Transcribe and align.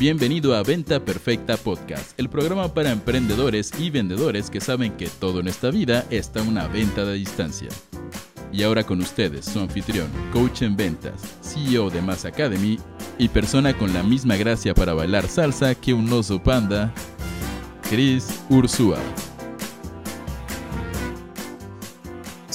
Bienvenido 0.00 0.56
a 0.56 0.62
Venta 0.62 1.04
Perfecta 1.04 1.58
Podcast, 1.58 2.18
el 2.18 2.30
programa 2.30 2.72
para 2.72 2.90
emprendedores 2.90 3.70
y 3.78 3.90
vendedores 3.90 4.48
que 4.48 4.58
saben 4.58 4.96
que 4.96 5.08
todo 5.08 5.40
en 5.40 5.48
esta 5.48 5.70
vida 5.70 6.06
está 6.08 6.40
una 6.40 6.66
venta 6.68 7.04
de 7.04 7.12
distancia. 7.12 7.68
Y 8.50 8.62
ahora 8.62 8.82
con 8.82 9.02
ustedes, 9.02 9.44
su 9.44 9.60
anfitrión, 9.60 10.08
coach 10.32 10.62
en 10.62 10.74
ventas, 10.74 11.20
CEO 11.42 11.90
de 11.90 12.00
Mass 12.00 12.24
Academy 12.24 12.78
y 13.18 13.28
persona 13.28 13.76
con 13.76 13.92
la 13.92 14.02
misma 14.02 14.36
gracia 14.36 14.72
para 14.72 14.94
bailar 14.94 15.28
salsa 15.28 15.74
que 15.74 15.92
un 15.92 16.10
oso 16.10 16.42
panda, 16.42 16.94
Chris 17.90 18.40
Ursúa. 18.48 18.96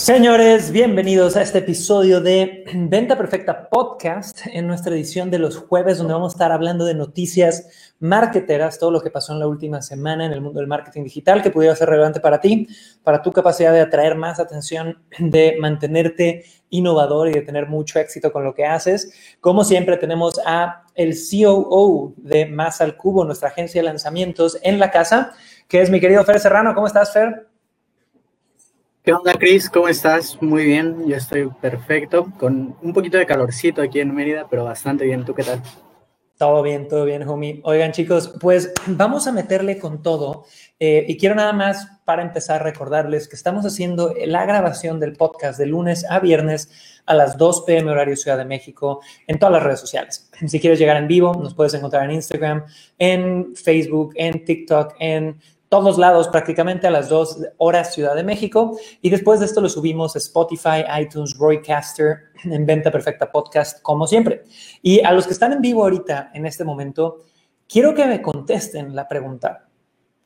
Señores, 0.05 0.69
bienvenidos 0.69 1.35
a 1.35 1.41
este 1.41 1.57
episodio 1.57 2.21
de 2.21 2.63
Venta 2.75 3.17
Perfecta 3.17 3.69
Podcast, 3.71 4.41
en 4.45 4.67
nuestra 4.67 4.93
edición 4.93 5.31
de 5.31 5.39
los 5.39 5.57
jueves, 5.57 5.97
donde 5.97 6.13
vamos 6.13 6.33
a 6.33 6.35
estar 6.35 6.51
hablando 6.51 6.85
de 6.85 6.93
noticias 6.93 7.91
marketeras, 7.99 8.77
todo 8.77 8.91
lo 8.91 9.01
que 9.01 9.09
pasó 9.09 9.33
en 9.33 9.39
la 9.39 9.47
última 9.47 9.81
semana 9.81 10.27
en 10.27 10.31
el 10.31 10.41
mundo 10.41 10.59
del 10.59 10.67
marketing 10.67 11.05
digital 11.05 11.41
que 11.41 11.49
pudiera 11.49 11.75
ser 11.75 11.89
relevante 11.89 12.19
para 12.19 12.39
ti, 12.39 12.67
para 13.03 13.23
tu 13.23 13.31
capacidad 13.31 13.73
de 13.73 13.81
atraer 13.81 14.13
más 14.13 14.39
atención, 14.39 14.99
de 15.17 15.57
mantenerte 15.59 16.45
innovador 16.69 17.29
y 17.29 17.33
de 17.33 17.41
tener 17.41 17.65
mucho 17.65 17.97
éxito 17.97 18.31
con 18.31 18.43
lo 18.43 18.53
que 18.53 18.63
haces. 18.63 19.11
Como 19.41 19.63
siempre, 19.63 19.97
tenemos 19.97 20.39
a 20.45 20.83
el 20.93 21.15
COO 21.15 22.13
de 22.17 22.45
Más 22.45 22.79
al 22.79 22.95
Cubo, 22.95 23.25
nuestra 23.25 23.49
agencia 23.49 23.81
de 23.81 23.87
lanzamientos 23.87 24.59
en 24.61 24.77
la 24.77 24.91
casa, 24.91 25.33
que 25.67 25.81
es 25.81 25.89
mi 25.89 25.99
querido 25.99 26.23
Fer 26.23 26.39
Serrano. 26.39 26.75
¿Cómo 26.75 26.85
estás, 26.85 27.11
Fer? 27.11 27.54
¿Qué 29.05 29.13
onda, 29.13 29.33
Chris? 29.33 29.69
¿Cómo 29.69 29.87
estás? 29.87 30.41
Muy 30.41 30.65
bien, 30.65 31.05
yo 31.05 31.15
estoy 31.15 31.47
perfecto, 31.61 32.25
con 32.39 32.75
un 32.81 32.91
poquito 32.91 33.19
de 33.19 33.27
calorcito 33.27 33.83
aquí 33.83 33.99
en 33.99 34.15
Mérida, 34.15 34.47
pero 34.49 34.63
bastante 34.63 35.05
bien. 35.05 35.23
¿Tú 35.23 35.35
qué 35.35 35.43
tal? 35.43 35.61
Todo 36.39 36.63
bien, 36.63 36.87
todo 36.87 37.05
bien, 37.05 37.21
homie. 37.27 37.61
Oigan, 37.65 37.91
chicos, 37.91 38.33
pues 38.41 38.73
vamos 38.87 39.27
a 39.27 39.31
meterle 39.31 39.77
con 39.77 40.01
todo. 40.01 40.45
Eh, 40.79 41.05
y 41.07 41.17
quiero 41.17 41.35
nada 41.35 41.53
más, 41.53 41.87
para 42.03 42.23
empezar, 42.23 42.63
recordarles 42.63 43.27
que 43.27 43.35
estamos 43.35 43.63
haciendo 43.63 44.11
la 44.25 44.43
grabación 44.47 44.99
del 44.99 45.13
podcast 45.13 45.59
de 45.59 45.67
lunes 45.67 46.03
a 46.09 46.19
viernes 46.19 46.71
a 47.05 47.13
las 47.13 47.37
2 47.37 47.61
p.m. 47.67 47.91
horario 47.91 48.15
Ciudad 48.15 48.39
de 48.39 48.45
México 48.45 49.01
en 49.27 49.37
todas 49.37 49.53
las 49.53 49.61
redes 49.61 49.81
sociales. 49.81 50.31
Si 50.47 50.59
quieres 50.59 50.79
llegar 50.79 50.97
en 50.97 51.07
vivo, 51.07 51.35
nos 51.35 51.53
puedes 51.53 51.75
encontrar 51.75 52.05
en 52.05 52.11
Instagram, 52.15 52.65
en 52.97 53.55
Facebook, 53.55 54.13
en 54.15 54.43
TikTok, 54.43 54.95
en 54.99 55.39
todos 55.83 55.97
lados 55.97 56.29
prácticamente 56.29 56.87
a 56.87 56.89
las 56.89 57.09
dos 57.09 57.37
horas 57.57 57.93
Ciudad 57.93 58.15
de 58.15 58.23
México. 58.23 58.77
Y 59.01 59.09
después 59.09 59.41
de 59.41 59.45
esto 59.45 59.59
lo 59.59 59.67
subimos 59.67 60.15
Spotify, 60.15 60.85
iTunes, 61.01 61.37
Roycaster, 61.37 62.17
en 62.45 62.65
Venta 62.65 62.89
Perfecta 62.89 63.29
Podcast, 63.29 63.81
como 63.81 64.07
siempre. 64.07 64.43
Y 64.81 65.03
a 65.03 65.11
los 65.11 65.27
que 65.27 65.33
están 65.33 65.51
en 65.51 65.61
vivo 65.61 65.83
ahorita, 65.83 66.31
en 66.33 66.45
este 66.45 66.63
momento, 66.63 67.17
quiero 67.67 67.93
que 67.93 68.05
me 68.05 68.21
contesten 68.21 68.95
la 68.95 69.05
pregunta. 69.09 69.67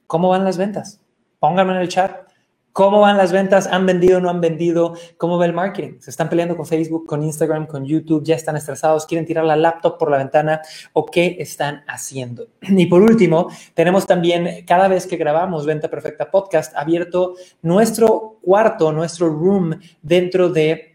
¿Cómo 0.05 0.29
van 0.29 0.45
las 0.45 0.57
ventas? 0.57 1.01
Pónganme 1.39 1.73
en 1.73 1.79
el 1.79 1.89
chat. 1.89 2.29
¿Cómo 2.73 3.01
van 3.01 3.17
las 3.17 3.31
ventas? 3.31 3.67
¿Han 3.67 3.85
vendido 3.85 4.21
no 4.21 4.29
han 4.29 4.41
vendido? 4.41 4.93
¿Cómo 5.17 5.37
va 5.37 5.45
el 5.45 5.53
marketing? 5.53 5.99
¿Se 5.99 6.11
están 6.11 6.29
peleando 6.29 6.55
con 6.55 6.65
Facebook, 6.65 7.05
con 7.05 7.23
Instagram, 7.23 7.65
con 7.67 7.85
YouTube? 7.85 8.23
¿Ya 8.23 8.35
están 8.35 8.55
estresados? 8.55 9.05
¿Quieren 9.05 9.25
tirar 9.25 9.45
la 9.45 9.55
laptop 9.55 9.97
por 9.97 10.09
la 10.11 10.17
ventana? 10.17 10.61
¿O 10.93 11.05
qué 11.05 11.37
están 11.39 11.83
haciendo? 11.87 12.47
Y 12.61 12.85
por 12.85 13.01
último, 13.01 13.49
tenemos 13.73 14.05
también, 14.05 14.65
cada 14.65 14.87
vez 14.87 15.07
que 15.07 15.17
grabamos 15.17 15.65
Venta 15.65 15.89
Perfecta 15.89 16.31
Podcast, 16.31 16.75
abierto 16.75 17.35
nuestro 17.61 18.37
cuarto, 18.41 18.91
nuestro 18.91 19.29
room 19.29 19.79
dentro 20.01 20.49
de 20.49 20.88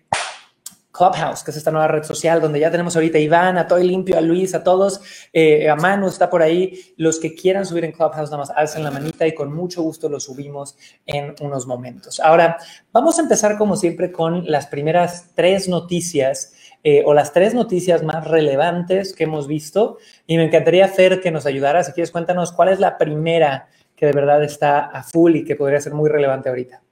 Clubhouse, 0.94 1.42
que 1.42 1.50
es 1.50 1.56
esta 1.56 1.72
nueva 1.72 1.88
red 1.88 2.04
social 2.04 2.40
donde 2.40 2.60
ya 2.60 2.70
tenemos 2.70 2.94
ahorita 2.94 3.18
a 3.18 3.20
Iván, 3.20 3.58
a 3.58 3.66
Toy 3.66 3.84
Limpio, 3.84 4.16
a 4.16 4.20
Luis, 4.20 4.54
a 4.54 4.62
todos, 4.62 5.00
eh, 5.32 5.68
a 5.68 5.74
Manu 5.74 6.06
está 6.06 6.30
por 6.30 6.40
ahí. 6.40 6.94
Los 6.96 7.18
que 7.18 7.34
quieran 7.34 7.66
subir 7.66 7.84
en 7.84 7.90
Clubhouse, 7.90 8.30
nada 8.30 8.38
más 8.38 8.50
alcen 8.50 8.84
la 8.84 8.92
manita 8.92 9.26
y 9.26 9.34
con 9.34 9.52
mucho 9.52 9.82
gusto 9.82 10.08
lo 10.08 10.20
subimos 10.20 10.76
en 11.04 11.34
unos 11.40 11.66
momentos. 11.66 12.20
Ahora, 12.20 12.58
vamos 12.92 13.18
a 13.18 13.22
empezar 13.22 13.58
como 13.58 13.76
siempre 13.76 14.12
con 14.12 14.48
las 14.48 14.68
primeras 14.68 15.32
tres 15.34 15.68
noticias 15.68 16.54
eh, 16.84 17.02
o 17.04 17.12
las 17.12 17.32
tres 17.32 17.54
noticias 17.54 18.04
más 18.04 18.24
relevantes 18.28 19.14
que 19.14 19.24
hemos 19.24 19.48
visto. 19.48 19.98
Y 20.28 20.36
me 20.36 20.44
encantaría, 20.44 20.86
Fer, 20.86 21.20
que 21.20 21.32
nos 21.32 21.44
ayudara. 21.44 21.82
Si 21.82 21.90
quieres, 21.90 22.12
cuéntanos 22.12 22.52
cuál 22.52 22.68
es 22.68 22.78
la 22.78 22.98
primera 22.98 23.68
que 23.96 24.06
de 24.06 24.12
verdad 24.12 24.44
está 24.44 24.86
a 24.86 25.02
full 25.02 25.34
y 25.34 25.44
que 25.44 25.56
podría 25.56 25.80
ser 25.80 25.92
muy 25.92 26.08
relevante 26.08 26.50
ahorita. 26.50 26.83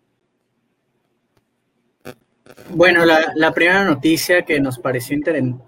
Bueno, 2.70 3.04
la, 3.04 3.52
primera 3.52 3.84
noticia 3.84 4.42
que 4.42 4.60
nos 4.60 4.78
pareció 4.78 5.18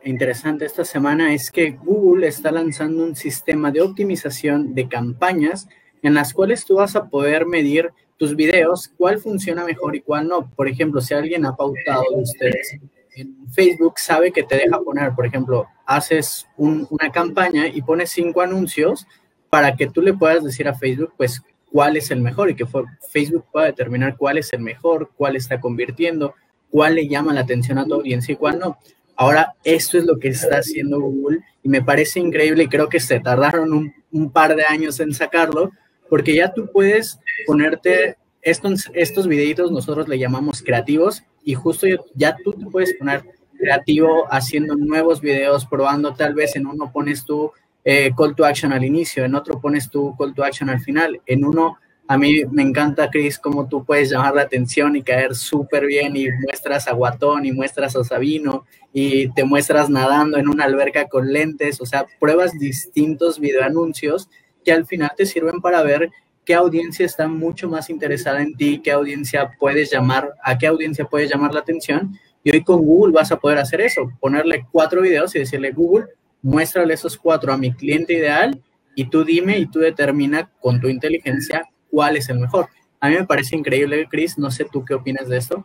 interesante 0.05 0.65
esta 0.65 0.85
semana 0.85 1.35
es 1.35 1.51
que 1.51 1.71
Google 1.71 2.27
está 2.27 2.51
lanzando 2.51 3.05
un 3.05 3.15
sistema 3.15 3.71
de 3.71 3.83
optimización 3.83 4.75
de 4.75 4.89
campañas 4.89 5.69
en 6.03 6.15
las 6.15 6.33
cuales 6.33 6.65
tú 6.65 6.77
vas 6.77 6.97
a 6.97 7.09
poder 7.09 7.47
medir 7.47 7.91
tus 8.17 8.37
videos, 8.37 8.93
cuál 8.97 9.19
funciona 9.19 9.65
mejor 9.65 9.97
y 9.97 10.01
cuál 10.01 10.29
no. 10.29 10.51
Por 10.51 10.69
ejemplo, 10.69 11.01
si 11.01 11.15
alguien 11.15 11.47
ha 11.47 11.57
pautado 11.57 12.05
de 12.15 12.23
ustedes 12.23 12.79
en 13.17 13.51
Facebook, 13.51 13.99
sabe 13.99 14.31
que 14.33 14.43
te 14.43 14.57
deja 14.57 14.81
poner, 14.81 15.13
por 15.15 15.27
ejemplo, 15.27 15.67
haces 15.87 16.47
una 16.57 17.11
campaña 17.13 17.67
y 17.67 17.83
pones 17.83 18.11
cinco 18.11 18.41
anuncios 18.41 19.07
para 19.51 19.77
que 19.77 19.89
tú 19.89 20.01
le 20.01 20.15
puedas 20.15 20.45
decir 20.45 20.69
a 20.69 20.75
Facebook, 20.75 21.13
pues, 21.17 21.43
cuál 21.71 21.97
es 21.97 22.11
el 22.11 22.21
mejor 22.21 22.51
y 22.51 22.55
que 22.55 22.67
Facebook 23.11 23.47
pueda 23.51 23.67
determinar 23.67 24.17
cuál 24.17 24.39
es 24.39 24.53
el 24.53 24.61
mejor, 24.61 25.11
cuál 25.17 25.37
está 25.37 25.61
convirtiendo 25.61 26.35
cuál 26.75 26.97
le 26.97 27.07
llama 27.07 27.33
la 27.33 27.43
atención 27.43 27.79
a 27.79 27.85
tu 27.85 27.95
audiencia 27.95 28.33
y 28.33 28.37
cuál 28.37 28.59
no. 28.59 28.79
Ahora, 29.15 29.55
esto 29.63 29.97
es 29.97 30.07
lo 30.07 30.19
que 30.19 30.27
está 30.27 30.57
haciendo 30.57 31.01
Google 31.01 31.39
y 31.63 31.69
me 31.69 31.83
parece 31.83 32.19
increíble 32.19 32.65
y 32.65 32.69
creo 32.69 32.89
que 32.89 32.99
se 32.99 33.21
tardaron 33.21 33.95
un, 34.11 34.33
par 34.33 34.57
de 34.57 34.65
años 34.65 34.99
en 34.99 35.15
sacarlo, 35.15 35.71
porque 36.11 36.35
ya 36.35 36.53
tú 36.53 36.69
puedes 36.73 37.21
ponerte 37.47 38.17
estos, 38.43 38.91
estos 38.93 39.29
nosotros 39.71 40.09
le 40.09 40.19
llamamos 40.19 40.63
creativos, 40.63 41.23
y 41.45 41.55
justo 41.55 41.87
ya 42.17 42.37
tú 42.43 42.53
te 42.55 42.67
puedes 42.67 42.93
poner 42.95 43.23
creativo 43.57 44.27
haciendo 44.29 44.75
nuevos 44.75 45.21
videos, 45.21 45.67
probando, 45.67 46.15
tal 46.15 46.35
vez 46.35 46.57
en 46.57 46.67
uno 46.67 46.91
pones 46.93 47.25
tu 47.25 47.53
eh, 47.85 48.11
call 48.17 48.35
to 48.35 48.45
action 48.45 48.73
al 48.73 48.83
inicio, 48.83 49.25
en 49.25 49.37
otro 49.37 49.61
pones 49.61 49.89
tu 49.89 50.17
call 50.17 50.35
to 50.35 50.43
action 50.43 50.69
al 50.69 50.81
final, 50.81 51.21
en 51.25 51.45
uno 51.45 51.79
a 52.07 52.19
mí 52.19 52.45
me 52.51 52.63
encanta, 52.63 53.09
Chris, 53.11 53.39
cómo 53.39 53.67
tú 53.67 53.85
puedes 53.85 54.11
llamar 54.11 54.35
la 54.35 54.43
atención 54.43 54.95
y 54.95 55.03
caer 55.03 55.35
súper 55.35 55.87
bien 55.87 56.17
y 56.17 56.29
muestras 56.31 56.87
a 56.87 56.93
Guatón 56.93 57.47
y 57.47 57.53
muestras 57.53 57.97
a 57.97 58.05
Sabino 58.05 58.67
y 58.93 59.33
te 59.33 59.45
muestras 59.45 59.89
nadando 59.89 60.37
en 60.37 60.49
una 60.49 60.65
alberca 60.65 61.09
con 61.09 61.33
lentes, 61.33 61.81
o 61.81 61.87
sea, 61.87 62.05
pruebas 62.21 62.53
distintos 62.59 63.41
videoanuncios 63.41 64.29
que 64.65 64.73
al 64.73 64.87
final 64.87 65.13
te 65.17 65.25
sirven 65.25 65.61
para 65.61 65.83
ver 65.83 66.11
qué 66.45 66.55
audiencia 66.55 67.07
está 67.07 67.27
mucho 67.27 67.71
más 67.71 67.89
interesada 67.89 68.43
en 68.43 68.55
ti, 68.55 68.81
qué 68.85 68.93
audiencia 68.93 69.53
puedes 69.59 69.91
llamar, 69.91 70.35
a 70.43 70.59
qué 70.59 70.67
audiencia 70.67 71.07
puedes 71.07 71.31
llamar 71.31 71.55
la 71.55 71.61
atención. 71.61 72.19
Y 72.43 72.51
hoy 72.51 72.63
con 72.63 72.83
Google 72.83 73.15
vas 73.15 73.33
a 73.33 73.39
poder 73.39 73.57
hacer 73.57 73.81
eso, 73.81 74.13
ponerle 74.21 74.67
cuatro 74.71 75.01
videos 75.01 75.35
y 75.35 75.39
decirle, 75.39 75.71
Google, 75.71 76.09
muéstrale 76.43 76.93
esos 76.93 77.17
cuatro 77.17 77.51
a 77.51 77.57
mi 77.57 77.73
cliente 77.73 78.13
ideal 78.13 78.63
y 78.95 79.07
tú 79.07 79.25
dime 79.25 79.59
y 79.59 79.67
tú 79.67 79.79
determina 79.79 80.51
con 80.61 80.79
tu 80.81 80.89
inteligencia 80.89 81.67
cuál 81.95 82.17
es 82.17 82.29
el 82.29 82.41
mejor. 82.41 82.67
A 82.99 83.09
mí 83.09 83.15
me 83.15 83.25
parece 83.25 83.55
increíble, 83.55 84.09
Chris, 84.11 84.37
no 84.37 84.51
sé 84.51 84.65
tú 84.65 84.85
qué 84.85 84.95
opinas 84.95 85.29
de 85.29 85.37
esto. 85.37 85.65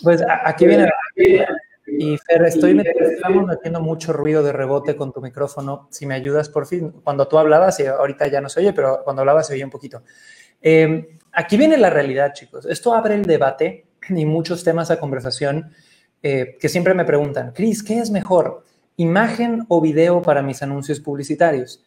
Pues 0.00 0.22
aquí 0.44 0.64
viene 0.64 0.88
y 1.86 2.16
Fer, 2.18 2.44
estoy 2.44 2.80
estamos 3.00 3.46
metiendo 3.46 3.80
mucho 3.80 4.12
ruido 4.12 4.42
de 4.42 4.52
rebote 4.52 4.94
con 4.94 5.12
tu 5.12 5.20
micrófono. 5.20 5.88
Si 5.90 6.06
me 6.06 6.14
ayudas, 6.14 6.48
por 6.48 6.66
fin. 6.66 6.92
Cuando 7.02 7.26
tú 7.26 7.38
hablabas, 7.38 7.80
y 7.80 7.86
ahorita 7.86 8.28
ya 8.28 8.40
no 8.40 8.48
se 8.48 8.60
oye, 8.60 8.72
pero 8.72 9.00
cuando 9.02 9.22
hablabas 9.22 9.48
se 9.48 9.54
oye 9.54 9.64
un 9.64 9.70
poquito. 9.70 10.02
Em, 10.60 11.18
aquí 11.32 11.56
viene 11.56 11.76
la 11.76 11.90
realidad, 11.90 12.32
chicos. 12.32 12.66
Esto 12.66 12.94
abre 12.94 13.14
el 13.14 13.24
debate 13.24 13.86
y 14.08 14.24
muchos 14.24 14.62
temas 14.62 14.90
a 14.90 15.00
conversación 15.00 15.72
eh, 16.22 16.56
que 16.60 16.68
siempre 16.68 16.94
me 16.94 17.04
preguntan, 17.04 17.52
Chris, 17.52 17.82
¿qué 17.82 17.98
es 17.98 18.10
mejor? 18.10 18.64
¿Imagen 18.96 19.64
o 19.68 19.80
video 19.80 20.22
para 20.22 20.42
mis 20.42 20.62
anuncios 20.62 21.00
publicitarios? 21.00 21.84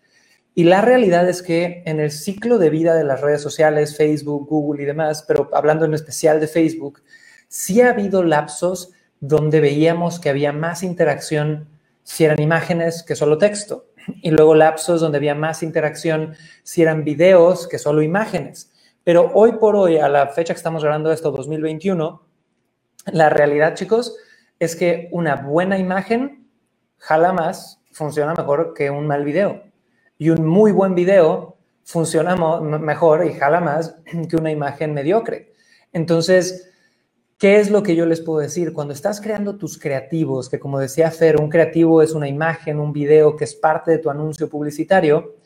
Y 0.60 0.66
la 0.66 0.82
realidad 0.82 1.30
es 1.30 1.42
que 1.42 1.84
en 1.86 2.02
el 2.02 2.12
ciclo 2.12 2.58
de 2.58 2.70
vida 2.70 2.94
de 2.94 3.06
las 3.06 3.22
redes 3.22 3.42
sociales, 3.42 3.96
Facebook, 3.96 4.46
Google 4.50 4.84
y 4.84 4.86
demás, 4.86 5.24
pero 5.26 5.50
hablando 5.54 5.86
en 5.86 5.94
especial 5.94 6.42
de 6.42 6.50
Facebook, 6.50 7.02
sí 7.48 7.80
ha 7.80 7.92
habido 7.92 8.24
lapsos 8.24 8.92
donde 9.22 9.62
veíamos 9.62 10.20
que 10.20 10.28
había 10.28 10.52
más 10.52 10.84
interacción 10.84 11.70
si 12.04 12.26
eran 12.26 12.42
imágenes 12.42 13.04
que 13.04 13.16
solo 13.16 13.38
texto. 13.38 13.86
Y 14.22 14.32
luego 14.32 14.54
lapsos 14.54 15.00
donde 15.00 15.20
había 15.20 15.34
más 15.34 15.64
interacción 15.64 16.36
si 16.64 16.82
eran 16.82 17.06
videos 17.06 17.66
que 17.66 17.80
solo 17.80 18.02
imágenes. 18.02 18.70
Pero 19.06 19.32
hoy 19.36 19.54
por 19.54 19.78
hoy, 19.78 19.96
a 19.96 20.10
la 20.10 20.28
fecha 20.28 20.54
que 20.54 20.58
estamos 20.58 20.84
grabando 20.84 21.14
esto, 21.14 21.32
2021, 21.32 22.22
la 23.14 23.30
realidad, 23.30 23.76
chicos, 23.76 24.18
es 24.60 24.76
que 24.76 25.08
una 25.14 25.38
buena 25.38 25.78
imagen 25.78 26.50
jala 26.98 27.32
más, 27.32 27.82
funciona 27.94 28.34
mejor 28.34 28.74
que 28.74 28.90
un 28.90 29.08
mal 29.08 29.24
video 29.24 29.69
y 30.20 30.30
un 30.30 30.46
muy 30.46 30.72
buen 30.72 30.94
video 30.94 31.58
funciona 31.84 32.36
mejor 32.62 33.26
y 33.26 33.34
jala 33.34 33.60
más 33.60 33.96
que 34.30 34.36
una 34.36 34.52
imagen 34.52 34.94
mediocre. 34.94 35.54
Entonces, 35.92 36.70
¿Qué 37.40 37.58
es 37.58 37.72
lo 37.72 37.84
que 37.84 37.96
yo 37.96 38.06
les 38.06 38.20
puedo 38.20 38.40
decir? 38.40 38.74
Cuando 38.74 38.94
estás 38.94 39.22
creando 39.22 39.56
tus 39.56 39.78
creativos, 39.78 40.50
que 40.50 40.60
como 40.60 40.78
decía 40.78 41.10
Fer, 41.10 41.40
un 41.40 41.48
creativo 41.50 42.02
es 42.02 42.12
una 42.12 42.28
imagen, 42.28 42.82
un 42.82 42.92
video 42.92 43.38
que 43.38 43.46
es 43.46 43.56
parte 43.56 43.92
de 43.92 43.98
tu 44.00 44.10
anuncio 44.10 44.50
publicitario, 44.50 45.38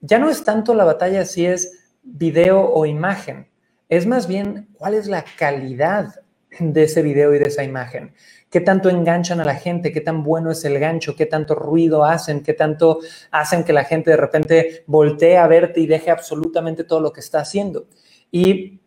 ya 0.00 0.18
no 0.18 0.28
es 0.28 0.42
tanto 0.42 0.74
la 0.74 0.82
batalla 0.82 1.24
si 1.24 1.46
es 1.46 1.94
video 2.02 2.68
o 2.68 2.84
imagen, 2.84 3.46
es 3.88 4.08
más 4.08 4.26
bien 4.26 4.66
cuál 4.72 4.94
es 4.94 5.06
la 5.06 5.24
calidad 5.38 6.16
de 6.58 6.82
ese 6.82 7.02
video 7.02 7.32
y 7.32 7.38
de 7.38 7.44
esa 7.46 7.62
imagen. 7.62 8.12
¿Qué 8.56 8.62
tanto 8.62 8.88
enganchan 8.88 9.38
a 9.38 9.44
la 9.44 9.56
gente? 9.56 9.92
¿Qué 9.92 10.00
tan 10.00 10.22
bueno 10.22 10.50
es 10.50 10.64
el 10.64 10.78
gancho? 10.78 11.14
¿Qué 11.14 11.26
tanto 11.26 11.54
ruido 11.54 12.06
hacen? 12.06 12.42
¿Qué 12.42 12.54
tanto 12.54 13.00
hacen 13.30 13.64
que 13.64 13.74
la 13.74 13.84
gente 13.84 14.12
de 14.12 14.16
repente 14.16 14.82
voltee 14.86 15.36
a 15.36 15.46
verte 15.46 15.80
y 15.80 15.86
deje 15.86 16.10
absolutamente 16.10 16.82
todo 16.82 17.00
lo 17.00 17.12
que 17.12 17.20
está 17.20 17.40
haciendo? 17.40 17.86
Y 18.30 18.80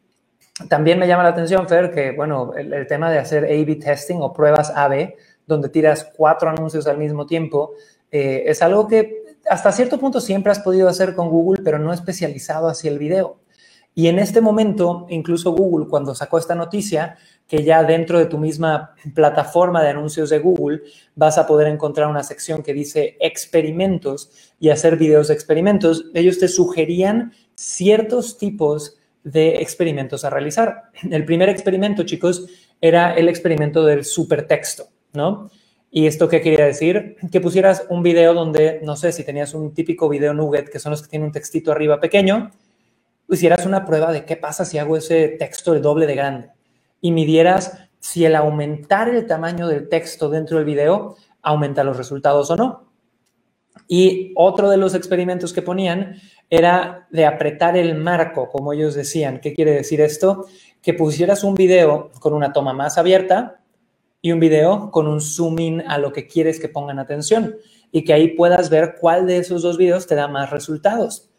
también 0.69 0.97
me 0.97 1.07
llama 1.07 1.21
la 1.21 1.29
atención, 1.29 1.67
Fer, 1.67 1.91
que, 1.91 2.13
bueno, 2.13 2.55
el, 2.55 2.87
tema 2.87 3.11
de 3.11 3.19
hacer 3.19 3.43
A-B 3.43 3.75
testing 3.75 4.17
o 4.21 4.33
pruebas 4.33 4.73
A-B, 4.75 5.15
donde 5.45 5.69
tiras 5.69 6.11
cuatro 6.17 6.49
anuncios 6.49 6.87
al 6.87 6.97
mismo 6.97 7.27
tiempo, 7.27 7.73
eh, 8.11 8.45
es 8.47 8.63
algo 8.63 8.87
que 8.87 9.37
hasta 9.47 9.71
cierto 9.71 9.99
punto 9.99 10.19
siempre 10.19 10.51
has 10.51 10.61
podido 10.61 10.89
hacer 10.89 11.13
con 11.13 11.29
Google, 11.29 11.61
pero 11.63 11.77
no 11.77 11.93
especializado 11.93 12.69
hacia 12.69 12.89
el 12.89 12.97
video. 12.97 13.37
Y 13.93 14.07
en 14.07 14.17
este 14.17 14.41
momento, 14.41 15.05
incluso 15.09 15.51
Google, 15.51 15.87
cuando 15.87 16.15
sacó 16.15 16.37
esta 16.39 16.55
noticia, 16.55 17.17
que 17.49 17.63
ya 17.63 17.83
dentro 17.83 18.19
de 18.19 18.27
tu 18.27 18.37
misma 18.37 18.93
plataforma 19.15 19.81
de 19.81 19.89
anuncios 19.89 20.29
de 20.29 20.37
Google 20.37 20.83
vas 21.15 21.39
a 21.39 21.47
poder 21.47 21.67
encontrar 21.67 22.07
una 22.07 22.23
sección 22.23 22.61
que 22.61 22.75
dice 22.75 23.17
experimentos 23.19 24.29
y 24.59 24.69
hacer 24.69 24.97
videos 24.97 25.27
de 25.27 25.33
experimentos, 25.33 26.05
ellos 26.13 26.37
te 26.37 26.47
sugerían 26.47 27.33
ciertos 27.55 28.37
tipos 28.37 28.97
de 29.23 29.55
experimentos 29.55 30.23
a 30.23 30.29
realizar. 30.29 30.91
El 31.09 31.25
primer 31.25 31.49
experimento, 31.49 32.03
chicos, 32.03 32.45
era 32.79 33.15
el 33.15 33.27
experimento 33.27 33.83
del 33.83 34.05
supertexto, 34.05 34.85
¿no? 35.13 35.49
¿Y 35.89 36.05
esto 36.05 36.29
qué 36.29 36.41
quería 36.41 36.65
decir? 36.65 37.15
Que 37.31 37.41
pusieras 37.41 37.87
un 37.89 38.03
video 38.03 38.35
donde, 38.35 38.79
no 38.83 38.95
sé, 38.95 39.11
si 39.11 39.23
tenías 39.23 39.55
un 39.55 39.73
típico 39.73 40.07
video 40.07 40.35
nugget, 40.35 40.69
que 40.69 40.77
son 40.77 40.91
los 40.91 41.01
que 41.01 41.09
tienen 41.09 41.25
un 41.25 41.31
textito 41.31 41.71
arriba 41.71 41.99
pequeño, 41.99 42.51
hicieras 43.27 43.65
una 43.65 43.87
prueba 43.87 44.11
de 44.11 44.23
qué 44.23 44.35
pasa 44.35 44.65
si 44.65 44.77
hago 44.77 44.95
ese 44.95 45.29
texto 45.29 45.73
el 45.73 45.81
doble 45.81 46.05
de 46.05 46.15
grande 46.15 46.58
y 47.01 47.11
midieras 47.11 47.89
si 47.99 48.25
el 48.25 48.35
aumentar 48.35 49.09
el 49.09 49.27
tamaño 49.27 49.67
del 49.67 49.89
texto 49.89 50.29
dentro 50.29 50.57
del 50.57 50.65
video 50.65 51.15
aumenta 51.41 51.83
los 51.83 51.97
resultados 51.97 52.49
o 52.51 52.55
no. 52.55 52.89
Y 53.87 54.33
otro 54.35 54.69
de 54.69 54.77
los 54.77 54.93
experimentos 54.93 55.53
que 55.53 55.61
ponían 55.61 56.15
era 56.49 57.07
de 57.11 57.25
apretar 57.25 57.77
el 57.77 57.95
marco, 57.95 58.49
como 58.49 58.73
ellos 58.73 58.95
decían. 58.95 59.39
¿Qué 59.39 59.53
quiere 59.53 59.71
decir 59.71 60.01
esto? 60.01 60.45
Que 60.81 60.93
pusieras 60.93 61.43
un 61.43 61.55
video 61.55 62.11
con 62.19 62.33
una 62.33 62.53
toma 62.53 62.73
más 62.73 62.97
abierta 62.97 63.61
y 64.21 64.31
un 64.31 64.39
video 64.39 64.91
con 64.91 65.07
un 65.07 65.21
zoom 65.21 65.59
in 65.59 65.81
a 65.87 65.97
lo 65.97 66.11
que 66.11 66.27
quieres 66.27 66.59
que 66.59 66.69
pongan 66.69 66.99
atención 66.99 67.55
y 67.91 68.03
que 68.03 68.13
ahí 68.13 68.29
puedas 68.29 68.69
ver 68.69 68.95
cuál 68.99 69.25
de 69.25 69.37
esos 69.37 69.61
dos 69.61 69.77
videos 69.77 70.07
te 70.07 70.15
da 70.15 70.27
más 70.27 70.49
resultados. 70.51 71.29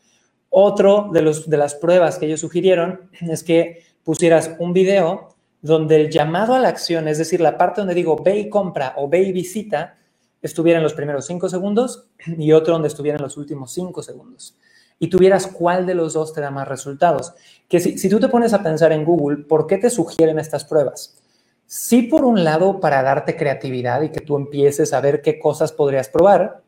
Otro 0.48 1.10
de, 1.12 1.22
los, 1.22 1.48
de 1.48 1.56
las 1.56 1.74
pruebas 1.74 2.18
que 2.18 2.26
ellos 2.26 2.40
sugirieron 2.40 3.10
es 3.20 3.44
que 3.44 3.84
pusieras 4.02 4.56
un 4.58 4.72
video 4.72 5.29
donde 5.62 5.96
el 5.96 6.10
llamado 6.10 6.54
a 6.54 6.58
la 6.58 6.68
acción, 6.68 7.08
es 7.08 7.18
decir, 7.18 7.40
la 7.40 7.58
parte 7.58 7.80
donde 7.80 7.94
digo 7.94 8.16
ve 8.16 8.38
y 8.38 8.48
compra 8.48 8.94
o 8.96 9.08
ve 9.08 9.22
y 9.22 9.32
visita, 9.32 9.98
estuviera 10.42 10.78
en 10.78 10.82
los 10.82 10.94
primeros 10.94 11.26
cinco 11.26 11.48
segundos 11.48 12.06
y 12.26 12.52
otro 12.52 12.72
donde 12.72 12.88
estuviera 12.88 13.16
en 13.16 13.22
los 13.22 13.36
últimos 13.36 13.72
cinco 13.72 14.02
segundos 14.02 14.56
y 15.02 15.08
tuvieras 15.08 15.46
cuál 15.46 15.86
de 15.86 15.94
los 15.94 16.12
dos 16.12 16.32
te 16.32 16.42
da 16.42 16.50
más 16.50 16.68
resultados. 16.68 17.32
Que 17.68 17.80
si, 17.80 18.08
tú 18.08 18.20
te 18.20 18.28
pones 18.28 18.52
a 18.52 18.62
pensar 18.62 18.92
en 18.92 19.04
Google, 19.04 19.38
¿por 19.38 19.66
qué 19.66 19.78
te 19.78 19.88
sugieren 19.88 20.38
estas 20.38 20.64
pruebas? 20.64 21.18
Sí, 21.66 22.02
por 22.02 22.24
un 22.24 22.44
lado, 22.44 22.80
para 22.80 23.02
darte 23.02 23.34
creatividad 23.34 24.02
y 24.02 24.10
que 24.10 24.20
tú 24.20 24.36
empieces 24.36 24.92
a 24.92 25.00
ver 25.00 25.22
qué 25.22 25.38
cosas 25.38 25.72
podrías 25.72 26.10
probar, 26.10 26.62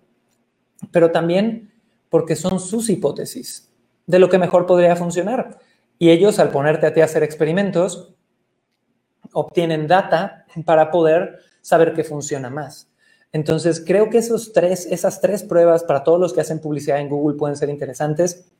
pero 0.90 1.10
también 1.10 1.72
porque 2.08 2.34
son 2.34 2.58
sus 2.58 2.88
hipótesis 2.88 3.70
de 4.06 4.18
lo 4.18 4.30
que 4.30 4.38
mejor 4.38 4.64
podría 4.64 4.96
funcionar. 4.96 5.58
Y 5.98 6.10
ellos, 6.10 6.38
al 6.38 6.50
ponerte 6.50 6.86
a 6.86 6.94
ti 6.94 7.02
a 7.02 7.04
hacer 7.04 7.22
experimentos, 7.22 8.14
obtienen 9.32 9.86
data 9.86 10.44
para 10.64 10.90
poder 10.90 11.38
saber 11.60 11.92
qué 11.94 12.04
funciona 12.04 12.50
más. 12.50 12.88
Entonces, 13.32 13.82
creo 13.84 14.10
que 14.10 14.18
esos 14.18 14.52
tres, 14.52 14.86
esas 14.86 15.20
tres 15.20 15.42
pruebas 15.42 15.84
para 15.84 16.04
todos 16.04 16.20
los 16.20 16.32
que 16.32 16.42
hacen 16.42 16.60
publicidad 16.60 17.00
en 17.00 17.08
Google 17.08 17.36
pueden 17.38 17.56
ser 17.56 17.70
interesantes. 17.70 18.52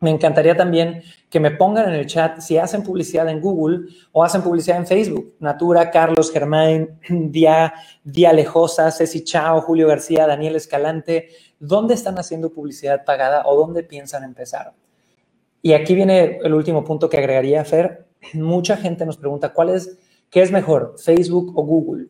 Me 0.00 0.10
encantaría 0.10 0.56
también 0.56 1.02
que 1.28 1.40
me 1.40 1.50
pongan 1.50 1.88
en 1.88 1.96
el 1.96 2.06
chat 2.06 2.38
si 2.38 2.56
hacen 2.56 2.84
publicidad 2.84 3.28
en 3.28 3.40
Google 3.40 3.88
o 4.12 4.22
hacen 4.22 4.42
publicidad 4.42 4.76
en 4.76 4.86
Facebook. 4.86 5.34
Natura, 5.40 5.90
Carlos, 5.90 6.30
Germain, 6.30 7.00
Dia, 7.08 7.74
Dia 8.04 8.32
Lejosa, 8.32 8.92
Ceci 8.92 9.24
Chao, 9.24 9.60
Julio 9.60 9.88
García, 9.88 10.28
Daniel 10.28 10.54
Escalante. 10.54 11.30
¿Dónde 11.58 11.94
están 11.94 12.16
haciendo 12.16 12.52
publicidad 12.52 13.04
pagada 13.04 13.42
o 13.46 13.56
dónde 13.56 13.82
piensan 13.82 14.22
empezar? 14.22 14.72
Y 15.60 15.72
aquí 15.72 15.96
viene 15.96 16.38
el 16.44 16.54
último 16.54 16.84
punto 16.84 17.08
que 17.10 17.16
agregaría, 17.16 17.64
Fer. 17.64 18.07
Mucha 18.34 18.76
gente 18.76 19.06
nos 19.06 19.16
pregunta, 19.16 19.52
¿cuál 19.52 19.70
es, 19.70 19.98
qué 20.30 20.42
es 20.42 20.52
mejor, 20.52 20.94
Facebook 20.98 21.52
o 21.56 21.62
Google? 21.62 22.08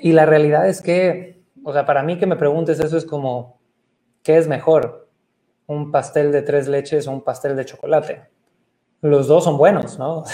Y 0.00 0.12
la 0.12 0.26
realidad 0.26 0.68
es 0.68 0.82
que, 0.82 1.42
o 1.62 1.72
sea, 1.72 1.84
para 1.86 2.02
mí 2.02 2.18
que 2.18 2.26
me 2.26 2.36
preguntes 2.36 2.80
eso 2.80 2.96
es 2.96 3.04
como, 3.04 3.58
¿qué 4.22 4.36
es 4.36 4.48
mejor? 4.48 5.08
¿Un 5.66 5.90
pastel 5.90 6.32
de 6.32 6.42
tres 6.42 6.68
leches 6.68 7.06
o 7.06 7.12
un 7.12 7.22
pastel 7.22 7.56
de 7.56 7.64
chocolate? 7.64 8.22
Los 9.00 9.26
dos 9.26 9.44
son 9.44 9.58
buenos, 9.58 9.98
¿no? 9.98 10.24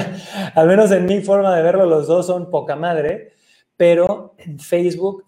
Al 0.54 0.68
menos 0.68 0.90
en 0.92 1.06
mi 1.06 1.20
forma 1.20 1.54
de 1.56 1.62
verlo, 1.62 1.84
los 1.86 2.06
dos 2.06 2.26
son 2.26 2.50
poca 2.50 2.76
madre, 2.76 3.32
pero 3.76 4.34
Facebook 4.58 5.24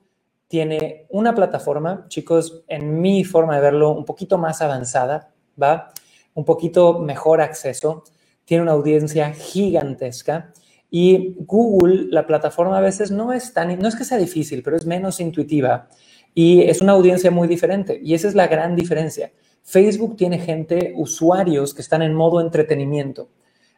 tiene 0.46 1.06
una 1.08 1.34
plataforma, 1.34 2.04
chicos, 2.08 2.62
en 2.68 3.00
mi 3.00 3.24
forma 3.24 3.56
de 3.56 3.62
verlo, 3.62 3.90
un 3.90 4.04
poquito 4.04 4.38
más 4.38 4.60
avanzada, 4.62 5.32
¿va? 5.60 5.92
Un 6.34 6.44
poquito 6.44 6.98
mejor 6.98 7.40
acceso, 7.40 8.04
tiene 8.44 8.62
una 8.62 8.72
audiencia 8.72 9.32
gigantesca 9.32 10.52
y 10.90 11.36
Google, 11.46 12.08
la 12.10 12.26
plataforma 12.26 12.76
a 12.76 12.82
veces 12.82 13.10
no 13.10 13.32
es 13.32 13.52
tan, 13.54 13.78
no 13.78 13.88
es 13.88 13.96
que 13.96 14.04
sea 14.04 14.18
difícil, 14.18 14.62
pero 14.62 14.76
es 14.76 14.84
menos 14.84 15.20
intuitiva 15.20 15.88
y 16.34 16.62
es 16.62 16.80
una 16.80 16.92
audiencia 16.92 17.30
muy 17.30 17.48
diferente. 17.48 18.00
Y 18.02 18.14
esa 18.14 18.28
es 18.28 18.34
la 18.34 18.46
gran 18.46 18.76
diferencia. 18.76 19.32
Facebook 19.62 20.16
tiene 20.16 20.38
gente, 20.38 20.92
usuarios 20.96 21.72
que 21.72 21.82
están 21.82 22.02
en 22.02 22.14
modo 22.14 22.40
entretenimiento. 22.40 23.30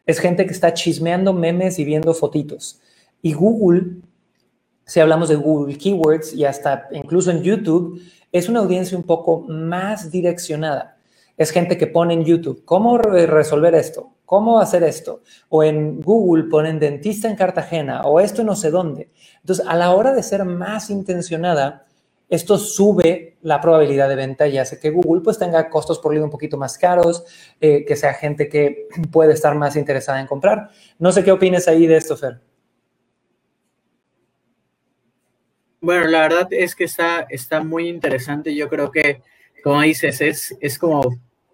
Es 0.05 0.19
gente 0.19 0.45
que 0.45 0.51
está 0.51 0.73
chismeando 0.73 1.33
memes 1.33 1.79
y 1.79 1.85
viendo 1.85 2.13
fotitos. 2.13 2.81
Y 3.21 3.33
Google, 3.33 4.01
si 4.85 4.99
hablamos 4.99 5.29
de 5.29 5.35
Google 5.35 5.77
Keywords 5.77 6.33
y 6.33 6.45
hasta 6.45 6.87
incluso 6.91 7.31
en 7.31 7.41
YouTube, 7.41 8.01
es 8.31 8.49
una 8.49 8.59
audiencia 8.59 8.97
un 8.97 9.03
poco 9.03 9.41
más 9.41 10.11
direccionada. 10.11 10.97
Es 11.37 11.51
gente 11.51 11.77
que 11.77 11.87
pone 11.87 12.13
en 12.13 12.23
YouTube, 12.23 12.63
¿cómo 12.65 12.97
resolver 12.97 13.75
esto? 13.75 14.14
¿Cómo 14.25 14.59
hacer 14.59 14.83
esto? 14.83 15.21
O 15.49 15.63
en 15.63 16.01
Google 16.01 16.45
ponen 16.45 16.79
dentista 16.79 17.27
en 17.29 17.35
Cartagena 17.35 18.01
o 18.01 18.19
esto 18.19 18.43
no 18.43 18.55
sé 18.55 18.71
dónde. 18.71 19.11
Entonces, 19.39 19.65
a 19.67 19.75
la 19.75 19.91
hora 19.91 20.13
de 20.13 20.23
ser 20.23 20.43
más 20.45 20.89
intencionada, 20.89 21.85
esto 22.27 22.57
sube 22.57 23.37
la 23.43 23.61
probabilidad 23.61 24.09
de 24.09 24.15
venta 24.15 24.47
y 24.47 24.57
hace 24.57 24.79
que 24.79 24.89
Google 24.89 25.21
pues 25.21 25.37
tenga 25.37 25.69
costos 25.69 25.99
por 25.99 26.11
lead 26.11 26.23
un 26.23 26.31
poquito 26.31 26.57
más 26.57 26.77
caros, 26.77 27.23
eh, 27.61 27.85
que 27.85 27.95
sea 27.95 28.13
gente 28.15 28.49
que 28.49 28.87
puede 29.11 29.33
estar 29.33 29.53
más 29.55 29.75
interesada 29.75 30.19
en 30.19 30.27
comprar. 30.27 30.69
No 30.97 31.11
sé 31.11 31.23
qué 31.23 31.31
opines 31.31 31.67
ahí 31.67 31.85
de 31.85 31.97
esto, 31.97 32.17
Fer. 32.17 32.41
Bueno, 35.81 36.07
la 36.07 36.21
verdad 36.21 36.47
es 36.49 36.73
que 36.75 36.85
está, 36.85 37.27
está 37.29 37.63
muy 37.63 37.87
interesante. 37.87 38.55
Yo 38.55 38.67
creo 38.69 38.89
que, 38.89 39.21
como 39.63 39.81
dices, 39.81 40.19
es, 40.19 40.57
es 40.59 40.79
como, 40.79 41.03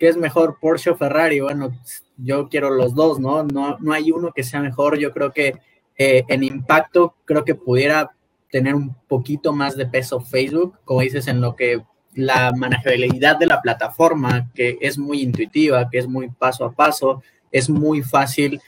¿qué 0.01 0.07
es 0.07 0.17
mejor, 0.17 0.57
Porsche 0.59 0.89
o 0.89 0.95
Ferrari? 0.95 1.41
Bueno, 1.41 1.77
yo 2.17 2.49
quiero 2.49 2.71
los 2.71 2.95
dos, 2.95 3.19
¿no? 3.19 3.43
No, 3.43 3.77
no 3.79 3.93
hay 3.93 4.09
uno 4.09 4.31
que 4.35 4.41
sea 4.41 4.59
mejor. 4.59 4.97
Yo 4.97 5.11
creo 5.11 5.31
que 5.31 5.59
eh, 5.95 6.23
en 6.27 6.43
impacto, 6.43 7.13
creo 7.23 7.45
que 7.45 7.53
pudiera 7.53 8.09
tener 8.49 8.73
un 8.73 8.95
poquito 9.07 9.53
más 9.53 9.77
de 9.77 9.85
peso 9.85 10.19
Facebook, 10.19 10.79
como 10.85 11.01
dices, 11.01 11.27
en 11.27 11.39
lo 11.39 11.55
que 11.55 11.83
la 12.15 12.51
manejabilidad 12.51 13.37
de 13.37 13.45
la 13.45 13.61
plataforma, 13.61 14.49
que 14.55 14.79
es 14.81 14.97
muy 14.97 15.21
intuitiva, 15.21 15.87
que 15.87 15.99
es 15.99 16.07
muy 16.07 16.29
paso 16.29 16.65
a 16.65 16.71
paso, 16.71 17.21
es 17.51 17.69
muy 17.69 18.01
fácil, 18.01 18.59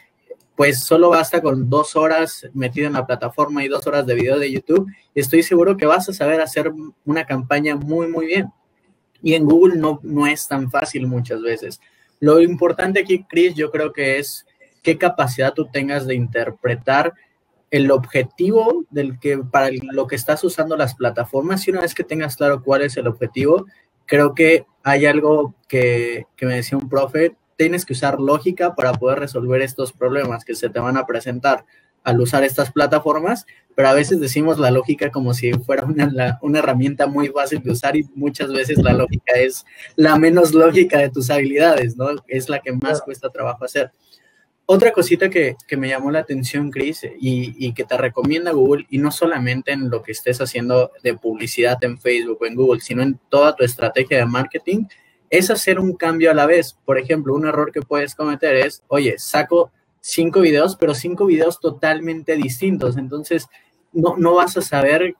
pues 0.56 0.84
solo 0.84 1.10
basta 1.10 1.42
con 1.42 1.68
dos 1.68 1.96
horas 1.96 2.48
metido 2.54 2.86
en 2.86 2.94
la 2.94 3.08
plataforma 3.08 3.63
y 3.63 3.70
dos 3.70 3.88
horas 3.88 4.06
de 4.06 4.13
video 4.13 4.38
de 4.38 4.52
YouTube, 4.52 4.88
estoy 5.16 5.42
seguro 5.42 5.78
que 5.78 5.88
vas 5.88 6.08
a 6.10 6.13
saber 6.13 6.42
hacer 6.42 6.72
una 7.06 7.25
campaña 7.25 7.75
muy, 7.75 8.06
muy 8.06 8.28
bien. 8.28 8.52
Y 9.24 9.34
en 9.34 9.46
Google 9.46 9.77
no, 9.77 10.00
no 10.03 10.27
es 10.27 10.48
tan 10.48 10.70
fácil 10.70 11.08
muchas 11.08 11.42
veces. 11.42 11.82
Lo 12.20 12.39
importante 12.42 13.00
aquí, 13.00 13.25
Chris, 13.27 13.56
yo 13.56 13.72
creo 13.72 13.92
que 13.92 14.20
es 14.20 14.46
qué 14.84 14.98
capacidad 14.98 15.53
tú 15.53 15.65
tengas 15.72 16.06
de 16.06 16.13
interpretar 16.13 17.13
el 17.72 17.89
objetivo 17.89 18.86
del 18.92 19.20
que 19.20 19.39
para 19.39 19.70
lo 19.72 20.06
que 20.06 20.15
estás 20.15 20.44
usando 20.44 20.77
las 20.77 20.94
plataformas 20.94 21.68
y 21.68 21.72
una 21.72 21.82
vez 21.82 21.96
que 21.96 22.03
tengas 22.03 22.36
claro 22.36 22.62
cuál 22.62 22.84
es 22.84 22.98
el 22.98 23.08
objetivo, 23.08 23.65
creo 24.06 24.36
que 24.36 24.68
hay 24.84 25.08
algo 25.08 25.56
que, 25.68 26.27
me 26.42 26.56
decía 26.56 26.77
un 26.77 26.88
profe 26.88 27.36
tienes 27.56 27.86
que 27.86 27.94
usar 27.94 28.20
lógica 28.20 28.75
para 28.75 28.94
poder 28.94 29.20
resolver 29.20 29.62
estos 29.62 29.94
problemas 29.94 30.44
que 30.44 30.53
se 30.53 30.70
te 30.70 30.80
van 30.80 30.98
a 30.98 31.06
presentar 31.06 31.65
al 32.04 32.20
usar 32.20 32.44
estas 32.44 32.72
plataformas, 32.72 33.46
pero 33.76 33.88
a 33.88 33.94
veces 33.94 34.20
decimos 34.20 34.60
la 34.60 34.72
lógica 34.72 35.10
como 35.10 35.34
si 35.34 35.54
fuera 35.54 35.86
una, 35.86 36.38
una, 36.42 36.60
herramienta 36.60 37.08
muy 37.08 37.30
fácil 37.30 37.62
de 37.64 37.72
usar 37.72 37.96
y 37.96 38.08
muchas 38.14 38.52
veces 38.52 38.78
la 38.78 38.94
lógica 38.94 39.34
es 39.36 39.66
la 39.96 40.18
menos 40.18 40.54
lógica 40.54 41.00
de 41.00 41.10
tus 41.10 41.30
habilidades, 41.30 41.98
¿no? 41.98 42.10
Es 42.28 42.50
la 42.50 42.60
que 42.60 42.74
más 42.74 43.02
cuesta 43.02 43.30
trabajo 43.30 43.66
hacer. 43.66 43.92
Otra 44.66 44.92
cosita 44.92 45.30
que, 45.30 45.58
que 45.68 45.76
me 45.76 45.90
llamó 45.90 46.10
la 46.10 46.20
atención, 46.20 46.72
Chris, 46.72 47.04
y, 47.20 47.54
y, 47.58 47.74
que 47.74 47.84
te 47.84 47.98
recomienda 47.98 48.52
Google, 48.52 48.86
y 48.90 48.98
no 48.98 49.12
solamente 49.12 49.74
en 49.74 49.90
lo 49.90 50.02
que 50.02 50.14
estés 50.14 50.40
haciendo 50.40 50.92
de 51.04 51.16
publicidad 51.16 51.84
en 51.84 52.00
Facebook 52.00 52.38
o 52.42 52.46
en 52.46 52.56
Google, 52.56 52.80
sino 52.80 53.02
en 53.02 53.20
toda 53.30 53.56
tu 53.56 53.66
estrategia 53.66 54.20
de 54.20 54.26
marketing, 54.26 54.86
es 55.30 55.50
hacer 55.50 55.80
un 55.80 55.96
cambio 55.96 56.32
a 56.32 56.34
la 56.34 56.46
vez. 56.46 56.78
Por 56.86 56.98
ejemplo, 56.98 57.34
un 57.34 57.46
error 57.46 57.74
que 57.74 57.82
puedes 57.82 58.16
cometer 58.16 58.56
es, 58.56 58.84
oye, 58.88 59.16
saco 59.18 59.72
cinco 60.06 60.42
videos, 60.42 60.76
pero 60.76 60.94
cinco 60.94 61.26
videos 61.26 61.62
totalmente 61.62 62.36
distintos. 62.36 62.98
Entonces, 62.98 63.48
no, 63.94 64.18
no 64.18 64.36
vas 64.36 64.58
a 64.58 64.62
saber 64.62 65.16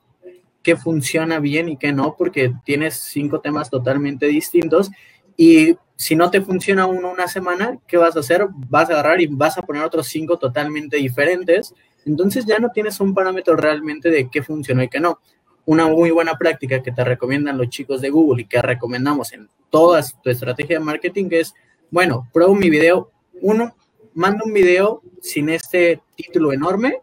qué 0.62 0.76
funciona 0.76 1.40
bien 1.40 1.70
y 1.70 1.78
qué 1.78 1.92
no, 1.92 2.16
porque 2.16 2.52
tienes 2.64 2.96
cinco 2.96 3.40
temas 3.40 3.70
totalmente 3.70 4.26
distintos. 4.26 4.90
Y 5.38 5.76
si 5.96 6.14
no 6.16 6.30
te 6.30 6.42
funciona 6.42 6.86
uno 6.86 7.10
una 7.10 7.28
semana, 7.28 7.78
¿qué 7.86 7.96
vas 7.96 8.14
a 8.14 8.20
hacer? 8.20 8.46
Vas 8.68 8.90
a 8.90 8.92
agarrar 8.92 9.22
y 9.22 9.26
vas 9.26 9.56
a 9.56 9.62
poner 9.62 9.82
otros 9.82 10.06
cinco 10.06 10.38
totalmente 10.38 10.98
diferentes. 10.98 11.74
Entonces 12.04 12.44
ya 12.44 12.58
no 12.58 12.68
tienes 12.68 13.00
un 13.00 13.14
parámetro 13.14 13.56
realmente 13.56 14.10
de 14.10 14.28
qué 14.28 14.42
funcionó 14.42 14.82
y 14.82 14.88
qué 14.88 15.00
no. 15.00 15.18
Una 15.64 15.88
muy 15.88 16.10
buena 16.10 16.36
práctica 16.36 16.82
que 16.82 16.92
te 16.92 17.04
recomiendan 17.04 17.56
los 17.56 17.70
chicos 17.70 18.02
de 18.02 18.10
Google 18.10 18.42
y 18.42 18.46
que 18.46 18.60
recomendamos 18.60 19.32
en 19.32 19.48
toda 19.70 20.02
tu 20.22 20.28
estrategia 20.28 20.78
de 20.78 20.84
marketing 20.84 21.28
es, 21.30 21.54
bueno, 21.90 22.28
pruebo 22.34 22.54
mi 22.54 22.68
video 22.68 23.10
uno, 23.40 23.74
mando 24.14 24.44
un 24.44 24.52
video 24.52 25.02
sin 25.20 25.48
este 25.48 26.00
título 26.16 26.52
enorme 26.52 27.00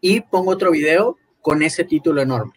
y 0.00 0.20
pongo 0.20 0.50
otro 0.50 0.72
video 0.72 1.16
con 1.40 1.62
ese 1.62 1.84
título 1.84 2.20
enorme. 2.20 2.52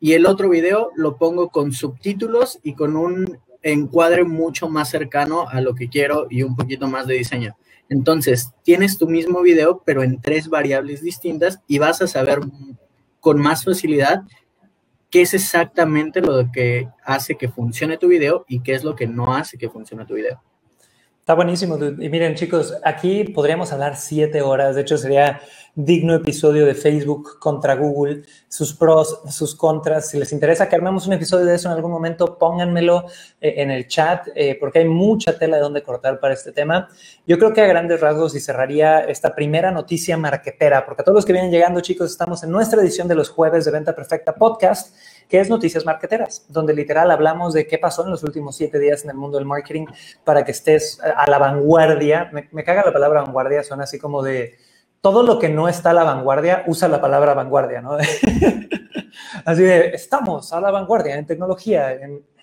Y 0.00 0.12
el 0.12 0.26
otro 0.26 0.48
video 0.48 0.90
lo 0.94 1.16
pongo 1.16 1.48
con 1.48 1.72
subtítulos 1.72 2.60
y 2.62 2.74
con 2.74 2.96
un 2.96 3.38
encuadre 3.62 4.24
mucho 4.24 4.68
más 4.68 4.88
cercano 4.90 5.48
a 5.48 5.60
lo 5.60 5.74
que 5.74 5.88
quiero 5.88 6.28
y 6.30 6.42
un 6.42 6.54
poquito 6.54 6.86
más 6.86 7.06
de 7.06 7.14
diseño. 7.14 7.56
Entonces, 7.88 8.52
tienes 8.62 8.98
tu 8.98 9.08
mismo 9.08 9.42
video, 9.42 9.82
pero 9.84 10.02
en 10.02 10.20
tres 10.20 10.48
variables 10.48 11.02
distintas 11.02 11.60
y 11.66 11.78
vas 11.78 12.00
a 12.00 12.06
saber 12.06 12.40
con 13.20 13.40
más 13.40 13.64
facilidad 13.64 14.22
qué 15.10 15.22
es 15.22 15.34
exactamente 15.34 16.20
lo 16.20 16.52
que 16.52 16.88
hace 17.04 17.36
que 17.36 17.48
funcione 17.48 17.98
tu 17.98 18.08
video 18.08 18.44
y 18.46 18.60
qué 18.60 18.74
es 18.74 18.84
lo 18.84 18.94
que 18.94 19.06
no 19.06 19.34
hace 19.34 19.58
que 19.58 19.70
funcione 19.70 20.04
tu 20.04 20.14
video. 20.14 20.40
Está 21.28 21.34
buenísimo. 21.34 21.76
Y 21.76 22.08
miren, 22.08 22.36
chicos, 22.36 22.74
aquí 22.82 23.22
podríamos 23.24 23.70
hablar 23.70 23.98
siete 23.98 24.40
horas. 24.40 24.76
De 24.76 24.80
hecho, 24.80 24.96
sería 24.96 25.42
digno 25.80 26.12
episodio 26.12 26.66
de 26.66 26.74
Facebook 26.74 27.38
contra 27.38 27.76
Google, 27.76 28.24
sus 28.48 28.74
pros, 28.74 29.20
sus 29.30 29.54
contras. 29.54 30.10
Si 30.10 30.18
les 30.18 30.32
interesa 30.32 30.68
que 30.68 30.74
armemos 30.74 31.06
un 31.06 31.12
episodio 31.12 31.46
de 31.46 31.54
eso 31.54 31.68
en 31.68 31.76
algún 31.76 31.92
momento, 31.92 32.36
pónganmelo 32.36 33.04
eh, 33.40 33.54
en 33.58 33.70
el 33.70 33.86
chat, 33.86 34.26
eh, 34.34 34.56
porque 34.58 34.80
hay 34.80 34.88
mucha 34.88 35.38
tela 35.38 35.56
de 35.56 35.62
donde 35.62 35.84
cortar 35.84 36.18
para 36.18 36.34
este 36.34 36.50
tema. 36.50 36.88
Yo 37.28 37.38
creo 37.38 37.52
que 37.52 37.60
a 37.60 37.66
grandes 37.66 38.00
rasgos 38.00 38.34
y 38.34 38.40
cerraría 38.40 39.02
esta 39.02 39.36
primera 39.36 39.70
noticia 39.70 40.16
marquetera, 40.16 40.84
porque 40.84 41.02
a 41.02 41.04
todos 41.04 41.14
los 41.14 41.24
que 41.24 41.32
vienen 41.32 41.52
llegando, 41.52 41.80
chicos, 41.80 42.10
estamos 42.10 42.42
en 42.42 42.50
nuestra 42.50 42.82
edición 42.82 43.06
de 43.06 43.14
los 43.14 43.28
jueves 43.28 43.64
de 43.64 43.70
Venta 43.70 43.94
Perfecta 43.94 44.34
Podcast 44.34 44.96
que 45.28 45.38
es 45.38 45.50
Noticias 45.50 45.84
Marqueteras, 45.84 46.46
donde 46.48 46.72
literal 46.72 47.10
hablamos 47.10 47.52
de 47.52 47.66
qué 47.66 47.76
pasó 47.76 48.02
en 48.02 48.10
los 48.10 48.24
últimos 48.24 48.56
siete 48.56 48.78
días 48.78 49.04
en 49.04 49.10
el 49.10 49.16
mundo 49.16 49.36
del 49.36 49.46
marketing 49.46 49.84
para 50.24 50.42
que 50.42 50.52
estés 50.52 50.98
a 51.02 51.28
la 51.28 51.36
vanguardia. 51.38 52.30
Me, 52.32 52.48
me 52.50 52.64
caga 52.64 52.82
la 52.86 52.94
palabra 52.94 53.20
vanguardia, 53.20 53.62
suena 53.62 53.84
así 53.84 53.98
como 53.98 54.22
de 54.22 54.56
todo 55.00 55.22
lo 55.22 55.38
que 55.38 55.48
no 55.48 55.68
está 55.68 55.90
a 55.90 55.94
la 55.94 56.04
vanguardia 56.04 56.64
usa 56.66 56.88
la 56.88 57.00
palabra 57.00 57.34
vanguardia, 57.34 57.80
¿no? 57.80 57.96
Así 59.44 59.62
de, 59.62 59.88
estamos 59.90 60.52
a 60.52 60.60
la 60.60 60.70
vanguardia 60.70 61.16
en 61.16 61.26
tecnología, 61.26 61.98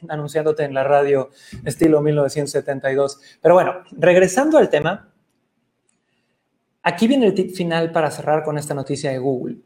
anunciándote 0.08 0.64
en 0.64 0.74
la 0.74 0.84
radio 0.84 1.30
estilo 1.64 2.02
1972. 2.02 3.20
Pero 3.42 3.56
bueno, 3.56 3.76
regresando 3.92 4.58
al 4.58 4.70
tema, 4.70 5.12
aquí 6.84 7.08
viene 7.08 7.28
el 7.28 7.34
tip 7.34 7.56
final 7.56 7.92
para 7.92 8.12
cerrar 8.12 8.44
con 8.44 8.58
esta 8.58 8.74
noticia 8.74 9.12
de 9.12 9.20
Google. 9.20 9.58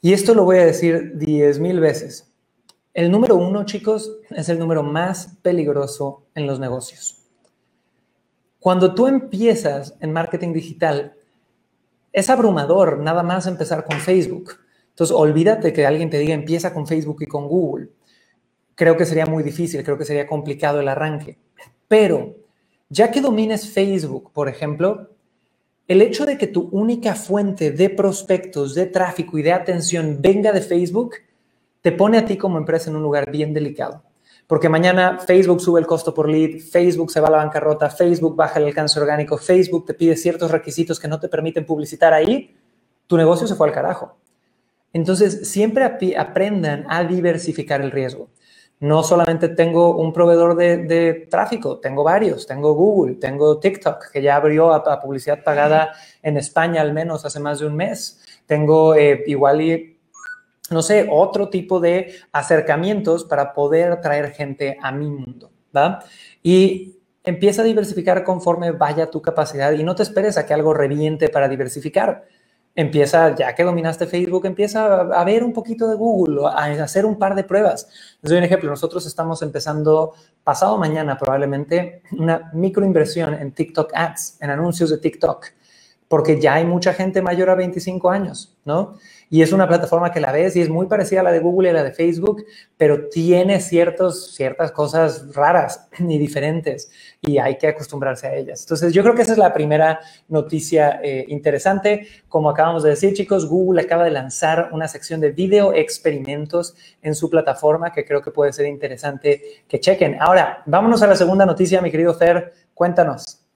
Y 0.00 0.12
esto 0.12 0.34
lo 0.34 0.44
voy 0.44 0.58
a 0.58 0.66
decir 0.66 1.16
10 1.16 1.58
mil 1.58 1.80
veces. 1.80 2.32
El 2.94 3.10
número 3.10 3.36
uno, 3.36 3.64
chicos, 3.64 4.18
es 4.30 4.48
el 4.48 4.58
número 4.58 4.82
más 4.82 5.36
peligroso 5.42 6.26
en 6.34 6.46
los 6.46 6.60
negocios. 6.60 7.18
Cuando 8.60 8.94
tú 8.94 9.06
empiezas 9.06 9.96
en 10.00 10.12
marketing 10.12 10.52
digital, 10.52 11.17
es 12.18 12.30
abrumador 12.30 12.98
nada 12.98 13.22
más 13.22 13.46
empezar 13.46 13.84
con 13.84 13.98
Facebook. 13.98 14.58
Entonces, 14.90 15.14
olvídate 15.16 15.72
que 15.72 15.86
alguien 15.86 16.10
te 16.10 16.18
diga 16.18 16.34
empieza 16.34 16.74
con 16.74 16.86
Facebook 16.86 17.22
y 17.22 17.26
con 17.26 17.46
Google. 17.46 17.90
Creo 18.74 18.96
que 18.96 19.06
sería 19.06 19.26
muy 19.26 19.42
difícil, 19.42 19.82
creo 19.84 19.96
que 19.96 20.04
sería 20.04 20.26
complicado 20.26 20.80
el 20.80 20.88
arranque. 20.88 21.38
Pero, 21.86 22.34
ya 22.88 23.10
que 23.10 23.20
domines 23.20 23.70
Facebook, 23.70 24.32
por 24.32 24.48
ejemplo, 24.48 25.10
el 25.86 26.02
hecho 26.02 26.26
de 26.26 26.36
que 26.36 26.46
tu 26.46 26.68
única 26.72 27.14
fuente 27.14 27.70
de 27.70 27.90
prospectos, 27.90 28.74
de 28.74 28.86
tráfico 28.86 29.38
y 29.38 29.42
de 29.42 29.52
atención 29.52 30.18
venga 30.20 30.52
de 30.52 30.60
Facebook, 30.60 31.14
te 31.80 31.92
pone 31.92 32.18
a 32.18 32.24
ti 32.24 32.36
como 32.36 32.58
empresa 32.58 32.90
en 32.90 32.96
un 32.96 33.02
lugar 33.02 33.30
bien 33.30 33.54
delicado. 33.54 34.02
Porque 34.48 34.70
mañana 34.70 35.18
Facebook 35.18 35.60
sube 35.60 35.78
el 35.78 35.86
costo 35.86 36.14
por 36.14 36.26
lead, 36.26 36.60
Facebook 36.60 37.10
se 37.10 37.20
va 37.20 37.28
a 37.28 37.30
la 37.30 37.36
bancarrota, 37.36 37.90
Facebook 37.90 38.34
baja 38.34 38.58
el 38.58 38.64
alcance 38.64 38.98
orgánico, 38.98 39.36
Facebook 39.36 39.84
te 39.84 39.92
pide 39.92 40.16
ciertos 40.16 40.50
requisitos 40.50 40.98
que 40.98 41.06
no 41.06 41.20
te 41.20 41.28
permiten 41.28 41.66
publicitar 41.66 42.14
ahí, 42.14 42.56
tu 43.06 43.18
negocio 43.18 43.46
se 43.46 43.54
fue 43.54 43.68
al 43.68 43.74
carajo. 43.74 44.16
Entonces, 44.94 45.50
siempre 45.50 45.84
aprendan 46.16 46.86
a 46.88 47.04
diversificar 47.04 47.82
el 47.82 47.90
riesgo. 47.90 48.30
No 48.80 49.02
solamente 49.02 49.48
tengo 49.50 49.96
un 49.96 50.14
proveedor 50.14 50.56
de, 50.56 51.26
tráfico, 51.28 51.78
tengo 51.78 52.02
varios. 52.02 52.46
Tengo 52.46 52.72
Google, 52.72 53.16
tengo 53.16 53.58
TikTok, 53.58 54.10
que 54.10 54.22
ya 54.22 54.36
abrió 54.36 54.72
a, 54.72 55.00
publicidad 55.00 55.44
pagada 55.44 55.92
en 56.22 56.38
España 56.38 56.80
al 56.80 56.94
menos 56.94 57.26
hace 57.26 57.38
más 57.38 57.58
de 57.58 57.66
un 57.66 57.76
mes. 57.76 58.24
Tengo 58.46 58.94
eh, 58.94 59.24
igual 59.26 59.60
no 60.70 60.82
sé, 60.82 61.08
otro 61.10 61.48
tipo 61.48 61.80
de 61.80 62.14
acercamientos 62.32 63.24
para 63.24 63.52
poder 63.52 64.00
traer 64.00 64.32
gente 64.32 64.78
a 64.82 64.92
mi 64.92 65.10
mundo, 65.10 65.50
¿va? 65.74 66.04
Y 66.42 66.98
empieza 67.24 67.62
a 67.62 67.64
diversificar 67.64 68.24
conforme 68.24 68.72
vaya 68.72 69.10
tu 69.10 69.20
capacidad 69.20 69.72
y 69.72 69.84
no 69.84 69.94
te 69.94 70.02
esperes 70.02 70.38
a 70.38 70.46
que 70.46 70.54
algo 70.54 70.72
reviente 70.74 71.28
para 71.28 71.48
diversificar. 71.48 72.24
Empieza, 72.74 73.34
ya 73.34 73.54
que 73.54 73.64
dominaste 73.64 74.06
Facebook, 74.06 74.46
empieza 74.46 75.00
a 75.00 75.24
ver 75.24 75.42
un 75.42 75.52
poquito 75.52 75.88
de 75.88 75.96
Google, 75.96 76.46
a 76.46 76.66
hacer 76.82 77.04
un 77.04 77.18
par 77.18 77.34
de 77.34 77.42
pruebas. 77.42 77.88
Les 78.22 78.30
doy 78.30 78.38
un 78.38 78.44
ejemplo. 78.44 78.70
Nosotros 78.70 79.04
estamos 79.04 79.42
empezando 79.42 80.14
pasado 80.44 80.78
mañana 80.78 81.18
probablemente 81.18 82.02
una 82.12 82.50
microinversión 82.54 83.34
en 83.34 83.52
TikTok 83.52 83.90
Ads, 83.94 84.38
en 84.40 84.50
anuncios 84.50 84.90
de 84.90 84.98
TikTok, 84.98 85.46
porque 86.06 86.40
ya 86.40 86.54
hay 86.54 86.64
mucha 86.64 86.94
gente 86.94 87.20
mayor 87.20 87.50
a 87.50 87.56
25 87.56 88.10
años, 88.10 88.56
¿no? 88.64 88.94
Y 89.30 89.42
es 89.42 89.52
una 89.52 89.68
plataforma 89.68 90.10
que 90.10 90.20
la 90.20 90.32
ves 90.32 90.56
y 90.56 90.60
es 90.60 90.68
muy 90.68 90.86
parecida 90.86 91.20
a 91.20 91.22
la 91.22 91.32
de 91.32 91.40
Google 91.40 91.68
y 91.68 91.70
a 91.70 91.74
la 91.74 91.84
de 91.84 91.92
Facebook, 91.92 92.44
pero 92.76 93.08
tiene 93.08 93.60
ciertos, 93.60 94.34
ciertas 94.34 94.72
cosas 94.72 95.34
raras 95.34 95.88
y 95.98 96.18
diferentes 96.18 96.90
y 97.20 97.38
hay 97.38 97.58
que 97.58 97.68
acostumbrarse 97.68 98.26
a 98.26 98.34
ellas. 98.34 98.62
Entonces, 98.62 98.92
yo 98.92 99.02
creo 99.02 99.14
que 99.14 99.22
esa 99.22 99.32
es 99.32 99.38
la 99.38 99.52
primera 99.52 100.00
noticia 100.28 101.00
eh, 101.02 101.24
interesante. 101.28 102.06
Como 102.28 102.50
acabamos 102.50 102.82
de 102.82 102.90
decir, 102.90 103.12
chicos, 103.14 103.46
Google 103.46 103.82
acaba 103.82 104.04
de 104.04 104.10
lanzar 104.10 104.70
una 104.72 104.88
sección 104.88 105.20
de 105.20 105.32
video 105.32 105.74
experimentos 105.74 106.74
en 107.02 107.14
su 107.14 107.28
plataforma 107.28 107.92
que 107.92 108.04
creo 108.04 108.22
que 108.22 108.30
puede 108.30 108.52
ser 108.52 108.66
interesante 108.66 109.64
que 109.68 109.80
chequen. 109.80 110.16
Ahora, 110.20 110.62
vámonos 110.66 111.02
a 111.02 111.06
la 111.06 111.16
segunda 111.16 111.44
noticia, 111.44 111.80
mi 111.80 111.90
querido 111.90 112.14
Fer. 112.14 112.52
Cuéntanos. 112.74 113.47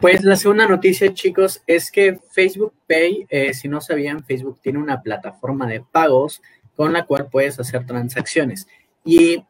Pues 0.00 0.24
la 0.24 0.36
segunda 0.36 0.66
noticia, 0.66 1.12
chicos, 1.12 1.62
es 1.66 1.90
que 1.90 2.18
Facebook 2.30 2.72
Pay, 2.88 3.26
eh, 3.28 3.52
si 3.52 3.68
no 3.68 3.82
sabían, 3.82 4.24
Facebook 4.24 4.58
tiene 4.62 4.78
una 4.78 5.02
plataforma 5.02 5.66
de 5.66 5.82
pagos 5.82 6.40
con 6.74 6.94
la 6.94 7.04
cual 7.04 7.28
puedes 7.30 7.60
hacer 7.60 7.84
transacciones. 7.84 8.66
Y 9.04 9.44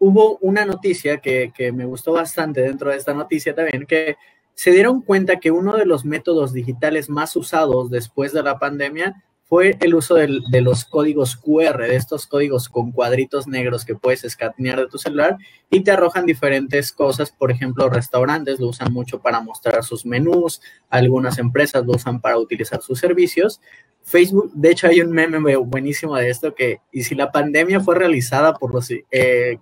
hubo 0.00 0.38
una 0.38 0.64
noticia 0.64 1.18
que, 1.18 1.52
que, 1.56 1.70
me 1.70 1.84
gustó 1.84 2.14
bastante 2.14 2.62
dentro 2.62 2.90
de 2.90 2.96
esta 2.96 3.14
noticia 3.14 3.54
también, 3.54 3.86
que 3.86 4.16
se 4.54 4.72
dieron 4.72 5.02
cuenta 5.02 5.38
que 5.38 5.52
uno 5.52 5.76
de 5.76 5.86
los 5.86 6.04
métodos 6.04 6.52
digitales 6.52 7.08
más 7.08 7.36
usados 7.36 7.90
después 7.90 8.32
de 8.32 8.42
la 8.42 8.58
pandemia 8.58 9.22
fue 9.46 9.76
el 9.80 9.94
uso 9.94 10.14
de 10.14 10.60
los 10.62 10.86
códigos 10.86 11.36
QR, 11.36 11.82
de 11.82 11.96
estos 11.96 12.26
códigos 12.26 12.68
con 12.70 12.92
cuadritos 12.92 13.46
negros 13.46 13.84
que 13.84 13.94
puedes 13.94 14.24
escanear 14.24 14.80
de 14.80 14.88
tu 14.88 14.96
celular 14.96 15.36
y 15.70 15.80
te 15.80 15.90
arrojan 15.90 16.24
diferentes 16.24 16.92
cosas. 16.92 17.30
Por 17.30 17.50
ejemplo, 17.50 17.90
restaurantes 17.90 18.58
lo 18.58 18.68
usan 18.68 18.92
mucho 18.92 19.20
para 19.20 19.40
mostrar 19.40 19.84
sus 19.84 20.06
menús, 20.06 20.62
algunas 20.88 21.38
empresas 21.38 21.84
lo 21.84 21.92
usan 21.92 22.22
para 22.22 22.38
utilizar 22.38 22.80
sus 22.80 22.98
servicios. 22.98 23.60
Facebook, 24.02 24.50
de 24.54 24.70
hecho, 24.70 24.86
hay 24.86 25.00
un 25.00 25.10
meme 25.10 25.56
buenísimo 25.56 26.16
de 26.16 26.30
esto 26.30 26.54
que, 26.54 26.80
y 26.90 27.02
si 27.04 27.14
la 27.14 27.30
pandemia 27.30 27.80
fue 27.80 27.96
realizada 27.96 28.54
por 28.54 28.72
los 28.72 28.90
eh, 28.90 29.02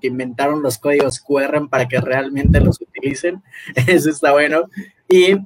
que 0.00 0.06
inventaron 0.06 0.62
los 0.62 0.78
códigos 0.78 1.20
QR 1.20 1.68
para 1.68 1.88
que 1.88 2.00
realmente 2.00 2.60
los 2.60 2.80
utilicen, 2.80 3.42
eso 3.88 4.10
está 4.10 4.32
bueno. 4.32 4.68
Y 5.08 5.36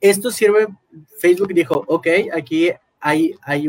esto 0.00 0.30
sirve, 0.30 0.66
Facebook 1.18 1.54
dijo, 1.54 1.84
ok, 1.86 2.06
aquí 2.32 2.70
hay, 3.06 3.68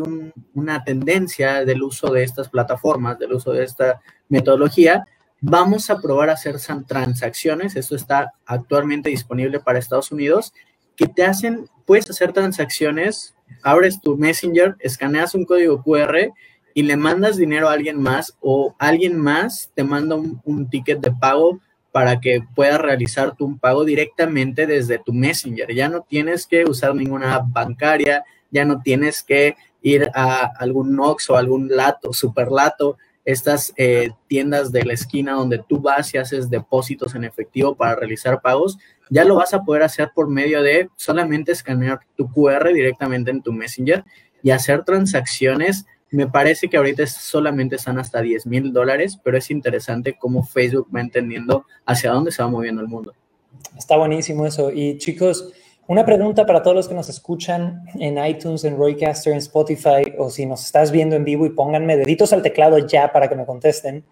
una 0.55 0.83
tendencia 0.83 1.63
del 1.63 1.83
uso 1.83 2.11
de 2.11 2.23
estas 2.23 2.49
plataformas, 2.49 3.19
del 3.19 3.33
uso 3.33 3.51
de 3.51 3.63
esta 3.63 4.01
metodología. 4.29 5.05
Vamos 5.41 5.91
a 5.91 6.01
probar 6.01 6.31
a 6.31 6.33
hacer 6.33 6.55
transacciones. 6.87 7.75
Esto 7.75 7.95
está 7.95 8.33
actualmente 8.47 9.11
disponible 9.11 9.59
para 9.59 9.77
Estados 9.77 10.11
Unidos, 10.11 10.53
que 10.95 11.07
te 11.07 11.23
hacen, 11.23 11.67
puedes 11.85 12.09
hacer 12.09 12.33
transacciones, 12.33 13.35
abres 13.61 14.01
tu 14.01 14.17
Messenger, 14.17 14.75
escaneas 14.79 15.35
un 15.35 15.45
código 15.45 15.83
QR 15.83 16.33
y 16.73 16.81
le 16.81 16.97
mandas 16.97 17.37
dinero 17.37 17.69
a 17.69 17.73
alguien 17.73 18.01
más 18.01 18.35
o 18.41 18.75
alguien 18.79 19.19
más 19.19 19.71
te 19.75 19.83
manda 19.83 20.15
un, 20.15 20.69
ticket 20.71 20.99
de 20.99 21.11
pago 21.11 21.59
para 21.91 22.19
que 22.19 22.41
puedas 22.55 22.81
realizar 22.81 23.35
tu 23.35 23.55
pago 23.59 23.85
directamente 23.85 24.65
desde 24.65 24.97
tu 24.97 25.13
Messenger. 25.13 25.71
Ya 25.75 25.89
no 25.89 26.01
tienes 26.01 26.47
que 26.47 26.63
usar 26.65 26.95
ninguna 26.95 27.39
bancaria, 27.47 28.23
ya 28.51 28.65
no 28.65 28.81
tienes 28.81 29.23
que 29.23 29.55
ir 29.81 30.09
a 30.13 30.51
algún 30.57 30.95
Nox 30.95 31.29
o 31.29 31.37
algún 31.37 31.69
Lato, 31.69 32.13
Superlato, 32.13 32.97
estas 33.27 33.73
eh, 33.75 34.11
tiendas 34.27 34.71
de 34.71 34.85
la 34.85 34.93
esquina 34.93 35.33
donde 35.33 35.61
tú 35.67 35.81
vas 35.81 36.13
y 36.13 36.17
haces 36.17 36.49
depósitos 36.49 37.13
en 37.13 37.25
efectivo 37.25 37.75
para 37.75 37.95
realizar 37.95 38.41
pagos, 38.41 38.77
ya 39.09 39.25
lo 39.25 39.35
vas 39.35 39.53
a 39.53 39.63
poder 39.63 39.83
hacer 39.83 40.11
por 40.15 40.29
medio 40.29 40.63
de 40.63 40.89
solamente 40.95 41.51
escanear 41.51 41.99
tu 42.15 42.31
QR 42.31 42.71
directamente 42.73 43.29
en 43.29 43.41
tu 43.41 43.51
Messenger 43.51 44.05
y 44.41 44.51
hacer 44.51 44.85
transacciones. 44.85 45.85
Me 46.09 46.27
parece 46.27 46.69
que 46.69 46.77
ahorita 46.77 47.05
solamente 47.05 47.75
están 47.75 47.99
hasta 47.99 48.21
10 48.21 48.45
mil 48.45 48.71
dólares, 48.71 49.19
pero 49.21 49.37
es 49.37 49.51
interesante 49.51 50.17
cómo 50.17 50.43
Facebook 50.45 50.87
va 50.95 51.01
entendiendo 51.01 51.65
hacia 51.85 52.11
dónde 52.11 52.31
se 52.31 52.41
va 52.41 52.49
moviendo 52.49 52.81
el 52.81 52.87
mundo. 52.87 53.13
Está 53.77 53.97
buenísimo 53.97 54.45
eso. 54.45 54.71
Y 54.71 54.97
chicos, 54.99 55.51
una 55.87 56.05
pregunta 56.05 56.45
para 56.45 56.61
todos 56.61 56.75
los 56.75 56.87
que 56.87 56.93
nos 56.93 57.07
escuchan 57.07 57.85
en 57.95 58.23
iTunes, 58.23 58.65
en 58.65 58.77
Roycaster, 58.77 59.31
en 59.31 59.39
Spotify, 59.39 60.13
o 60.17 60.29
si 60.29 60.45
nos 60.45 60.65
estás 60.65 60.91
viendo 60.91 61.15
en 61.15 61.23
vivo 61.23 61.45
y 61.45 61.49
pónganme 61.49 61.95
deditos 61.95 62.33
al 62.33 62.41
teclado 62.41 62.77
ya 62.79 63.11
para 63.13 63.29
que 63.29 63.35
me 63.35 63.45
contesten. 63.45 64.03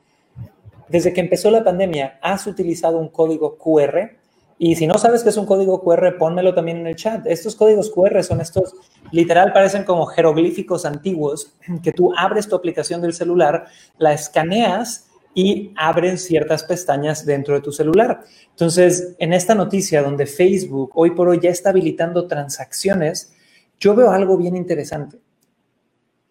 Desde 0.88 1.12
que 1.12 1.20
empezó 1.20 1.52
la 1.52 1.64
pandemia, 1.64 2.18
¿has 2.22 2.48
utilizado 2.48 2.98
un 2.98 3.10
código 3.10 3.58
QR? 3.58 4.12
Y 4.58 4.76
si 4.76 4.88
no 4.88 4.98
sabes 4.98 5.22
qué 5.24 5.30
es 5.30 5.38
un 5.38 5.46
código 5.46 5.84
QR, 5.84 6.18
pónmelo 6.18 6.54
también 6.54 6.78
en 6.78 6.88
el 6.88 6.96
chat. 6.96 7.28
Estos 7.28 7.56
códigos 7.58 7.92
QR 7.92 8.24
son 8.24 8.40
estos, 8.40 8.74
literal, 9.12 9.52
parecen 9.52 9.84
como 9.84 10.06
jeroglíficos 10.06 10.86
antiguos 10.86 11.54
que 11.84 11.92
tú 11.92 12.14
abres 12.16 12.48
tu 12.48 12.56
aplicación 12.56 13.02
del 13.02 13.14
celular, 13.14 13.66
la 13.98 14.14
escaneas 14.14 15.10
y 15.36 15.74
abren 15.76 16.18
ciertas 16.18 16.64
pestañas 16.64 17.26
dentro 17.26 17.54
de 17.54 17.62
tu 17.62 17.72
celular. 17.74 18.24
Entonces, 18.50 19.16
en 19.20 19.34
esta 19.34 19.54
noticia 19.54 20.02
donde 20.02 20.26
Facebook 20.26 20.92
hoy 20.96 21.12
por 21.12 21.28
hoy 21.28 21.40
ya 21.42 21.50
está 21.50 21.70
habilitando 21.70 22.26
transacciones, 22.26 23.34
yo 23.78 23.94
veo 23.94 24.12
algo 24.12 24.38
bien 24.38 24.56
interesante. 24.56 25.20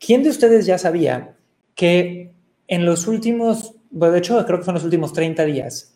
¿Quién 0.01 0.23
de 0.23 0.31
ustedes 0.31 0.65
ya 0.65 0.79
sabía 0.79 1.37
que 1.75 2.33
en 2.67 2.87
los 2.87 3.07
últimos, 3.07 3.75
bueno, 3.91 4.13
de 4.15 4.21
hecho 4.21 4.45
creo 4.47 4.61
que 4.61 4.71
en 4.71 4.75
los 4.75 4.85
últimos 4.85 5.13
30 5.13 5.45
días, 5.45 5.95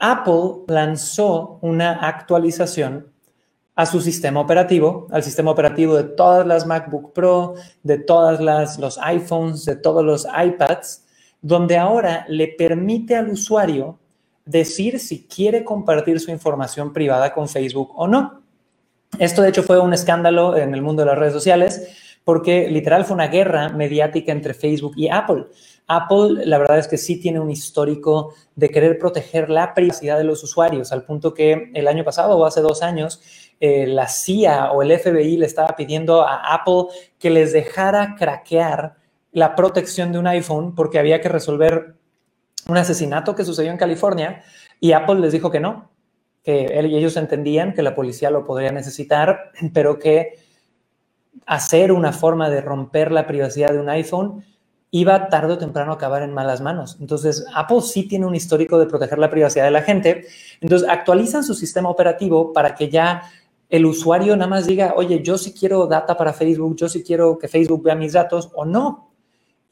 Apple 0.00 0.64
lanzó 0.66 1.58
una 1.62 1.92
actualización 2.08 3.12
a 3.76 3.86
su 3.86 4.00
sistema 4.00 4.40
operativo, 4.40 5.06
al 5.12 5.22
sistema 5.22 5.52
operativo 5.52 5.94
de 5.96 6.04
todas 6.04 6.44
las 6.44 6.66
MacBook 6.66 7.12
Pro, 7.12 7.54
de 7.84 7.98
todas 7.98 8.40
las 8.40 8.78
los 8.78 8.98
iPhones, 8.98 9.64
de 9.64 9.76
todos 9.76 10.04
los 10.04 10.26
iPads, 10.26 11.04
donde 11.42 11.76
ahora 11.76 12.24
le 12.28 12.48
permite 12.48 13.16
al 13.16 13.30
usuario 13.30 13.98
decir 14.44 14.98
si 14.98 15.26
quiere 15.26 15.64
compartir 15.64 16.20
su 16.20 16.30
información 16.30 16.92
privada 16.92 17.32
con 17.32 17.48
Facebook 17.48 17.92
o 17.94 18.06
no. 18.06 18.42
Esto 19.18 19.42
de 19.42 19.48
hecho 19.48 19.62
fue 19.62 19.80
un 19.80 19.92
escándalo 19.92 20.56
en 20.56 20.74
el 20.74 20.82
mundo 20.82 21.02
de 21.02 21.06
las 21.06 21.18
redes 21.18 21.32
sociales 21.32 21.88
porque 22.24 22.68
literal 22.68 23.04
fue 23.04 23.14
una 23.14 23.28
guerra 23.28 23.70
mediática 23.70 24.32
entre 24.32 24.54
Facebook 24.54 24.92
y 24.96 25.08
Apple. 25.08 25.46
Apple, 25.86 26.46
la 26.46 26.58
verdad 26.58 26.78
es 26.78 26.86
que 26.86 26.98
sí 26.98 27.20
tiene 27.20 27.40
un 27.40 27.50
histórico 27.50 28.34
de 28.54 28.68
querer 28.68 28.98
proteger 28.98 29.50
la 29.50 29.74
privacidad 29.74 30.18
de 30.18 30.24
los 30.24 30.44
usuarios, 30.44 30.92
al 30.92 31.02
punto 31.02 31.34
que 31.34 31.70
el 31.74 31.88
año 31.88 32.04
pasado 32.04 32.36
o 32.36 32.44
hace 32.44 32.60
dos 32.60 32.82
años, 32.82 33.20
eh, 33.58 33.86
la 33.86 34.06
CIA 34.06 34.70
o 34.72 34.82
el 34.82 34.96
FBI 34.96 35.38
le 35.38 35.46
estaba 35.46 35.74
pidiendo 35.76 36.22
a 36.22 36.54
Apple 36.54 36.84
que 37.18 37.30
les 37.30 37.52
dejara 37.52 38.14
craquear 38.16 38.99
la 39.32 39.54
protección 39.54 40.12
de 40.12 40.18
un 40.18 40.26
iPhone 40.26 40.74
porque 40.74 40.98
había 40.98 41.20
que 41.20 41.28
resolver 41.28 41.94
un 42.68 42.76
asesinato 42.76 43.34
que 43.34 43.44
sucedió 43.44 43.70
en 43.70 43.78
California 43.78 44.42
y 44.80 44.92
Apple 44.92 45.20
les 45.20 45.32
dijo 45.32 45.50
que 45.50 45.60
no, 45.60 45.90
que 46.42 46.78
ellos 46.78 47.16
entendían 47.16 47.74
que 47.74 47.82
la 47.82 47.94
policía 47.94 48.30
lo 48.30 48.44
podría 48.44 48.72
necesitar, 48.72 49.52
pero 49.72 49.98
que 49.98 50.38
hacer 51.46 51.92
una 51.92 52.12
forma 52.12 52.50
de 52.50 52.60
romper 52.60 53.12
la 53.12 53.26
privacidad 53.26 53.72
de 53.72 53.80
un 53.80 53.88
iPhone 53.88 54.44
iba 54.92 55.28
tarde 55.28 55.52
o 55.52 55.58
temprano 55.58 55.92
a 55.92 55.94
acabar 55.94 56.22
en 56.22 56.34
malas 56.34 56.60
manos. 56.60 56.96
Entonces, 57.00 57.44
Apple 57.54 57.80
sí 57.82 58.08
tiene 58.08 58.26
un 58.26 58.34
histórico 58.34 58.78
de 58.78 58.86
proteger 58.86 59.18
la 59.18 59.30
privacidad 59.30 59.64
de 59.64 59.70
la 59.70 59.82
gente. 59.82 60.26
Entonces, 60.60 60.88
actualizan 60.88 61.44
su 61.44 61.54
sistema 61.54 61.88
operativo 61.88 62.52
para 62.52 62.74
que 62.74 62.88
ya 62.88 63.22
el 63.68 63.86
usuario 63.86 64.36
nada 64.36 64.50
más 64.50 64.66
diga, 64.66 64.94
oye, 64.96 65.22
yo 65.22 65.38
sí 65.38 65.54
quiero 65.54 65.86
data 65.86 66.16
para 66.16 66.32
Facebook, 66.32 66.74
yo 66.74 66.88
sí 66.88 67.04
quiero 67.04 67.38
que 67.38 67.46
Facebook 67.46 67.84
vea 67.84 67.94
mis 67.94 68.14
datos 68.14 68.50
o 68.54 68.64
no. 68.64 69.09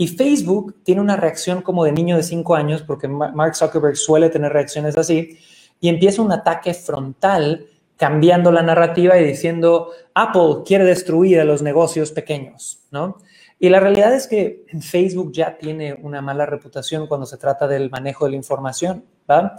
Y 0.01 0.07
Facebook 0.07 0.77
tiene 0.85 1.01
una 1.01 1.17
reacción 1.17 1.61
como 1.61 1.85
de 1.85 1.93
niño 1.93 2.17
de 2.17 2.23
cinco 2.23 2.55
años, 2.55 2.83
porque 2.83 3.09
Mark 3.09 3.57
Zuckerberg 3.57 3.97
suele 3.97 4.31
tener 4.31 4.53
reacciones 4.53 4.97
así, 4.97 5.39
y 5.81 5.89
empieza 5.89 6.23
un 6.23 6.33
ataque 6.33 6.73
frontal 6.73 7.67
cambiando 7.97 8.53
la 8.53 8.63
narrativa 8.63 9.19
y 9.19 9.25
diciendo, 9.25 9.91
Apple 10.15 10.63
quiere 10.65 10.85
destruir 10.85 11.41
a 11.41 11.45
los 11.45 11.63
negocios 11.63 12.13
pequeños, 12.13 12.85
¿no? 12.93 13.19
Y 13.59 13.71
la 13.71 13.81
realidad 13.81 14.15
es 14.15 14.29
que 14.29 14.65
Facebook 14.81 15.33
ya 15.33 15.59
tiene 15.59 15.95
una 15.95 16.23
mala 16.23 16.47
reputación 16.47 17.09
cuando 17.09 17.27
se 17.27 17.37
trata 17.37 17.67
del 17.67 17.91
manejo 17.91 18.25
de 18.25 18.31
la 18.31 18.37
información, 18.37 19.05
¿va? 19.29 19.59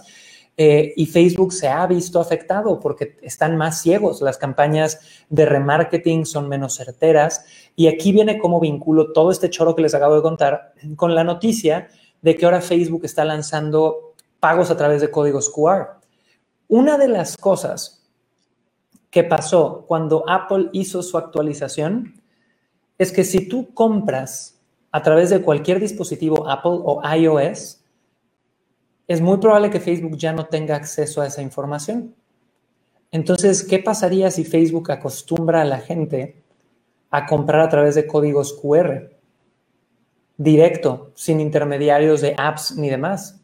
Eh, 0.56 0.94
y 0.98 1.06
Facebook 1.06 1.54
se 1.54 1.70
ha 1.70 1.86
visto 1.88 2.20
afectado 2.20 2.80
porque 2.82 3.18
están 3.22 3.56
más 3.56 3.82
ciegos, 3.82 4.22
las 4.22 4.38
campañas 4.38 5.00
de 5.30 5.46
remarketing 5.46 6.26
son 6.26 6.50
menos 6.50 6.76
certeras. 6.76 7.46
Y 7.80 7.88
aquí 7.88 8.12
viene 8.12 8.40
cómo 8.40 8.60
vinculo 8.60 9.14
todo 9.14 9.32
este 9.32 9.50
choro 9.50 9.74
que 9.74 9.82
les 9.82 9.96
acabo 9.96 10.14
de 10.14 10.22
contar 10.22 10.74
con 10.98 11.16
la 11.16 11.24
noticia 11.24 11.88
de 12.22 12.36
que 12.36 12.44
ahora 12.44 12.60
Facebook 12.60 13.06
está 13.06 13.24
lanzando 13.24 14.16
pagos 14.42 14.70
a 14.70 14.76
través 14.76 15.00
de 15.00 15.10
códigos 15.10 15.50
QR. 15.50 16.02
Una 16.68 16.98
de 16.98 17.08
las 17.08 17.38
cosas 17.38 18.06
que 19.10 19.24
pasó 19.24 19.86
cuando 19.88 20.26
Apple 20.28 20.68
hizo 20.74 21.02
su 21.02 21.18
actualización 21.18 22.22
es 22.98 23.14
que 23.14 23.24
si 23.24 23.48
tú 23.48 23.74
compras 23.74 24.60
a 24.92 25.02
través 25.02 25.30
de 25.30 25.42
cualquier 25.42 25.80
dispositivo 25.80 26.50
Apple 26.50 26.82
o 26.84 27.02
iOS, 27.16 27.80
es 29.08 29.22
muy 29.22 29.38
probable 29.38 29.70
que 29.70 29.80
Facebook 29.80 30.18
ya 30.18 30.34
no 30.34 30.48
tenga 30.48 30.76
acceso 30.76 31.22
a 31.22 31.28
esa 31.28 31.42
información. 31.42 32.14
Entonces, 33.10 33.64
¿qué 33.64 33.80
pasaría 33.80 34.32
si 34.32 34.44
Facebook 34.44 34.92
acostumbra 34.92 35.62
a 35.62 35.66
la 35.66 35.80
gente 35.80 36.39
a 37.12 37.26
comprar 37.26 37.62
a 37.62 37.70
través 37.70 37.96
de 37.96 38.08
códigos 38.08 38.54
QR? 38.54 39.10
Directo, 40.38 41.12
sin 41.16 41.40
intermediarios 41.40 42.22
de 42.22 42.36
apps 42.38 42.76
ni 42.78 42.90
demás. 42.90 43.42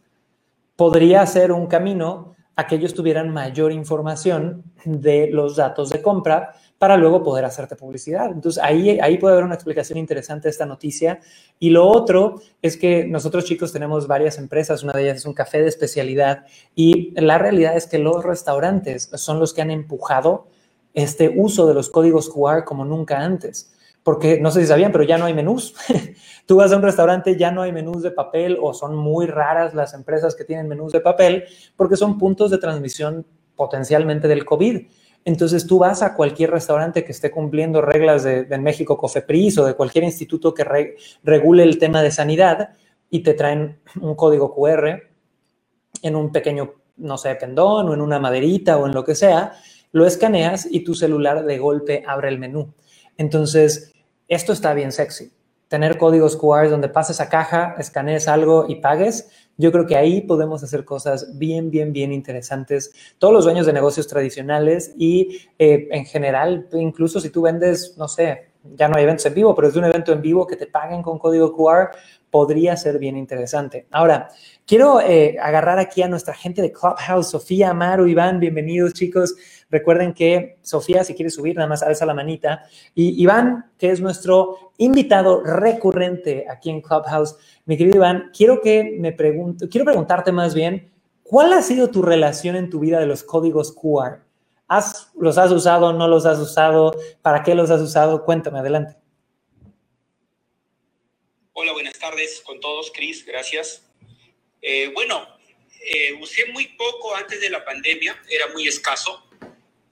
Podría 0.75 1.25
ser 1.25 1.51
un 1.51 1.67
camino 1.67 2.35
a 2.55 2.67
que 2.67 2.75
ellos 2.75 2.93
tuvieran 2.93 3.29
mayor 3.29 3.71
información 3.71 4.63
de 4.85 5.29
los 5.31 5.55
datos 5.57 5.89
de 5.89 6.01
compra 6.01 6.53
para 6.77 6.97
luego 6.97 7.23
poder 7.23 7.45
hacerte 7.45 7.75
publicidad. 7.75 8.31
Entonces, 8.31 8.61
ahí, 8.63 8.99
ahí 8.99 9.17
puede 9.17 9.33
haber 9.33 9.45
una 9.45 9.55
explicación 9.55 9.97
interesante 9.97 10.43
de 10.43 10.51
esta 10.51 10.65
noticia. 10.65 11.19
Y 11.59 11.69
lo 11.69 11.87
otro 11.87 12.41
es 12.61 12.77
que 12.77 13.05
nosotros 13.05 13.45
chicos 13.45 13.71
tenemos 13.71 14.07
varias 14.07 14.37
empresas, 14.37 14.83
una 14.83 14.93
de 14.93 15.03
ellas 15.03 15.17
es 15.17 15.25
un 15.25 15.33
café 15.33 15.61
de 15.61 15.69
especialidad 15.69 16.45
y 16.75 17.11
la 17.19 17.37
realidad 17.37 17.75
es 17.77 17.87
que 17.87 17.97
los 17.97 18.23
restaurantes 18.23 19.09
son 19.15 19.39
los 19.39 19.53
que 19.53 19.61
han 19.61 19.71
empujado 19.71 20.47
este 20.95 21.31
uso 21.35 21.67
de 21.67 21.73
los 21.73 21.89
códigos 21.89 22.29
QR 22.29 22.63
como 22.63 22.85
nunca 22.85 23.19
antes. 23.19 23.71
Porque 24.01 24.39
no 24.39 24.51
sé 24.51 24.61
si 24.61 24.67
sabían, 24.67 24.91
pero 24.91 25.03
ya 25.03 25.17
no 25.17 25.25
hay 25.25 25.33
menús. 25.33 25.75
Tú 26.45 26.57
vas 26.57 26.71
a 26.71 26.77
un 26.77 26.83
restaurante, 26.83 27.37
ya 27.37 27.51
no 27.51 27.61
hay 27.61 27.71
menús 27.71 28.03
de 28.03 28.11
papel 28.11 28.57
o 28.61 28.73
son 28.73 28.95
muy 28.95 29.25
raras 29.25 29.73
las 29.73 29.93
empresas 29.93 30.35
que 30.35 30.45
tienen 30.45 30.67
menús 30.67 30.91
de 30.91 31.01
papel 31.01 31.45
porque 31.75 31.97
son 31.97 32.17
puntos 32.17 32.51
de 32.51 32.57
transmisión 32.57 33.25
potencialmente 33.55 34.27
del 34.27 34.45
COVID. 34.45 34.87
Entonces 35.25 35.65
tú 35.65 35.79
vas 35.79 36.03
a 36.03 36.13
cualquier 36.13 36.51
restaurante 36.51 37.03
que 37.03 37.11
esté 37.11 37.31
cumpliendo 37.31 37.81
reglas 37.81 38.23
de, 38.23 38.45
México 38.59 38.95
COFEPRIS 38.95 39.57
o 39.57 39.65
de 39.65 39.73
cualquier 39.73 40.03
instituto 40.03 40.53
que 40.53 40.95
regule 41.23 41.63
el 41.63 41.79
tema 41.79 42.03
de 42.03 42.11
sanidad 42.11 42.69
y 43.09 43.21
te 43.21 43.33
traen 43.33 43.79
un 43.99 44.13
código 44.13 44.53
QR 44.53 45.01
en 46.03 46.15
un 46.15 46.31
pequeño, 46.31 46.75
no 46.97 47.17
sé, 47.17 47.33
pendón 47.35 47.89
o 47.89 47.93
en 47.95 48.01
una 48.01 48.19
maderita 48.19 48.77
o 48.77 48.85
en 48.85 48.93
lo 48.93 49.03
que 49.03 49.15
sea, 49.15 49.53
lo 49.95 50.05
escaneas 50.05 50.67
y 50.69 50.81
tu 50.81 50.93
celular 50.93 51.45
de 51.45 51.57
golpe 51.57 52.03
abre 52.05 52.27
el 52.27 52.37
menú. 52.37 52.73
Entonces, 53.15 53.93
esto 54.27 54.51
está 54.51 54.73
bien 54.73 54.91
sexy. 54.91 55.31
Tener 55.69 55.97
códigos 55.97 56.35
QR 56.35 56.69
donde 56.69 56.89
pases 56.89 57.21
a 57.21 57.29
caja, 57.29 57.77
escanees 57.79 58.27
algo 58.27 58.65
y 58.67 58.81
pagues, 58.81 59.29
yo 59.55 59.71
creo 59.71 59.87
que 59.87 59.95
ahí 59.95 60.19
podemos 60.19 60.61
hacer 60.65 60.83
cosas 60.83 61.37
bien, 61.37 61.71
bien, 61.71 61.93
bien 61.93 62.11
interesantes. 62.11 62.91
Todos 63.19 63.33
los 63.33 63.45
dueños 63.45 63.65
de 63.65 63.71
negocios 63.71 64.05
tradicionales 64.05 64.93
y 64.97 65.39
eh, 65.57 65.87
en 65.89 66.05
general, 66.05 66.67
incluso 66.73 67.21
si 67.21 67.29
tú 67.29 67.43
vendes, 67.43 67.95
no 67.97 68.09
sé, 68.09 68.49
ya 68.73 68.87
no 68.89 68.97
hay 68.97 69.03
eventos 69.03 69.25
en 69.27 69.33
vivo, 69.33 69.55
pero 69.55 69.67
es 69.67 69.73
de 69.73 69.79
un 69.79 69.85
evento 69.85 70.11
en 70.11 70.21
vivo 70.21 70.45
que 70.45 70.55
te 70.55 70.67
paguen 70.67 71.01
con 71.03 71.19
código 71.19 71.53
QR, 71.55 71.91
podría 72.29 72.75
ser 72.75 72.99
bien 72.99 73.15
interesante. 73.15 73.87
Ahora, 73.91 74.27
quiero 74.65 74.99
eh, 74.99 75.37
agarrar 75.41 75.79
aquí 75.79 76.01
a 76.01 76.07
nuestra 76.07 76.33
gente 76.33 76.61
de 76.61 76.71
Clubhouse, 76.71 77.29
Sofía, 77.29 77.73
Maru, 77.73 78.07
Iván, 78.07 78.39
bienvenidos 78.39 78.93
chicos. 78.93 79.35
Recuerden 79.69 80.13
que 80.13 80.57
Sofía, 80.61 81.03
si 81.03 81.15
quiere 81.15 81.31
subir, 81.31 81.55
nada 81.55 81.67
más 81.67 81.81
alza 81.81 82.05
la 82.05 82.13
manita. 82.13 82.67
Y 82.93 83.21
Iván, 83.21 83.71
que 83.77 83.89
es 83.89 83.99
nuestro 83.99 84.71
invitado 84.77 85.43
recurrente 85.43 86.45
aquí 86.49 86.69
en 86.69 86.81
Clubhouse. 86.81 87.35
Mi 87.65 87.77
querido 87.77 87.97
Iván, 87.97 88.31
quiero 88.35 88.61
que 88.61 88.95
me 88.99 89.11
pregunte, 89.11 89.67
quiero 89.67 89.85
preguntarte 89.85 90.31
más 90.31 90.53
bien, 90.53 90.91
¿cuál 91.23 91.53
ha 91.53 91.61
sido 91.61 91.89
tu 91.89 92.03
relación 92.03 92.55
en 92.55 92.69
tu 92.69 92.79
vida 92.79 92.99
de 92.99 93.07
los 93.07 93.23
códigos 93.23 93.73
QR? 93.73 94.23
¿Has, 94.67 95.11
¿Los 95.19 95.37
has 95.37 95.51
usado? 95.51 95.93
¿No 95.93 96.07
los 96.07 96.25
has 96.25 96.39
usado? 96.39 96.95
¿Para 97.21 97.43
qué 97.43 97.55
los 97.55 97.71
has 97.71 97.81
usado? 97.81 98.23
Cuéntame, 98.23 98.59
adelante. 98.59 98.95
Hola, 101.53 101.71
buenas 101.73 101.97
tardes 101.97 102.41
con 102.45 102.59
todos. 102.59 102.91
Cris, 102.91 103.25
gracias. 103.25 103.87
Eh, 104.61 104.91
bueno, 104.93 105.27
eh, 105.87 106.13
usé 106.21 106.51
muy 106.51 106.67
poco 106.69 107.15
antes 107.15 107.39
de 107.39 107.49
la 107.49 107.63
pandemia, 107.63 108.19
era 108.29 108.51
muy 108.53 108.67
escaso 108.67 109.24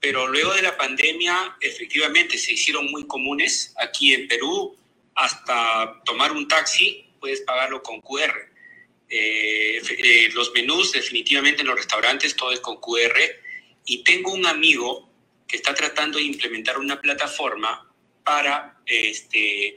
pero 0.04 0.26
luego 0.26 0.52
de 0.52 0.60
la 0.60 0.76
pandemia 0.76 1.56
efectivamente 1.62 2.36
se 2.36 2.52
hicieron 2.52 2.90
muy 2.90 3.06
comunes. 3.06 3.74
Aquí 3.78 4.12
en 4.12 4.28
Perú, 4.28 4.76
hasta 5.14 6.02
tomar 6.04 6.30
un 6.32 6.46
taxi, 6.46 7.06
puedes 7.18 7.40
pagarlo 7.40 7.82
con 7.82 8.02
QR. 8.02 8.34
Eh, 9.08 9.80
eh, 9.80 10.28
los 10.34 10.52
menús 10.52 10.92
definitivamente 10.92 11.62
en 11.62 11.68
los 11.68 11.76
restaurantes 11.76 12.36
todo 12.36 12.52
es 12.52 12.60
con 12.60 12.76
QR. 12.82 13.18
Y 13.86 14.04
tengo 14.04 14.34
un 14.34 14.44
amigo 14.44 15.08
que 15.48 15.56
está 15.56 15.74
tratando 15.74 16.18
de 16.18 16.24
implementar 16.24 16.76
una 16.76 17.00
plataforma 17.00 17.90
para 18.24 18.80
este, 18.86 19.76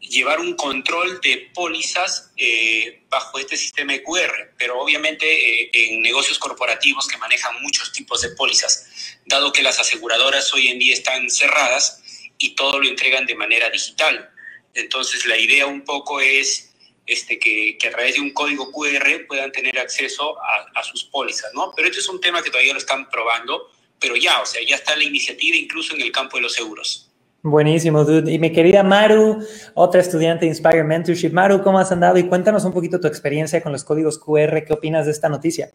llevar 0.00 0.40
un 0.40 0.54
control 0.54 1.20
de 1.20 1.50
pólizas 1.54 2.32
eh, 2.36 3.04
bajo 3.08 3.38
este 3.38 3.56
sistema 3.56 3.92
de 3.92 4.02
QR, 4.02 4.52
pero 4.58 4.80
obviamente 4.80 5.62
eh, 5.62 5.70
en 5.72 6.02
negocios 6.02 6.38
corporativos 6.38 7.06
que 7.06 7.16
manejan 7.18 7.62
muchos 7.62 7.92
tipos 7.92 8.20
de 8.20 8.30
pólizas, 8.30 9.18
dado 9.26 9.52
que 9.52 9.62
las 9.62 9.78
aseguradoras 9.78 10.52
hoy 10.52 10.68
en 10.68 10.78
día 10.78 10.92
están 10.92 11.30
cerradas 11.30 12.02
y 12.36 12.56
todo 12.56 12.80
lo 12.80 12.88
entregan 12.88 13.26
de 13.26 13.36
manera 13.36 13.70
digital. 13.70 14.30
Entonces 14.74 15.24
la 15.26 15.38
idea 15.38 15.66
un 15.66 15.84
poco 15.84 16.20
es 16.20 16.74
este, 17.06 17.38
que, 17.38 17.76
que 17.78 17.88
a 17.88 17.90
través 17.92 18.14
de 18.14 18.20
un 18.20 18.32
código 18.32 18.72
QR 18.72 19.26
puedan 19.28 19.52
tener 19.52 19.78
acceso 19.78 20.36
a, 20.42 20.66
a 20.74 20.82
sus 20.82 21.04
pólizas, 21.04 21.52
¿no? 21.54 21.72
Pero 21.76 21.88
esto 21.88 22.00
es 22.00 22.08
un 22.08 22.20
tema 22.20 22.42
que 22.42 22.50
todavía 22.50 22.72
lo 22.72 22.78
están 22.80 23.08
probando, 23.08 23.70
pero 24.00 24.16
ya, 24.16 24.40
o 24.40 24.46
sea, 24.46 24.60
ya 24.66 24.76
está 24.76 24.96
la 24.96 25.04
iniciativa 25.04 25.56
incluso 25.56 25.94
en 25.94 26.00
el 26.00 26.10
campo 26.10 26.38
de 26.38 26.42
los 26.42 26.54
seguros. 26.54 27.13
Buenísimo, 27.46 28.04
dude. 28.04 28.32
Y 28.32 28.38
mi 28.38 28.50
querida 28.50 28.82
Maru, 28.82 29.46
otra 29.74 30.00
estudiante 30.00 30.46
de 30.46 30.48
Inspire 30.48 30.82
Mentorship. 30.82 31.28
Maru, 31.28 31.62
¿cómo 31.62 31.78
has 31.78 31.92
andado? 31.92 32.16
Y 32.16 32.26
cuéntanos 32.26 32.64
un 32.64 32.72
poquito 32.72 32.98
tu 32.98 33.06
experiencia 33.06 33.62
con 33.62 33.70
los 33.70 33.84
códigos 33.84 34.18
QR. 34.18 34.64
¿Qué 34.64 34.72
opinas 34.72 35.04
de 35.04 35.12
esta 35.12 35.28
noticia? 35.28 35.70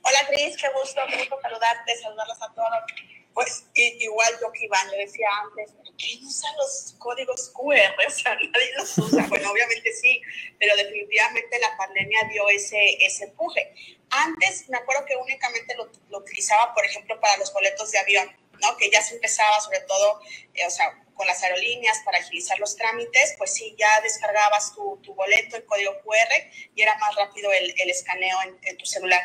Hola, 0.00 0.18
Cris. 0.30 0.56
Qué 0.56 0.66
gusto, 0.80 1.02
qué 1.10 1.18
gusto 1.18 1.36
saludarte, 1.42 1.94
saludarlos 1.98 2.40
a 2.40 2.54
todos. 2.54 2.68
Pues 3.34 3.66
igual 3.74 4.32
yo 4.40 4.50
que 4.50 4.64
Iván 4.64 4.90
le 4.92 4.96
decía 4.96 5.28
antes, 5.44 5.76
¿quién 5.98 6.24
usa 6.24 6.48
los 6.56 6.96
códigos 6.98 7.50
QR? 7.50 7.92
O 8.06 8.10
sea, 8.10 8.34
nadie 8.34 8.72
los 8.78 8.96
usa. 8.96 9.26
Bueno, 9.28 9.50
obviamente 9.52 9.92
sí, 9.92 10.22
pero 10.58 10.74
definitivamente 10.74 11.58
la 11.60 11.76
pandemia 11.76 12.20
dio 12.32 12.48
ese, 12.48 12.96
ese 13.04 13.24
empuje. 13.24 13.74
Antes 14.08 14.70
me 14.70 14.78
acuerdo 14.78 15.04
que 15.04 15.16
únicamente 15.16 15.76
lo, 15.76 15.90
lo 16.08 16.20
utilizaba, 16.20 16.72
por 16.72 16.86
ejemplo, 16.86 17.20
para 17.20 17.36
los 17.36 17.52
boletos 17.52 17.90
de 17.90 17.98
avión 17.98 18.47
¿no? 18.60 18.76
Que 18.76 18.90
ya 18.90 19.02
se 19.02 19.14
empezaba, 19.14 19.60
sobre 19.60 19.80
todo, 19.80 20.20
eh, 20.54 20.66
o 20.66 20.70
sea, 20.70 21.02
con 21.14 21.26
las 21.26 21.42
aerolíneas 21.42 21.98
para 22.04 22.18
agilizar 22.18 22.58
los 22.58 22.76
trámites, 22.76 23.34
pues 23.38 23.52
sí, 23.52 23.74
ya 23.76 24.00
descargabas 24.02 24.74
tu, 24.74 25.00
tu 25.02 25.14
boleto, 25.14 25.56
el 25.56 25.64
código 25.66 26.00
QR, 26.02 26.50
y 26.74 26.82
era 26.82 26.96
más 26.98 27.14
rápido 27.16 27.52
el, 27.52 27.74
el 27.76 27.90
escaneo 27.90 28.38
en, 28.42 28.58
en, 28.62 28.76
tu 28.76 28.86
celular. 28.86 29.20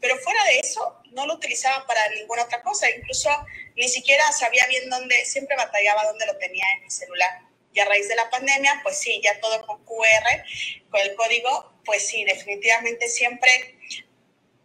Pero 0.00 0.18
fuera 0.18 0.42
de 0.44 0.60
eso, 0.60 1.02
no 1.12 1.26
lo 1.26 1.34
utilizaba 1.34 1.86
para 1.86 2.08
ninguna 2.10 2.44
otra 2.44 2.62
cosa, 2.62 2.88
incluso 2.90 3.28
ni 3.76 3.88
siquiera 3.88 4.30
sabía 4.32 4.66
bien 4.68 4.88
dónde, 4.88 5.24
siempre 5.26 5.56
batallaba 5.56 6.04
dónde 6.04 6.26
lo 6.26 6.36
tenía 6.38 6.64
en 6.76 6.84
mi 6.84 6.90
celular. 6.90 7.42
Y 7.74 7.80
a 7.80 7.84
raíz 7.84 8.08
de 8.08 8.14
la 8.14 8.30
pandemia, 8.30 8.80
pues 8.82 8.98
sí, 8.98 9.20
ya 9.22 9.38
todo 9.40 9.66
con 9.66 9.84
QR, 9.84 10.44
con 10.90 11.00
el 11.00 11.14
código, 11.14 11.74
pues 11.84 12.06
sí, 12.06 12.24
definitivamente 12.24 13.08
siempre 13.08 13.76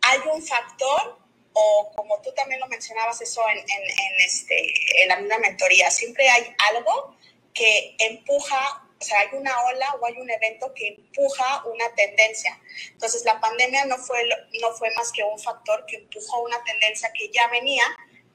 hay 0.02 0.20
un 0.32 0.46
factor 0.46 1.19
o 1.60 1.92
como 1.96 2.22
tú 2.22 2.32
también 2.34 2.60
lo 2.60 2.68
mencionabas 2.68 3.20
eso 3.22 3.42
en, 3.50 3.58
en, 3.58 4.22
este, 4.26 5.02
en 5.04 5.10
la 5.10 5.18
misma 5.18 5.40
mentoría, 5.40 5.92
siempre 5.92 6.30
hay 6.30 6.56
algo 6.70 7.18
que 7.54 7.96
empuja, 8.00 8.88
o 9.00 9.04
sea, 9.04 9.20
hay 9.20 9.28
una 9.34 9.60
ola 9.66 9.96
o 10.00 10.06
hay 10.06 10.18
un 10.18 10.30
evento 10.30 10.74
que 10.74 10.88
empuja 10.88 11.66
una 11.66 11.94
tendencia. 11.96 12.58
Entonces, 12.92 13.26
la 13.26 13.40
pandemia 13.40 13.86
no 13.86 13.98
fue, 13.98 14.24
no 14.62 14.72
fue 14.74 14.90
más 14.96 15.12
que 15.12 15.24
un 15.24 15.40
factor 15.40 15.86
que 15.86 15.98
empujó 15.98 16.42
una 16.44 16.64
tendencia 16.64 17.12
que 17.14 17.30
ya 17.30 17.48
venía 17.48 17.84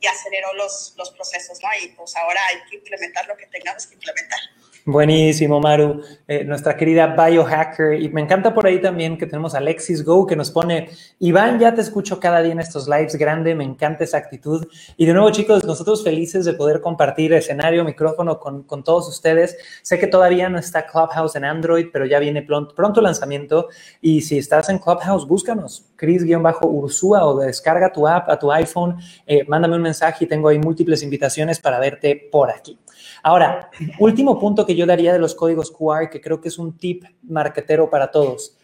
y 0.00 0.06
aceleró 0.06 0.52
los, 0.54 0.92
los 0.96 1.10
procesos, 1.12 1.58
¿no? 1.62 1.68
Y 1.80 1.88
pues 1.88 2.14
ahora 2.16 2.40
hay 2.48 2.62
que 2.68 2.76
implementar 2.76 3.26
lo 3.26 3.36
que 3.36 3.46
tengamos 3.46 3.86
que 3.86 3.94
implementar. 3.94 4.40
Buenísimo, 4.86 5.60
Maru, 5.60 6.02
eh, 6.28 6.44
nuestra 6.44 6.76
querida 6.76 7.06
biohacker. 7.06 8.02
Y 8.02 8.10
me 8.10 8.20
encanta 8.20 8.52
por 8.52 8.66
ahí 8.66 8.82
también 8.82 9.16
que 9.16 9.24
tenemos 9.24 9.54
a 9.54 9.58
Alexis 9.58 10.04
Go 10.04 10.26
que 10.26 10.36
nos 10.36 10.50
pone, 10.50 10.90
Iván, 11.20 11.58
ya 11.58 11.74
te 11.74 11.80
escucho 11.80 12.20
cada 12.20 12.42
día 12.42 12.52
en 12.52 12.60
estos 12.60 12.86
lives, 12.86 13.16
grande, 13.16 13.54
me 13.54 13.64
encanta 13.64 14.04
esa 14.04 14.18
actitud. 14.18 14.66
Y 14.98 15.06
de 15.06 15.14
nuevo, 15.14 15.30
chicos, 15.30 15.64
nosotros 15.64 16.04
felices 16.04 16.44
de 16.44 16.52
poder 16.52 16.82
compartir 16.82 17.32
escenario, 17.32 17.82
micrófono 17.82 18.38
con, 18.38 18.64
con 18.64 18.84
todos 18.84 19.08
ustedes. 19.08 19.56
Sé 19.80 19.98
que 19.98 20.06
todavía 20.06 20.50
no 20.50 20.58
está 20.58 20.84
Clubhouse 20.84 21.34
en 21.36 21.46
Android, 21.46 21.86
pero 21.90 22.04
ya 22.04 22.18
viene 22.18 22.42
pronto, 22.42 22.74
pronto 22.74 23.00
lanzamiento. 23.00 23.68
Y 24.02 24.20
si 24.20 24.36
estás 24.36 24.68
en 24.68 24.78
Clubhouse, 24.78 25.26
búscanos, 25.26 25.86
Chris-Ursúa 25.96 27.24
o 27.24 27.38
descarga 27.38 27.90
tu 27.90 28.06
app 28.06 28.28
a 28.28 28.38
tu 28.38 28.52
iPhone, 28.52 28.98
eh, 29.26 29.46
mándame 29.48 29.76
un 29.76 29.82
mensaje 29.82 30.26
y 30.26 30.28
tengo 30.28 30.48
ahí 30.48 30.58
múltiples 30.58 31.02
invitaciones 31.02 31.58
para 31.58 31.78
verte 31.78 32.28
por 32.30 32.50
aquí. 32.50 32.78
Ahora, 33.26 33.70
último 34.00 34.38
punto 34.38 34.66
que 34.66 34.76
yo 34.76 34.84
daría 34.84 35.10
de 35.10 35.18
los 35.18 35.34
códigos 35.34 35.70
QR, 35.70 36.10
que 36.10 36.20
creo 36.20 36.42
que 36.42 36.48
es 36.48 36.58
un 36.58 36.76
tip 36.76 37.04
marketero 37.22 37.88
para 37.88 38.10
todos. 38.10 38.58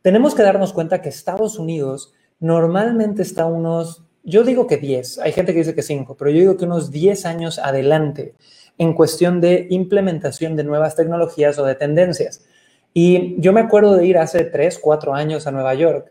Tenemos 0.00 0.34
que 0.34 0.42
darnos 0.42 0.72
cuenta 0.72 1.02
que 1.02 1.10
Estados 1.10 1.58
Unidos 1.58 2.14
normalmente 2.38 3.20
está 3.20 3.44
unos, 3.44 4.02
yo 4.24 4.42
digo 4.42 4.66
que 4.66 4.78
10, 4.78 5.18
hay 5.18 5.32
gente 5.32 5.52
que 5.52 5.58
dice 5.58 5.74
que 5.74 5.82
5, 5.82 6.16
pero 6.16 6.30
yo 6.30 6.38
digo 6.38 6.56
que 6.56 6.64
unos 6.64 6.90
10 6.90 7.26
años 7.26 7.58
adelante 7.58 8.34
en 8.78 8.94
cuestión 8.94 9.42
de 9.42 9.66
implementación 9.68 10.56
de 10.56 10.64
nuevas 10.64 10.96
tecnologías 10.96 11.58
o 11.58 11.66
de 11.66 11.74
tendencias. 11.74 12.46
Y 12.94 13.38
yo 13.38 13.52
me 13.52 13.60
acuerdo 13.60 13.96
de 13.96 14.06
ir 14.06 14.16
hace 14.16 14.44
3, 14.44 14.78
4 14.78 15.12
años 15.12 15.46
a 15.46 15.50
Nueva 15.50 15.74
York 15.74 16.10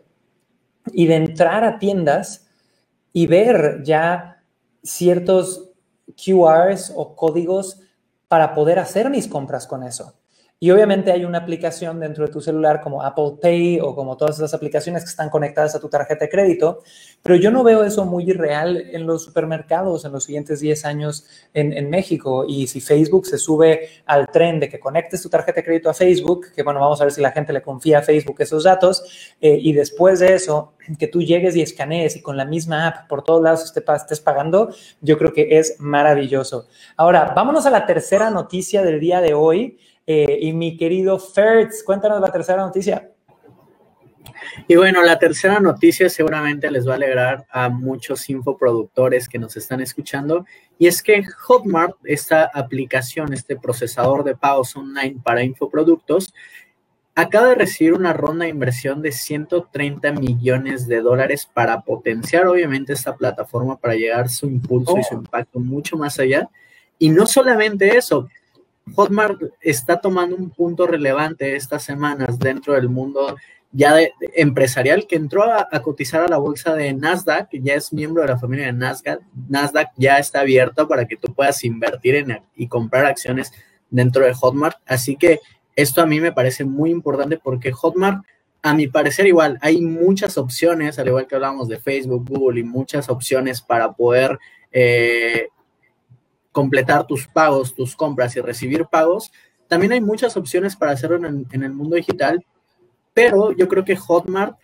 y 0.93 1.07
de 1.07 1.15
entrar 1.15 1.63
a 1.63 1.79
tiendas 1.79 2.47
y 3.13 3.25
ver 3.25 3.81
ya 3.83 4.43
ciertos 4.83 5.68
QRs 6.23 6.93
o 6.95 7.15
códigos 7.15 7.79
para 8.27 8.53
poder 8.53 8.79
hacer 8.79 9.09
mis 9.09 9.27
compras 9.27 9.65
con 9.65 9.83
eso. 9.83 10.18
Y 10.61 10.71
obviamente 10.71 11.13
hay 11.13 11.23
una 11.23 11.37
aplicación 11.37 12.01
dentro 12.01 12.25
de 12.25 12.33
tu 12.33 12.41
celular 12.41 12.81
como 12.81 13.01
Apple 13.01 13.37
Pay 13.41 13.79
o 13.79 13.95
como 13.95 14.17
todas 14.17 14.35
esas 14.39 14.53
aplicaciones 14.53 15.03
que 15.03 15.09
están 15.09 15.29
conectadas 15.29 15.73
a 15.73 15.79
tu 15.79 15.87
tarjeta 15.87 16.25
de 16.25 16.29
crédito, 16.29 16.83
pero 17.23 17.37
yo 17.37 17.49
no 17.49 17.63
veo 17.63 17.85
eso 17.85 18.03
muy 18.03 18.29
real 18.33 18.75
en 18.91 19.07
los 19.07 19.23
supermercados 19.23 20.03
en 20.03 20.11
los 20.11 20.25
siguientes 20.25 20.59
10 20.59 20.83
años 20.83 21.25
en, 21.53 21.89
México. 21.89 22.43
Y 22.45 22.67
si 22.67 22.81
Facebook 22.81 23.25
se 23.25 23.37
sube 23.37 23.87
al 24.05 24.29
tren 24.31 24.59
de 24.59 24.67
que 24.67 24.81
conectes 24.81 25.21
tu 25.21 25.29
tarjeta 25.29 25.61
de 25.61 25.63
crédito 25.63 25.89
a 25.89 25.93
Facebook, 25.93 26.47
que 26.53 26.61
bueno, 26.61 26.81
vamos 26.81 26.99
a 26.99 27.05
ver 27.05 27.13
si 27.13 27.21
la 27.21 27.31
gente 27.31 27.53
le 27.53 27.61
confía 27.61 27.99
a 27.99 28.01
Facebook 28.01 28.35
esos 28.39 28.65
datos, 28.65 29.33
eh, 29.39 29.57
y 29.61 29.71
después 29.71 30.19
de 30.19 30.33
eso, 30.33 30.73
que 30.97 31.07
tú 31.07 31.21
llegues 31.21 31.55
y 31.55 31.61
escanees 31.61 32.17
y 32.17 32.21
con 32.21 32.35
la 32.35 32.43
misma 32.43 32.87
app 32.87 33.07
por 33.07 33.23
todos 33.23 33.41
lados 33.41 33.63
estés 33.63 34.19
pagando, 34.19 34.73
yo 34.99 35.17
creo 35.17 35.31
que 35.31 35.57
es 35.57 35.79
maravilloso. 35.79 36.67
Ahora, 36.97 37.31
vámonos 37.33 37.65
a 37.65 37.69
la 37.69 37.85
tercera 37.85 38.29
noticia 38.29 38.83
del 38.83 38.99
día 38.99 39.21
de 39.21 39.33
hoy. 39.33 39.77
Eh, 40.11 40.39
y 40.41 40.53
mi 40.53 40.75
querido 40.75 41.19
Fertz, 41.19 41.83
cuéntanos 41.83 42.19
la 42.19 42.31
tercera 42.31 42.65
noticia. 42.65 43.11
Y 44.67 44.75
bueno, 44.75 45.03
la 45.03 45.19
tercera 45.19 45.59
noticia 45.59 46.09
seguramente 46.09 46.71
les 46.71 46.87
va 46.87 46.93
a 46.93 46.95
alegrar 46.95 47.45
a 47.51 47.69
muchos 47.69 48.27
infoproductores 48.27 49.29
que 49.29 49.37
nos 49.37 49.55
están 49.55 49.81
escuchando, 49.81 50.47
y 50.79 50.87
es 50.87 51.03
que 51.03 51.23
Hotmart, 51.23 51.95
esta 52.05 52.49
aplicación, 52.51 53.33
este 53.33 53.55
procesador 53.55 54.23
de 54.23 54.35
pagos 54.35 54.75
online 54.75 55.21
para 55.23 55.43
infoproductos, 55.43 56.33
acaba 57.13 57.49
de 57.49 57.55
recibir 57.55 57.93
una 57.93 58.11
ronda 58.11 58.45
de 58.45 58.49
inversión 58.49 59.03
de 59.03 59.11
130 59.11 60.11
millones 60.13 60.87
de 60.87 61.01
dólares 61.01 61.47
para 61.53 61.81
potenciar 61.81 62.47
obviamente 62.47 62.93
esta 62.93 63.15
plataforma 63.15 63.77
para 63.77 63.93
llegar 63.93 64.27
su 64.27 64.47
impulso 64.47 64.97
y 64.97 65.03
su 65.03 65.13
oh. 65.13 65.19
impacto 65.19 65.59
mucho 65.59 65.97
más 65.97 66.17
allá. 66.17 66.49
Y 66.97 67.09
no 67.09 67.27
solamente 67.27 67.95
eso, 67.95 68.27
Hotmart 68.95 69.41
está 69.61 69.99
tomando 69.99 70.35
un 70.35 70.49
punto 70.49 70.87
relevante 70.87 71.55
estas 71.55 71.83
semanas 71.83 72.39
dentro 72.39 72.73
del 72.73 72.89
mundo 72.89 73.35
ya 73.71 73.93
de, 73.93 74.13
empresarial 74.35 75.05
que 75.07 75.15
entró 75.15 75.43
a, 75.43 75.67
cotizar 75.81 76.21
a 76.21 76.27
la 76.27 76.37
bolsa 76.37 76.73
de 76.73 76.93
Nasdaq, 76.93 77.49
ya 77.51 77.75
es 77.75 77.93
miembro 77.93 78.21
de 78.21 78.29
la 78.29 78.39
familia 78.39 78.67
de 78.67 78.73
Nasdaq. 78.73 79.21
Nasdaq 79.47 79.89
ya 79.95 80.17
está 80.17 80.41
abierto 80.41 80.87
para 80.87 81.05
que 81.05 81.17
tú 81.17 81.33
puedas 81.33 81.63
invertir 81.63 82.15
en 82.15 82.41
y 82.55 82.67
comprar 82.67 83.05
acciones 83.05 83.51
dentro 83.89 84.25
de 84.25 84.33
Hotmart. 84.33 84.77
Así 84.87 85.15
que 85.15 85.39
esto 85.75 86.01
a 86.01 86.05
mí 86.05 86.19
me 86.19 86.31
parece 86.31 86.65
muy 86.65 86.89
importante 86.89 87.37
porque 87.37 87.71
Hotmart, 87.71 88.23
a 88.61 88.73
mi 88.73 88.87
parecer 88.87 89.27
igual, 89.27 89.57
hay 89.61 89.81
muchas 89.81 90.37
opciones, 90.37 90.99
al 90.99 91.07
igual 91.07 91.27
que 91.27 91.35
hablamos 91.35 91.67
de 91.67 91.79
Facebook, 91.79 92.27
Google 92.27 92.59
y 92.59 92.63
muchas 92.63 93.07
opciones 93.09 93.61
para 93.61 93.93
poder 93.93 94.39
eh, 94.71 95.47
completar 96.59 97.07
tus 97.07 97.25
pagos, 97.25 97.73
tus 97.73 97.95
compras 97.95 98.35
y 98.35 98.41
recibir 98.41 98.85
pagos. 98.85 99.31
También 99.69 99.93
hay 99.93 100.01
muchas 100.01 100.35
opciones 100.35 100.75
para 100.75 100.91
hacerlo 100.91 101.25
en 101.25 101.63
el 101.63 101.73
mundo 101.73 101.95
digital, 101.95 102.45
pero 103.13 103.53
yo 103.53 103.69
creo 103.69 103.85
que 103.85 103.95
Hotmart 103.95 104.57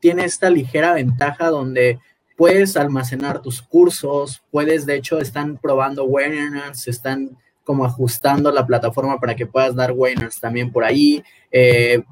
tiene 0.00 0.24
esta 0.24 0.48
ligera 0.48 0.94
ventaja 0.94 1.50
donde 1.50 1.98
puedes 2.38 2.74
almacenar 2.78 3.42
tus 3.42 3.60
cursos, 3.60 4.42
puedes, 4.50 4.86
de 4.86 4.96
hecho, 4.96 5.18
están 5.18 5.58
probando 5.58 6.04
webinars, 6.04 6.88
están 6.88 7.36
como 7.64 7.84
ajustando 7.84 8.50
la 8.50 8.66
plataforma 8.66 9.20
para 9.20 9.36
que 9.36 9.46
puedas 9.46 9.74
dar 9.74 9.92
webinars 9.92 10.40
también 10.40 10.72
por 10.72 10.84
ahí, 10.84 11.22
eh, 11.50 12.02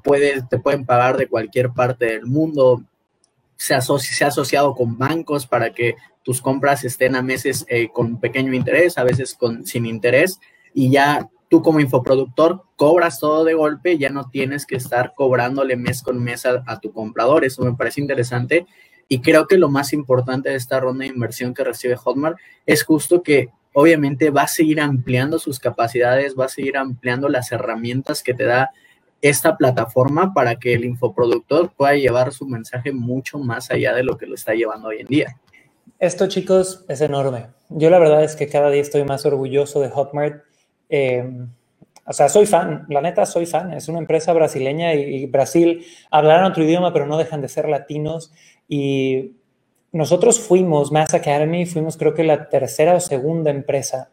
te 0.51 0.59
pueden 0.59 0.85
pagar 0.85 1.17
de 1.17 1.29
cualquier 1.29 1.71
parte 1.71 2.05
del 2.05 2.27
mundo, 2.27 2.85
se, 3.57 3.75
ha 3.75 3.79
asociado 3.79 4.75
con 4.75 4.99
bancos 4.99 5.47
para 5.47 5.73
que 5.73 5.95
tus 6.23 6.41
compras 6.41 6.85
estén 6.85 7.17
a 7.17 7.23
meses 7.23 7.65
eh, 7.69 7.89
con 7.93 8.21
pequeño 8.21 8.55
interés, 8.55 8.99
a 8.99 9.05
veces 9.05 9.35
con, 9.35 9.67
sin 9.67 9.87
interés, 9.87 10.41
y 10.75 10.91
ya 10.91 11.29
tú 11.51 11.63
como 11.63 11.81
infoproductor 11.81 12.63
cobras 12.77 13.19
todo 13.19 13.45
de 13.45 13.55
golpe, 13.55 13.99
ya 13.99 14.09
no 14.09 14.31
tienes 14.31 14.65
que 14.65 14.77
estar 14.77 15.13
cobrándole 15.15 15.77
mes 15.77 16.01
con 16.01 16.23
mes 16.23 16.47
a, 16.47 16.81
tu 16.81 16.93
comprador. 16.93 17.45
Eso 17.45 17.63
me 17.63 17.75
parece 17.75 18.01
interesante. 18.01 18.67
Y 19.09 19.21
creo 19.21 19.49
que 19.49 19.59
lo 19.59 19.69
más 19.69 19.93
importante 19.93 20.49
de 20.49 20.55
esta 20.55 20.79
ronda 20.79 21.03
de 21.03 21.11
inversión 21.11 21.53
que 21.53 21.65
recibe 21.65 21.97
Hotmart 21.97 22.39
es 22.67 22.85
justo 22.85 23.25
que 23.25 23.49
obviamente 23.73 24.31
va 24.31 24.43
a 24.43 24.49
seguir 24.49 24.81
ampliando 24.81 25.41
sus 25.41 25.59
capacidades, 25.59 26.37
va 26.39 26.45
a 26.45 26.49
seguir 26.49 26.77
ampliando 26.77 27.29
las 27.29 27.51
herramientas 27.51 28.23
que 28.23 28.35
te 28.35 28.45
da 28.45 28.71
esta 29.21 29.57
plataforma 29.57 30.33
para 30.33 30.57
que 30.57 30.75
el 30.75 30.85
infoproductor 30.85 31.73
pueda 31.77 31.95
llevar 31.95 32.33
su 32.33 32.47
mensaje 32.47 32.93
mucho 32.93 33.39
más 33.41 33.73
allá 33.73 33.93
de 33.93 34.05
lo 34.05 34.17
que 34.17 34.27
lo 34.27 34.37
está 34.37 34.55
llevando 34.55 34.89
hoy 34.89 35.01
en 35.01 35.09
día. 35.09 35.37
Esto, 36.01 36.27
chicos, 36.27 36.85
es 36.89 37.01
enorme. 37.01 37.47
Yo 37.69 37.91
la 37.91 38.01
verdad 38.01 38.25
es 38.25 38.35
que 38.35 38.49
cada 38.49 38.71
día 38.71 38.83
estoy 38.83 39.05
más 39.05 39.25
orgulloso 39.25 39.81
de 39.81 39.91
Hotmart 39.91 40.43
eh, 40.89 41.31
o 42.05 42.13
sea, 42.13 42.29
soy 42.29 42.45
fan, 42.45 42.87
la 42.89 43.01
neta 43.01 43.25
soy 43.25 43.47
fan. 43.47 43.73
Es 43.73 43.89
una 43.89 44.01
empresa 44.01 44.33
brasileña 44.33 44.95
y, 44.95 45.27
Brasil 45.27 45.87
hablarán 46.11 46.51
otro 46.51 46.65
idioma, 46.65 46.93
pero 46.93 47.07
no 47.07 47.17
dejan 47.17 47.41
de 47.41 47.49
ser 47.49 47.69
latinos. 47.69 48.33
Y 48.69 49.37
nosotros 49.93 50.41
fuimos, 50.41 50.91
Mass 50.91 51.15
Academy, 51.15 51.67
fuimos 51.67 51.97
creo 51.97 52.13
que 52.13 52.25
la 52.25 52.49
tercera 52.49 52.95
o 52.95 53.01
segunda 53.01 53.51
empresa 53.51 54.11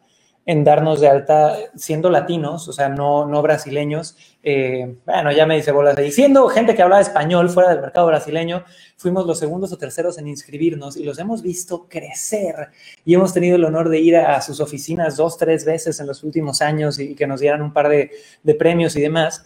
en 0.48 0.64
darnos 0.64 0.98
de 1.02 1.08
alta 1.08 1.58
siendo 1.76 2.08
latinos, 2.08 2.68
o 2.68 2.72
sea, 2.72 2.88
no, 2.88 3.26
no 3.26 3.42
brasileños. 3.42 4.16
Eh, 4.42 4.96
bueno, 5.04 5.30
ya 5.30 5.44
me 5.44 5.56
dice 5.56 5.72
bolas 5.72 5.94
de 5.94 6.10
siendo 6.10 6.48
gente 6.48 6.74
que 6.74 6.80
habla 6.80 7.02
español 7.02 7.50
fuera 7.50 7.68
del 7.68 7.82
mercado 7.82 8.06
brasileño, 8.06 8.64
fuimos 8.96 9.26
los 9.26 9.38
segundos 9.38 9.72
o 9.72 9.76
terceros 9.76 10.16
en 10.16 10.26
inscribirnos 10.26 10.96
y 10.96 11.04
los 11.04 11.18
hemos 11.18 11.42
visto 11.42 11.86
crecer 11.86 12.68
y 13.04 13.12
hemos 13.12 13.34
tenido 13.34 13.56
el 13.56 13.64
honor 13.66 13.90
de 13.90 14.00
ir 14.00 14.16
a 14.16 14.40
sus 14.40 14.60
oficinas 14.60 15.18
dos, 15.18 15.36
tres 15.36 15.66
veces 15.66 16.00
en 16.00 16.06
los 16.06 16.24
últimos 16.24 16.62
años 16.62 16.98
y 16.98 17.14
que 17.14 17.26
nos 17.26 17.40
dieran 17.40 17.60
un 17.60 17.74
par 17.74 17.90
de, 17.90 18.10
de 18.42 18.54
premios 18.54 18.96
y 18.96 19.02
demás. 19.02 19.44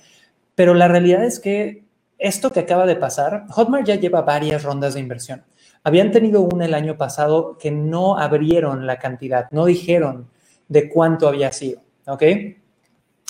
Pero 0.54 0.72
la 0.72 0.86
realidad 0.86 1.24
es 1.24 1.40
que 1.40 1.82
esto 2.16 2.52
que 2.52 2.60
acaba 2.60 2.86
de 2.86 2.94
pasar, 2.94 3.46
Hotmart 3.50 3.88
ya 3.88 3.96
lleva 3.96 4.22
varias 4.22 4.62
rondas 4.62 4.94
de 4.94 5.00
inversión. 5.00 5.42
Habían 5.82 6.12
tenido 6.12 6.42
una 6.42 6.66
el 6.66 6.74
año 6.74 6.96
pasado 6.96 7.58
que 7.58 7.72
no 7.72 8.18
abrieron 8.18 8.86
la 8.86 9.00
cantidad, 9.00 9.48
no 9.50 9.64
dijeron 9.64 10.30
de 10.72 10.88
cuánto 10.88 11.28
había 11.28 11.52
sido, 11.52 11.82
¿ok? 12.06 12.22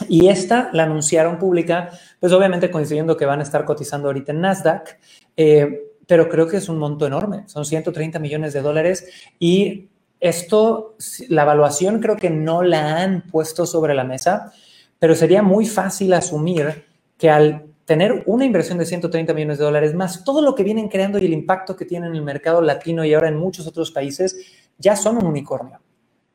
Y 0.08 0.28
esta 0.28 0.70
la 0.72 0.84
anunciaron 0.84 1.38
pública, 1.38 1.90
pues 2.20 2.32
obviamente 2.32 2.70
coincidiendo 2.70 3.16
que 3.16 3.26
van 3.26 3.40
a 3.40 3.42
estar 3.42 3.64
cotizando 3.64 4.08
ahorita 4.08 4.32
en 4.32 4.40
Nasdaq, 4.40 4.98
eh, 5.36 5.90
pero 6.06 6.28
creo 6.28 6.46
que 6.46 6.58
es 6.58 6.68
un 6.68 6.78
monto 6.78 7.06
enorme, 7.06 7.44
son 7.46 7.64
130 7.64 8.18
millones 8.20 8.52
de 8.52 8.62
dólares 8.62 9.08
y 9.38 9.88
esto, 10.20 10.94
la 11.28 11.42
evaluación 11.42 11.98
creo 11.98 12.16
que 12.16 12.30
no 12.30 12.62
la 12.62 13.02
han 13.02 13.22
puesto 13.22 13.66
sobre 13.66 13.94
la 13.94 14.04
mesa, 14.04 14.52
pero 15.00 15.16
sería 15.16 15.42
muy 15.42 15.66
fácil 15.66 16.12
asumir 16.12 16.84
que 17.18 17.28
al 17.28 17.66
tener 17.84 18.22
una 18.26 18.44
inversión 18.44 18.78
de 18.78 18.86
130 18.86 19.34
millones 19.34 19.58
de 19.58 19.64
dólares, 19.64 19.94
más 19.94 20.22
todo 20.22 20.40
lo 20.42 20.54
que 20.54 20.62
vienen 20.62 20.88
creando 20.88 21.18
y 21.18 21.26
el 21.26 21.32
impacto 21.32 21.74
que 21.74 21.86
tienen 21.86 22.10
en 22.10 22.16
el 22.16 22.22
mercado 22.22 22.62
latino 22.62 23.04
y 23.04 23.12
ahora 23.12 23.28
en 23.28 23.36
muchos 23.36 23.66
otros 23.66 23.90
países, 23.90 24.36
ya 24.78 24.94
son 24.94 25.16
un 25.16 25.26
unicornio. 25.26 25.80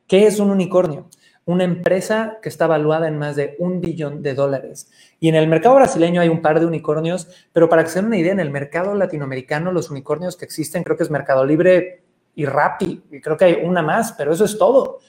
¿Qué 0.07 0.25
es 0.25 0.39
un 0.39 0.49
unicornio? 0.49 1.09
Una 1.43 1.65
empresa 1.65 2.37
que 2.41 2.47
está 2.47 2.65
valuada 2.65 3.09
en 3.09 3.17
más 3.17 3.35
de 3.35 3.57
un 3.59 3.81
billón 3.81 4.23
de 4.23 4.35
dólares. 4.35 4.89
Y 5.19 5.27
en 5.27 5.35
el 5.35 5.47
mercado 5.47 5.75
brasileño 5.75 6.21
hay 6.21 6.29
un 6.29 6.41
par 6.41 6.61
de 6.61 6.65
unicornios, 6.65 7.27
pero 7.51 7.67
para 7.67 7.83
que 7.83 7.89
se 7.89 7.99
den 7.99 8.05
una 8.05 8.17
idea, 8.17 8.31
en 8.31 8.39
el 8.39 8.49
mercado 8.49 8.95
latinoamericano 8.95 9.73
los 9.73 9.89
unicornios 9.91 10.37
que 10.37 10.45
existen 10.45 10.83
creo 10.83 10.95
que 10.95 11.03
es 11.03 11.11
Mercado 11.11 11.45
Libre 11.45 12.03
y 12.35 12.45
Rappi, 12.45 13.03
y 13.11 13.19
creo 13.19 13.35
que 13.35 13.45
hay 13.45 13.53
una 13.63 13.81
más, 13.81 14.13
pero 14.13 14.31
eso 14.31 14.45
es 14.45 14.57
todo. 14.57 14.99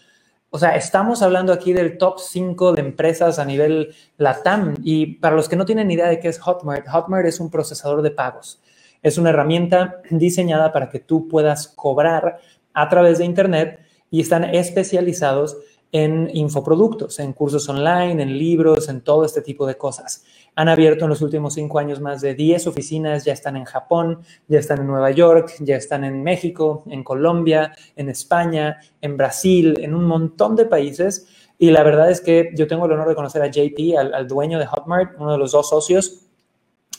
O 0.51 0.59
sea, 0.59 0.75
estamos 0.75 1.23
hablando 1.23 1.53
aquí 1.53 1.73
del 1.73 1.97
top 1.97 2.19
5 2.19 2.73
de 2.73 2.81
empresas 2.81 3.39
a 3.39 3.45
nivel 3.45 3.95
LATAM. 4.17 4.77
Y 4.83 5.19
para 5.19 5.37
los 5.37 5.49
que 5.49 5.57
no 5.57 5.65
tienen 5.65 5.91
idea 5.91 6.09
de 6.09 6.19
qué 6.19 6.27
es 6.29 6.41
Hotmart, 6.41 6.89
Hotmart 6.89 7.27
es 7.27 7.39
un 7.39 7.51
procesador 7.51 8.03
de 8.03 8.11
pagos. 8.11 8.61
Es 9.03 9.17
una 9.17 9.31
herramienta 9.31 10.01
diseñada 10.11 10.73
para 10.73 10.89
que 10.89 10.99
tú 10.99 11.29
puedas 11.29 11.69
cobrar 11.69 12.41
a 12.73 12.89
través 12.89 13.19
de 13.19 13.27
Internet 13.27 13.81
y 14.11 14.21
están 14.21 14.45
especializados 14.45 15.57
en 15.91 16.29
infoproductos, 16.35 17.19
en 17.19 17.33
cursos 17.33 17.69
online, 17.69 18.23
en 18.23 18.39
libros, 18.39 18.89
en 18.89 19.01
todo 19.01 19.25
este 19.25 19.41
tipo 19.41 19.67
de 19.67 19.77
cosas. 19.77 20.25
Han 20.55 20.69
abierto 20.69 21.05
en 21.05 21.11
los 21.11 21.23
últimos 21.23 21.55
cinco 21.55 21.79
años 21.79 22.01
más 22.01 22.21
de 22.21 22.35
10 22.35 22.67
oficinas, 22.67 23.25
ya 23.25 23.33
están 23.33 23.57
en 23.57 23.65
Japón, 23.65 24.21
ya 24.49 24.59
están 24.59 24.81
en 24.81 24.87
Nueva 24.87 25.11
York, 25.13 25.55
ya 25.61 25.77
están 25.77 26.05
en 26.05 26.23
México, 26.23 26.85
en 26.91 27.05
Colombia, 27.05 27.75
en 27.97 28.11
España, 28.11 28.79
en 29.01 29.17
Brasil, 29.17 29.79
en 29.81 29.95
un 29.95 30.05
montón 30.05 30.57
de 30.57 30.67
países. 30.67 31.27
Y 31.59 31.71
la 31.71 31.83
verdad 31.83 32.11
es 32.11 32.21
que 32.21 32.51
yo 32.55 32.67
tengo 32.67 32.87
el 32.87 32.93
honor 32.93 33.09
de 33.09 33.15
conocer 33.15 33.43
a 33.43 33.47
JP, 33.47 33.97
al, 33.99 34.15
al 34.15 34.29
dueño 34.29 34.59
de 34.59 34.67
Hotmart, 34.67 35.19
uno 35.19 35.33
de 35.33 35.39
los 35.39 35.53
dos 35.53 35.71
socios. 35.71 36.27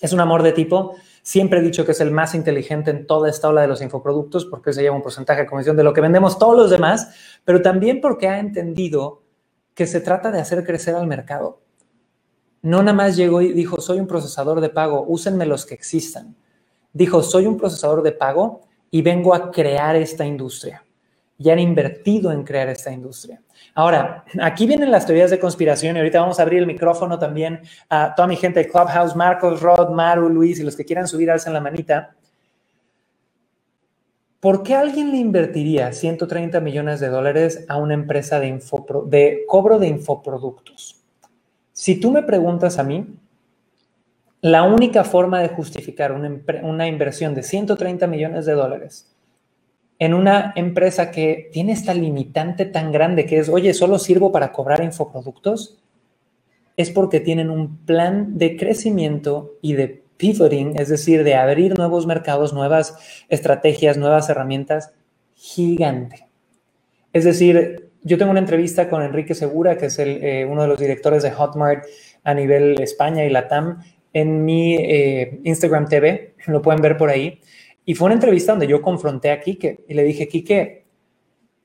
Es 0.01 0.13
un 0.13 0.19
amor 0.19 0.41
de 0.41 0.53
tipo 0.53 0.95
Siempre 1.29 1.59
he 1.59 1.61
dicho 1.61 1.85
que 1.85 1.91
es 1.91 2.01
el 2.01 2.09
más 2.09 2.33
inteligente 2.33 2.89
en 2.89 3.05
toda 3.05 3.29
esta 3.29 3.49
ola 3.49 3.61
de 3.61 3.67
los 3.67 3.83
infoproductos 3.83 4.45
porque 4.45 4.73
se 4.73 4.81
lleva 4.81 4.95
un 4.95 5.03
porcentaje 5.03 5.41
de 5.41 5.47
comisión 5.47 5.77
de 5.77 5.83
lo 5.83 5.93
que 5.93 6.01
vendemos 6.01 6.39
todos 6.39 6.57
los 6.57 6.71
demás, 6.71 7.13
pero 7.45 7.61
también 7.61 8.01
porque 8.01 8.27
ha 8.27 8.39
entendido 8.39 9.21
que 9.75 9.85
se 9.85 10.01
trata 10.01 10.31
de 10.31 10.39
hacer 10.39 10.63
crecer 10.63 10.95
al 10.95 11.05
mercado. 11.05 11.61
No 12.63 12.79
nada 12.81 12.93
más 12.93 13.15
llegó 13.15 13.43
y 13.43 13.53
dijo, 13.53 13.79
soy 13.79 13.99
un 13.99 14.07
procesador 14.07 14.59
de 14.59 14.69
pago, 14.69 15.05
úsenme 15.07 15.45
los 15.45 15.67
que 15.67 15.75
existan. 15.75 16.35
Dijo, 16.93 17.21
soy 17.21 17.45
un 17.45 17.57
procesador 17.57 18.01
de 18.01 18.13
pago 18.13 18.61
y 18.89 19.03
vengo 19.03 19.35
a 19.35 19.51
crear 19.51 19.95
esta 19.97 20.25
industria. 20.25 20.83
Y 21.37 21.51
han 21.51 21.59
invertido 21.59 22.31
en 22.31 22.43
crear 22.43 22.69
esta 22.69 22.91
industria. 22.91 23.39
Ahora, 23.79 24.25
aquí 24.41 24.67
vienen 24.67 24.91
las 24.91 25.05
teorías 25.05 25.29
de 25.29 25.39
conspiración 25.39 25.95
y 25.95 25.99
ahorita 25.99 26.19
vamos 26.19 26.37
a 26.37 26.41
abrir 26.41 26.59
el 26.59 26.67
micrófono 26.67 27.17
también 27.17 27.61
a 27.87 28.13
toda 28.13 28.27
mi 28.27 28.35
gente 28.35 28.59
de 28.59 28.67
Clubhouse, 28.67 29.15
Marcos, 29.15 29.61
Rod, 29.61 29.91
Maru, 29.91 30.27
Luis 30.27 30.59
y 30.59 30.63
los 30.63 30.75
que 30.75 30.83
quieran 30.83 31.07
subir, 31.07 31.31
alzan 31.31 31.53
la 31.53 31.61
manita. 31.61 32.13
¿Por 34.41 34.63
qué 34.63 34.75
alguien 34.75 35.11
le 35.11 35.17
invertiría 35.19 35.93
130 35.93 36.59
millones 36.59 36.99
de 36.99 37.07
dólares 37.07 37.63
a 37.69 37.77
una 37.77 37.93
empresa 37.93 38.41
de, 38.41 38.61
de 39.05 39.45
cobro 39.47 39.79
de 39.79 39.87
infoproductos? 39.87 41.01
Si 41.71 42.01
tú 42.01 42.11
me 42.11 42.23
preguntas 42.23 42.79
a 42.79 42.83
mí, 42.83 43.07
la 44.41 44.63
única 44.63 45.05
forma 45.05 45.39
de 45.39 45.47
justificar 45.47 46.11
una, 46.11 46.37
una 46.63 46.85
inversión 46.85 47.33
de 47.33 47.43
130 47.43 48.07
millones 48.07 48.45
de 48.45 48.53
dólares 48.55 49.15
en 49.99 50.13
una 50.13 50.53
empresa 50.55 51.11
que 51.11 51.49
tiene 51.51 51.73
esta 51.73 51.93
limitante 51.93 52.65
tan 52.65 52.91
grande 52.91 53.25
que 53.25 53.39
es, 53.39 53.49
oye, 53.49 53.73
solo 53.73 53.99
sirvo 53.99 54.31
para 54.31 54.53
cobrar 54.53 54.81
infoproductos, 54.81 55.77
es 56.77 56.89
porque 56.89 57.19
tienen 57.19 57.49
un 57.49 57.85
plan 57.85 58.37
de 58.37 58.55
crecimiento 58.55 59.57
y 59.61 59.73
de 59.73 60.01
pivoting, 60.15 60.79
es 60.79 60.87
decir, 60.87 61.25
de 61.25 61.35
abrir 61.35 61.77
nuevos 61.77 62.07
mercados, 62.07 62.53
nuevas 62.53 62.97
estrategias, 63.27 63.97
nuevas 63.97 64.29
herramientas, 64.29 64.93
gigante. 65.35 66.27
Es 67.11 67.25
decir, 67.25 67.89
yo 68.01 68.17
tengo 68.17 68.31
una 68.31 68.39
entrevista 68.39 68.89
con 68.89 69.01
Enrique 69.01 69.35
Segura, 69.35 69.77
que 69.77 69.87
es 69.87 69.99
eh, 69.99 70.47
uno 70.49 70.61
de 70.61 70.67
los 70.69 70.79
directores 70.79 71.23
de 71.23 71.31
Hotmart 71.31 71.83
a 72.23 72.33
nivel 72.33 72.81
España 72.81 73.25
y 73.25 73.29
Latam, 73.29 73.81
en 74.13 74.45
mi 74.45 74.75
eh, 74.75 75.39
Instagram 75.43 75.87
TV, 75.87 76.35
lo 76.47 76.61
pueden 76.61 76.81
ver 76.81 76.97
por 76.97 77.09
ahí. 77.09 77.41
Y 77.89 77.95
fue 77.95 78.05
una 78.05 78.13
entrevista 78.13 78.51
donde 78.51 78.67
yo 78.67 78.83
confronté 78.83 79.31
a 79.31 79.41
Quique 79.41 79.83
y 79.87 79.95
le 79.95 80.03
dije, 80.03 80.27
Quique, 80.27 80.85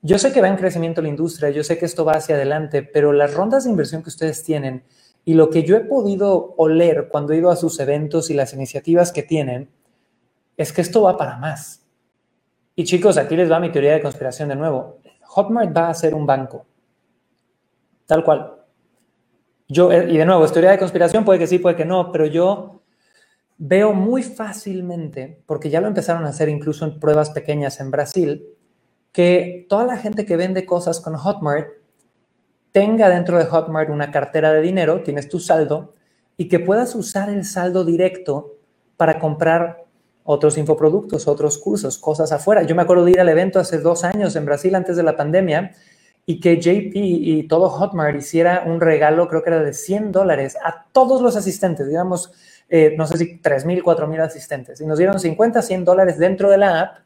yo 0.01 0.17
sé 0.17 0.33
que 0.33 0.41
va 0.41 0.47
en 0.47 0.55
crecimiento 0.55 0.99
la 1.03 1.07
industria, 1.07 1.51
yo 1.51 1.63
sé 1.63 1.77
que 1.77 1.85
esto 1.85 2.03
va 2.03 2.13
hacia 2.13 2.33
adelante, 2.33 2.81
pero 2.81 3.13
las 3.13 3.35
rondas 3.35 3.65
de 3.65 3.69
inversión 3.69 4.01
que 4.01 4.09
ustedes 4.09 4.43
tienen 4.43 4.83
y 5.23 5.35
lo 5.35 5.51
que 5.51 5.61
yo 5.61 5.77
he 5.77 5.81
podido 5.81 6.55
oler 6.57 7.09
cuando 7.11 7.31
he 7.31 7.37
ido 7.37 7.51
a 7.51 7.55
sus 7.55 7.79
eventos 7.79 8.31
y 8.31 8.33
las 8.33 8.55
iniciativas 8.55 9.11
que 9.11 9.21
tienen, 9.21 9.69
es 10.57 10.73
que 10.73 10.81
esto 10.81 11.03
va 11.03 11.15
para 11.15 11.37
más. 11.37 11.85
Y 12.75 12.85
chicos, 12.85 13.19
aquí 13.19 13.35
les 13.35 13.51
va 13.51 13.59
mi 13.59 13.71
teoría 13.71 13.93
de 13.93 14.01
conspiración 14.01 14.49
de 14.49 14.55
nuevo. 14.55 14.97
Hotmart 15.25 15.77
va 15.77 15.89
a 15.89 15.93
ser 15.93 16.15
un 16.15 16.25
banco. 16.25 16.65
Tal 18.07 18.23
cual. 18.23 18.63
Yo, 19.67 19.91
eh, 19.91 20.07
y 20.09 20.17
de 20.17 20.25
nuevo, 20.25 20.43
teoría 20.47 20.71
de 20.71 20.79
conspiración 20.79 21.23
puede 21.23 21.37
que 21.37 21.45
sí, 21.45 21.59
puede 21.59 21.75
que 21.75 21.85
no, 21.85 22.11
pero 22.11 22.25
yo 22.25 22.81
veo 23.57 23.93
muy 23.93 24.23
fácilmente, 24.23 25.41
porque 25.45 25.69
ya 25.69 25.81
lo 25.81 25.87
empezaron 25.87 26.25
a 26.25 26.29
hacer 26.29 26.49
incluso 26.49 26.85
en 26.85 26.99
pruebas 26.99 27.29
pequeñas 27.29 27.79
en 27.79 27.91
Brasil, 27.91 28.45
que 29.11 29.65
toda 29.69 29.85
la 29.85 29.97
gente 29.97 30.25
que 30.25 30.35
vende 30.35 30.65
cosas 30.65 30.99
con 30.99 31.15
Hotmart 31.15 31.69
tenga 32.71 33.09
dentro 33.09 33.37
de 33.37 33.45
Hotmart 33.45 33.89
una 33.89 34.11
cartera 34.11 34.51
de 34.51 34.61
dinero, 34.61 35.01
tienes 35.03 35.29
tu 35.29 35.39
saldo, 35.39 35.93
y 36.37 36.49
que 36.49 36.59
puedas 36.59 36.95
usar 36.95 37.29
el 37.29 37.45
saldo 37.45 37.85
directo 37.85 38.57
para 38.97 39.19
comprar 39.19 39.85
otros 40.25 40.57
infoproductos, 40.57 41.27
otros 41.27 41.57
cursos, 41.57 41.97
cosas 41.97 42.31
afuera. 42.31 42.63
Yo 42.63 42.75
me 42.75 42.81
acuerdo 42.81 43.05
de 43.05 43.11
ir 43.11 43.19
al 43.21 43.29
evento 43.29 43.59
hace 43.59 43.77
dos 43.77 44.03
años 44.03 44.35
en 44.35 44.45
Brasil 44.45 44.75
antes 44.75 44.97
de 44.97 45.03
la 45.03 45.15
pandemia 45.15 45.71
y 46.25 46.39
que 46.39 46.59
JP 46.59 46.91
y 46.95 47.47
todo 47.47 47.69
Hotmart 47.69 48.17
hiciera 48.17 48.63
un 48.65 48.81
regalo, 48.81 49.27
creo 49.27 49.43
que 49.43 49.51
era 49.51 49.61
de 49.61 49.73
100 49.73 50.11
dólares, 50.11 50.57
a 50.63 50.87
todos 50.91 51.21
los 51.21 51.35
asistentes, 51.35 51.87
digamos, 51.87 52.33
eh, 52.69 52.95
no 52.97 53.05
sé 53.05 53.17
si 53.17 53.39
3.000, 53.39 53.83
4.000 53.83 54.21
asistentes. 54.21 54.81
Y 54.81 54.85
nos 54.85 54.97
dieron 54.97 55.19
50, 55.19 55.61
100 55.61 55.85
dólares 55.85 56.17
dentro 56.17 56.49
de 56.49 56.57
la 56.57 56.81
app, 56.81 56.97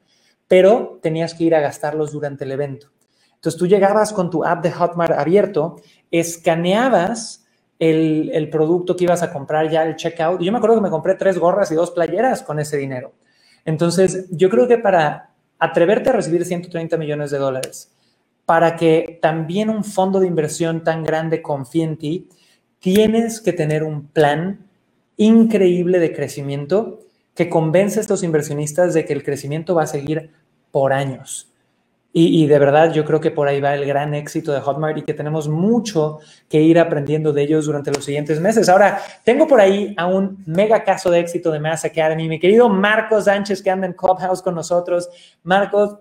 pero 0.48 1.00
tenías 1.02 1.34
que 1.34 1.43
ir 1.43 1.56
a 1.56 1.60
gastarlos 1.60 2.12
durante 2.12 2.45
el 2.45 2.52
evento. 2.52 2.88
Entonces 3.36 3.58
tú 3.58 3.67
llegabas 3.67 4.12
con 4.12 4.30
tu 4.30 4.43
app 4.43 4.63
de 4.63 4.72
Hotmart 4.72 5.13
abierto, 5.13 5.78
escaneabas 6.12 7.45
el, 7.80 8.50
producto 8.52 8.95
que 8.95 9.06
ibas 9.06 9.24
a 9.24 9.32
comprar 9.32 9.69
ya 9.69 9.84
el 9.84 9.95
checkout. 9.95 10.41
Yo 10.41 10.52
me 10.52 10.58
acuerdo 10.58 10.76
que 10.76 10.82
me 10.82 10.89
compré 10.89 11.15
tres 11.15 11.38
gorras 11.38 11.72
y 11.72 11.76
dos 11.76 11.91
playeras 11.91 12.43
con 12.43 12.60
ese 12.60 12.78
dinero. 12.78 13.13
Entonces 13.63 14.28
yo 14.32 14.50
creo 14.50 14.67
que 14.67 14.78
para 14.78 15.32
atreverte 15.58 16.10
a 16.10 16.13
recibir 16.13 16.43
130 16.43 16.98
millones 16.98 17.32
de 17.32 17.38
dólares, 17.38 17.93
para 18.45 18.76
que 18.76 19.19
también 19.22 19.69
un 19.69 19.84
fondo 19.84 20.19
de 20.19 20.28
inversión 20.28 20.84
tan 20.84 21.04
grande 21.04 21.41
confíe 21.41 21.84
en 21.84 21.98
ti, 21.98 22.30
tienes 22.80 23.39
que 23.39 23.54
tener 23.54 23.84
un 23.84 24.08
plan 24.08 24.68
increíble 25.19 25.99
de 25.99 26.15
crecimiento 26.15 27.01
que 27.36 27.49
convence 27.49 27.99
a 27.99 28.01
estos 28.01 28.23
inversionistas 28.23 28.93
de 28.95 29.05
que 29.05 29.13
el 29.13 29.23
crecimiento 29.23 29.75
va 29.75 29.84
a 29.84 29.88
seguir 29.88 30.32
por 30.71 30.93
años. 30.93 31.45
Y, 32.12 32.47
de 32.47 32.58
verdad 32.58 32.91
yo 32.91 33.05
creo 33.05 33.21
que 33.21 33.29
por 33.29 33.47
ahí 33.47 33.62
va 33.62 33.75
el 33.75 33.86
gran 33.86 34.15
éxito 34.15 34.51
de 34.51 34.60
Hotmart 34.60 34.97
y 34.97 35.03
que 35.03 35.13
tenemos 35.13 35.47
mucho 35.47 36.17
que 36.49 36.60
ir 36.60 36.79
aprendiendo 36.79 37.32
de 37.34 37.43
ellos 37.43 37.67
durante 37.67 37.91
los 37.91 38.03
siguientes 38.03 38.41
meses. 38.41 38.67
Ahora, 38.67 38.99
tengo 39.23 39.45
por 39.45 39.62
ahí 39.62 39.93
a 39.95 40.08
un 40.08 40.43
mega 40.47 40.84
caso 40.84 41.12
de 41.12 41.19
éxito 41.19 41.51
de 41.51 41.60
Mass 41.60 41.86
Academy, 41.86 42.27
mi 42.27 42.39
querido 42.39 42.67
Marcos 42.67 43.25
Sánchez 43.25 43.62
que 43.62 43.69
anda 43.69 43.86
en 43.86 43.93
Clubhouse 43.93 44.41
con 44.41 44.55
nosotros. 44.55 45.08
Marcos, 45.43 45.99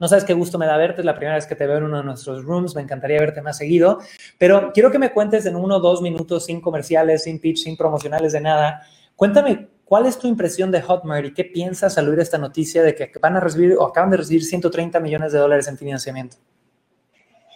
no 0.00 0.08
sabes 0.08 0.24
qué 0.24 0.32
gusto 0.32 0.58
me 0.58 0.66
da 0.66 0.76
verte, 0.76 1.02
es 1.02 1.04
la 1.04 1.14
primera 1.14 1.36
vez 1.36 1.46
que 1.46 1.54
te 1.54 1.66
veo 1.66 1.76
en 1.76 1.84
uno 1.84 1.98
de 1.98 2.04
nuestros 2.04 2.44
rooms, 2.44 2.74
me 2.74 2.82
encantaría 2.82 3.20
verte 3.20 3.42
más 3.42 3.58
seguido, 3.58 4.00
pero 4.38 4.72
quiero 4.72 4.90
que 4.90 4.98
me 4.98 5.12
cuentes 5.12 5.46
en 5.46 5.54
uno 5.54 5.76
o 5.76 5.80
dos 5.80 6.02
minutos, 6.02 6.46
sin 6.46 6.60
comerciales, 6.60 7.24
sin 7.24 7.38
pitch, 7.38 7.58
sin 7.58 7.76
promocionales 7.76 8.32
de 8.32 8.40
nada. 8.40 8.82
Cuéntame 9.14 9.68
¿Cuál 9.90 10.06
es 10.06 10.20
tu 10.20 10.28
impresión 10.28 10.70
de 10.70 10.82
Hotmart 10.82 11.26
y 11.26 11.34
qué 11.34 11.42
piensas 11.42 11.98
al 11.98 12.08
oír 12.08 12.20
esta 12.20 12.38
noticia 12.38 12.80
de 12.84 12.94
que 12.94 13.10
van 13.20 13.36
a 13.36 13.40
recibir 13.40 13.74
o 13.76 13.84
acaban 13.84 14.10
de 14.10 14.18
recibir 14.18 14.44
130 14.44 15.00
millones 15.00 15.32
de 15.32 15.40
dólares 15.40 15.66
en 15.66 15.76
financiamiento? 15.76 16.36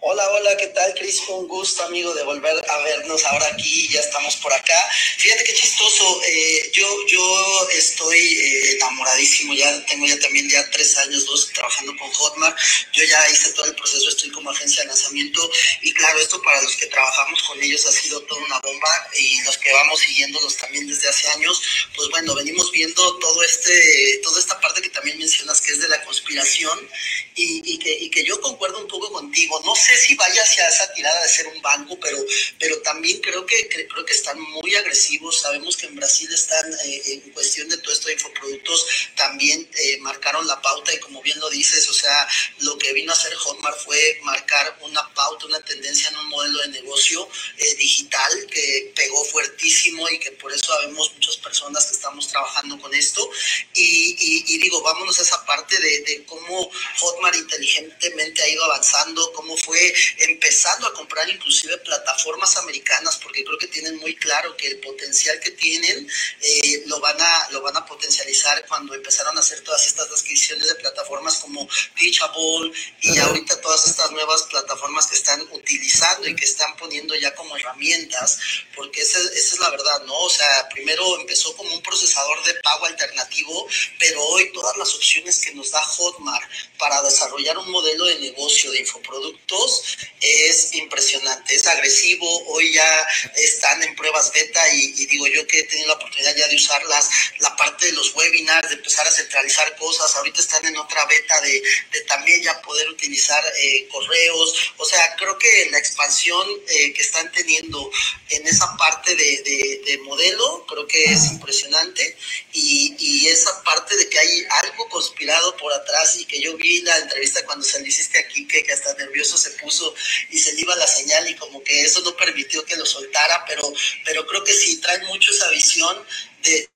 Hola, 0.06 0.22
hola, 0.32 0.54
¿qué 0.58 0.66
tal, 0.66 0.92
Cris? 0.92 1.22
Un 1.28 1.48
gusto, 1.48 1.82
amigo, 1.82 2.12
de 2.12 2.24
volver 2.24 2.54
a 2.68 2.78
vernos 2.80 3.24
ahora 3.24 3.46
aquí, 3.46 3.88
ya 3.88 4.00
estamos 4.00 4.36
por 4.36 4.52
acá. 4.52 4.78
Fíjate 5.16 5.44
qué 5.44 5.54
chistoso, 5.54 6.20
eh, 6.26 6.70
yo, 6.74 7.06
yo 7.06 7.68
estoy 7.70 8.18
eh, 8.18 8.72
enamoradísimo, 8.72 9.54
ya 9.54 9.82
tengo 9.86 10.06
ya 10.06 10.18
también 10.18 10.46
ya 10.50 10.68
tres 10.72 10.98
años, 10.98 11.24
dos, 11.24 11.50
trabajando 11.54 11.96
con 11.96 12.12
Hotmart. 12.12 12.54
Yo 12.92 13.02
ya 13.04 13.30
hice 13.30 13.54
todo 13.54 13.64
el 13.64 13.74
proceso, 13.76 14.10
estoy 14.10 14.30
como 14.30 14.50
agencia 14.50 14.82
de 14.82 14.88
lanzamiento 14.88 15.50
y 15.80 15.94
claro, 15.94 16.20
esto 16.20 16.42
para 16.42 16.60
los 16.60 16.76
que 16.76 16.86
trabajamos 16.88 17.42
con 17.44 17.62
ellos 17.62 17.86
ha 17.86 17.92
sido 17.92 18.20
toda 18.24 18.42
una 18.42 18.58
bomba 18.58 19.08
y 19.18 19.40
los 19.44 19.56
que 19.56 19.72
vamos 19.72 20.00
siguiéndolos 20.00 20.58
también 20.58 20.86
desde 20.86 21.08
hace 21.08 21.28
años, 21.28 21.62
pues 21.96 22.10
bueno, 22.10 22.34
venimos 22.34 22.70
viendo 22.72 23.18
todo 23.20 23.42
este, 23.42 24.20
toda 24.22 24.38
esta 24.38 24.60
parte 24.60 24.82
que 24.82 24.90
también 24.90 25.18
mencionas 25.18 25.62
que 25.62 25.72
es 25.72 25.80
de 25.80 25.88
la 25.88 26.04
conspiración 26.04 26.90
y, 27.36 27.63
y, 27.74 27.78
que, 27.78 27.92
y 27.92 28.10
que 28.10 28.24
yo 28.24 28.40
concuerdo 28.40 28.78
un 28.78 28.88
poco 28.88 29.10
contigo. 29.12 29.60
No 29.64 29.74
sé 29.74 29.96
si 29.96 30.14
vaya 30.14 30.42
hacia 30.42 30.68
esa 30.68 30.92
tirada 30.92 31.22
de 31.22 31.28
ser 31.28 31.46
un 31.48 31.60
banco, 31.60 31.98
pero, 32.00 32.18
pero 32.58 32.80
también 32.82 33.20
creo 33.20 33.44
que, 33.44 33.68
creo 33.68 34.04
que 34.04 34.12
están 34.12 34.40
muy 34.40 34.74
agresivos. 34.76 35.40
Sabemos 35.40 35.76
que 35.76 35.86
en 35.86 35.96
Brasil 35.96 36.32
están 36.32 36.72
eh, 36.84 37.02
en 37.06 37.20
cuestión 37.32 37.68
de 37.68 37.78
todo 37.78 37.92
esto 37.92 38.08
de 38.08 38.14
infoproductos, 38.14 38.86
también 39.16 39.68
eh, 39.76 39.98
marcaron 40.00 40.46
la 40.46 40.60
pauta 40.62 40.92
y 40.94 40.98
como 41.00 41.20
bien 41.22 41.38
lo 41.40 41.50
dices, 41.50 41.88
o 41.88 41.92
sea, 41.92 42.28
lo 42.60 42.78
que 42.78 42.92
vino 42.92 43.12
a 43.12 43.16
hacer 43.16 43.34
Hotmart 43.34 43.78
fue 43.84 44.20
marcar 44.22 44.78
una 44.82 45.12
pauta, 45.14 45.46
una 45.46 45.60
tendencia 45.60 46.08
en 46.10 46.16
un 46.16 46.28
modelo 46.28 46.60
de 46.60 46.68
negocio 46.68 47.28
eh, 47.58 47.74
digital 47.74 48.30
que 48.50 48.92
pegó 48.94 49.24
fuertísimo 49.24 50.08
y 50.08 50.18
que 50.20 50.30
por 50.32 50.52
eso 50.52 50.66
sabemos 50.66 51.12
muchas 51.14 51.36
personas 51.38 51.86
que 51.86 51.94
estamos 51.94 52.28
trabajando 52.28 52.78
con 52.78 52.94
esto. 52.94 53.28
Y, 53.74 54.44
y, 54.46 54.58
digo, 54.58 54.80
vámonos 54.82 55.18
a 55.18 55.22
esa 55.22 55.44
parte 55.44 55.78
de, 55.78 56.02
de 56.02 56.24
cómo 56.24 56.70
Hotmart 57.00 57.34
inteligentemente 57.64 58.42
ha 58.42 58.48
ido 58.48 58.64
avanzando, 58.64 59.32
cómo 59.32 59.56
fue 59.56 59.92
empezando 60.18 60.86
a 60.86 60.94
comprar 60.94 61.28
inclusive 61.28 61.76
plataformas 61.78 62.56
americanas 62.58 63.18
porque 63.22 63.44
creo 63.44 63.58
que 63.58 63.68
tienen 63.68 63.96
muy 63.98 64.14
claro 64.16 64.56
que 64.56 64.68
el 64.68 64.80
potencial 64.80 65.38
que 65.40 65.50
tienen 65.52 66.08
eh, 66.40 66.82
lo, 66.86 67.00
van 67.00 67.20
a, 67.20 67.48
lo 67.50 67.62
van 67.62 67.76
a 67.76 67.86
potencializar 67.86 68.64
cuando 68.66 68.94
empezaron 68.94 69.36
a 69.36 69.40
hacer 69.40 69.60
todas 69.62 69.86
estas 69.86 70.10
adquisiciones 70.10 70.68
de 70.68 70.74
plataformas 70.76 71.38
como 71.38 71.68
Teachable 71.98 72.72
y 73.02 73.18
ahorita 73.18 73.60
todas 73.60 73.86
estas 73.86 74.10
nuevas 74.10 74.42
plataformas 74.44 75.06
que 75.06 75.16
están 75.16 75.40
utilizando 75.52 76.28
y 76.28 76.36
que 76.36 76.44
están 76.44 76.76
poniendo 76.76 77.14
ya 77.14 77.34
como 77.34 77.56
herramientas, 77.56 78.38
porque 78.74 79.00
esa, 79.00 79.18
esa 79.18 79.54
es 79.54 79.58
la 79.58 79.70
verdad, 79.70 80.02
¿no? 80.04 80.14
O 80.14 80.30
sea, 80.30 80.68
primero 80.70 81.20
empezó 81.20 81.56
como 81.56 81.74
un 81.74 81.82
procesador 81.82 82.42
de 82.44 82.54
pago 82.54 82.86
alternativo, 82.86 83.68
pero 83.98 84.22
hoy 84.22 84.52
todas 84.52 84.76
las 84.76 84.94
opciones 84.94 85.38
que 85.38 85.54
nos 85.54 85.70
da 85.70 85.82
Hotmart 85.82 86.44
para 86.78 87.00
desarrollar 87.02 87.53
un 87.58 87.70
modelo 87.70 88.04
de 88.06 88.18
negocio 88.20 88.70
de 88.70 88.80
infoproductos 88.80 89.96
es 90.20 90.74
impresionante, 90.74 91.54
es 91.54 91.66
agresivo, 91.66 92.26
hoy 92.48 92.72
ya 92.72 93.06
están 93.36 93.82
en 93.82 93.94
pruebas 93.94 94.32
beta 94.32 94.60
y, 94.72 95.06
digo 95.06 95.26
yo 95.26 95.46
que 95.46 95.60
he 95.60 95.64
tenido 95.64 95.88
la 95.88 95.94
oportunidad 95.94 96.34
ya 96.34 96.48
de 96.48 96.56
usarlas, 96.56 97.10
la 97.38 97.54
parte 97.56 97.86
de 97.86 97.92
los 97.92 98.14
webinars, 98.14 98.68
de 98.68 98.76
empezar 98.76 99.06
a 99.06 99.10
centralizar 99.10 99.76
cosas, 99.76 100.14
ahorita 100.16 100.40
están 100.40 100.64
en 100.66 100.76
otra 100.76 101.04
beta 101.06 101.40
de, 101.40 101.62
también 102.08 102.42
ya 102.42 102.60
poder 102.62 102.88
utilizar 102.88 103.42
eh, 103.60 103.86
correos, 103.88 104.72
o 104.76 104.84
sea, 104.84 105.14
creo 105.16 105.38
que 105.38 105.68
la 105.70 105.78
expansión 105.78 106.46
eh, 106.68 106.92
que 106.92 107.02
están 107.02 107.30
teniendo 107.32 107.90
en 108.30 108.46
esa 108.46 108.76
parte 108.76 109.14
de, 109.14 110.00
modelo, 110.04 110.66
creo 110.66 110.86
que 110.86 111.04
es 111.04 111.24
impresionante 111.30 112.16
y, 112.52 112.94
y, 112.98 113.28
esa 113.28 113.62
parte 113.62 113.96
de 113.96 114.08
que 114.08 114.18
hay 114.18 114.44
algo 114.62 114.88
conspirado 114.88 115.56
por 115.56 115.72
atrás 115.72 116.16
y 116.18 116.26
que 116.26 116.40
yo 116.40 116.56
vi 116.56 116.80
la 116.82 116.98
entrevista 116.98 117.43
cuando 117.44 117.64
se 117.64 117.80
le 117.80 117.88
hiciste 117.88 118.18
aquí, 118.18 118.46
que, 118.46 118.64
hasta 118.72 118.94
nervioso 118.94 119.36
se 119.36 119.50
puso 119.52 119.94
y 120.30 120.38
se 120.38 120.52
le 120.54 120.62
iba 120.62 120.76
la 120.76 120.86
señal 120.86 121.28
y 121.28 121.34
como 121.36 121.62
que 121.62 121.82
eso 121.82 122.00
no 122.02 122.16
permitió 122.16 122.64
que 122.64 122.76
lo 122.76 122.86
soltara, 122.86 123.44
pero, 123.46 123.62
pero 124.04 124.26
creo 124.26 124.44
que 124.44 124.54
sí 124.54 124.80
trae 124.80 124.98
mucho 125.06 125.32
esa 125.32 125.48
visión 125.50 125.96
de 126.42 126.68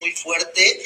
muy 0.00 0.12
fuerte. 0.12 0.82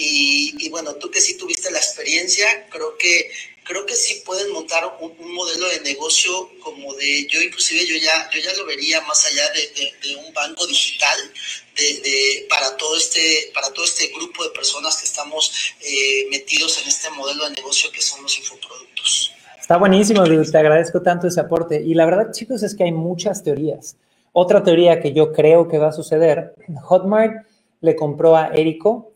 Y, 0.00 0.68
bueno, 0.68 0.94
tú 0.94 1.10
que 1.10 1.20
sí 1.20 1.36
tuviste 1.36 1.72
la 1.72 1.78
experiencia, 1.78 2.68
creo 2.70 2.96
que 2.96 3.32
creo 3.64 3.84
que 3.84 3.96
sí 3.96 4.22
pueden 4.24 4.50
montar 4.52 4.96
un, 5.00 5.34
modelo 5.34 5.68
de 5.68 5.80
negocio 5.80 6.50
como 6.60 6.94
de, 6.94 7.26
yo 7.26 7.42
inclusive 7.42 7.84
yo 7.84 7.96
ya, 7.96 8.30
yo 8.30 8.40
ya 8.40 8.54
lo 8.54 8.64
vería 8.64 9.02
más 9.02 9.26
allá 9.26 9.46
de, 9.50 10.16
un 10.16 10.32
banco 10.32 10.66
digital 10.66 11.32
de, 11.78 12.46
para, 12.48 12.76
todo 12.76 12.96
este, 12.96 13.50
para 13.54 13.68
todo 13.72 13.84
este 13.84 14.08
grupo 14.08 14.44
de 14.44 14.50
personas 14.50 14.98
que 14.98 15.04
estamos 15.04 15.74
eh, 15.80 16.26
metidos 16.30 16.82
en 16.82 16.88
este 16.88 17.10
modelo 17.10 17.48
de 17.48 17.54
negocio 17.54 17.90
que 17.92 18.02
son 18.02 18.22
los 18.22 18.36
infoproductos. 18.38 19.32
Está 19.60 19.76
buenísimo, 19.76 20.24
te 20.24 20.58
agradezco 20.58 21.02
tanto 21.02 21.26
ese 21.26 21.40
aporte. 21.40 21.82
Y 21.82 21.94
la 21.94 22.06
verdad, 22.06 22.32
chicos, 22.32 22.62
es 22.62 22.74
que 22.74 22.84
hay 22.84 22.92
muchas 22.92 23.42
teorías. 23.42 23.96
Otra 24.32 24.62
teoría 24.62 25.00
que 25.00 25.12
yo 25.12 25.32
creo 25.32 25.68
que 25.68 25.78
va 25.78 25.88
a 25.88 25.92
suceder, 25.92 26.54
Hotmart 26.84 27.46
le 27.80 27.94
compró 27.94 28.36
a 28.36 28.48
Erico 28.48 29.12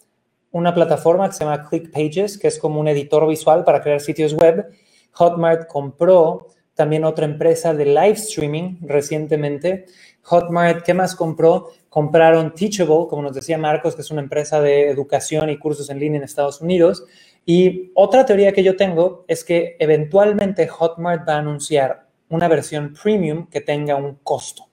una 0.50 0.74
plataforma 0.74 1.28
que 1.28 1.34
se 1.34 1.44
llama 1.44 1.66
ClickPages, 1.68 2.38
que 2.38 2.48
es 2.48 2.58
como 2.58 2.80
un 2.80 2.88
editor 2.88 3.26
visual 3.26 3.64
para 3.64 3.82
crear 3.82 4.00
sitios 4.00 4.34
web. 4.34 4.66
Hotmart 5.12 5.66
compró 5.66 6.48
también 6.74 7.04
otra 7.04 7.24
empresa 7.24 7.74
de 7.74 7.86
live 7.86 8.12
streaming 8.12 8.76
recientemente. 8.82 9.86
Hotmart, 10.24 10.84
¿qué 10.84 10.94
más 10.94 11.14
compró? 11.14 11.70
Compraron 11.88 12.54
Teachable, 12.54 13.06
como 13.08 13.22
nos 13.22 13.34
decía 13.34 13.58
Marcos, 13.58 13.94
que 13.94 14.02
es 14.02 14.10
una 14.10 14.22
empresa 14.22 14.60
de 14.60 14.88
educación 14.88 15.50
y 15.50 15.58
cursos 15.58 15.90
en 15.90 15.98
línea 15.98 16.18
en 16.18 16.24
Estados 16.24 16.60
Unidos. 16.60 17.04
Y 17.44 17.90
otra 17.94 18.24
teoría 18.24 18.52
que 18.52 18.62
yo 18.62 18.76
tengo 18.76 19.24
es 19.26 19.44
que 19.44 19.76
eventualmente 19.80 20.68
Hotmart 20.68 21.28
va 21.28 21.34
a 21.34 21.38
anunciar 21.38 22.06
una 22.28 22.48
versión 22.48 22.94
premium 22.94 23.46
que 23.48 23.60
tenga 23.60 23.96
un 23.96 24.14
costo. 24.22 24.66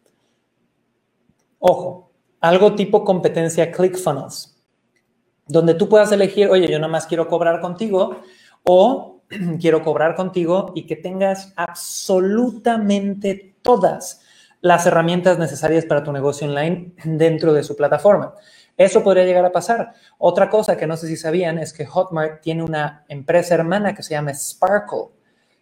Ojo, 1.58 2.12
algo 2.40 2.76
tipo 2.76 3.04
competencia 3.04 3.72
ClickFunnels, 3.72 4.56
donde 5.46 5.74
tú 5.74 5.90
puedas 5.90 6.12
elegir, 6.12 6.48
oye, 6.50 6.72
yo 6.72 6.80
nada 6.80 6.92
más 6.92 7.06
quiero 7.06 7.28
cobrar 7.28 7.60
contigo 7.60 8.22
o 8.64 9.22
quiero 9.60 9.84
cobrar 9.84 10.16
contigo 10.16 10.72
y 10.76 10.86
que 10.86 10.96
tengas 10.96 11.52
absolutamente 11.58 13.56
todas 13.62 14.22
las 14.62 14.86
herramientas 14.86 15.40
necesarias 15.40 15.86
para 15.86 16.04
tu 16.04 16.12
negocio 16.12 16.48
online 16.48 16.94
dentro 17.04 17.54
de 17.54 17.64
su 17.64 17.76
plataforma. 17.76 18.34
Eso 18.76 19.04
podría 19.04 19.26
llegar 19.26 19.46
a 19.46 19.52
pasar. 19.52 19.94
Otra 20.18 20.50
cosa 20.50 20.78
que 20.78 20.88
no 20.88 20.96
sé 20.98 21.08
si 21.08 21.18
sabían 21.18 21.60
es 21.60 21.74
que 21.74 21.86
Hotmart 21.86 22.42
tiene 22.42 22.64
una 22.64 23.04
empresa 23.10 23.56
hermana 23.56 23.94
que 23.94 24.04
se 24.04 24.12
llama 24.12 24.34
Sparkle. 24.34 25.10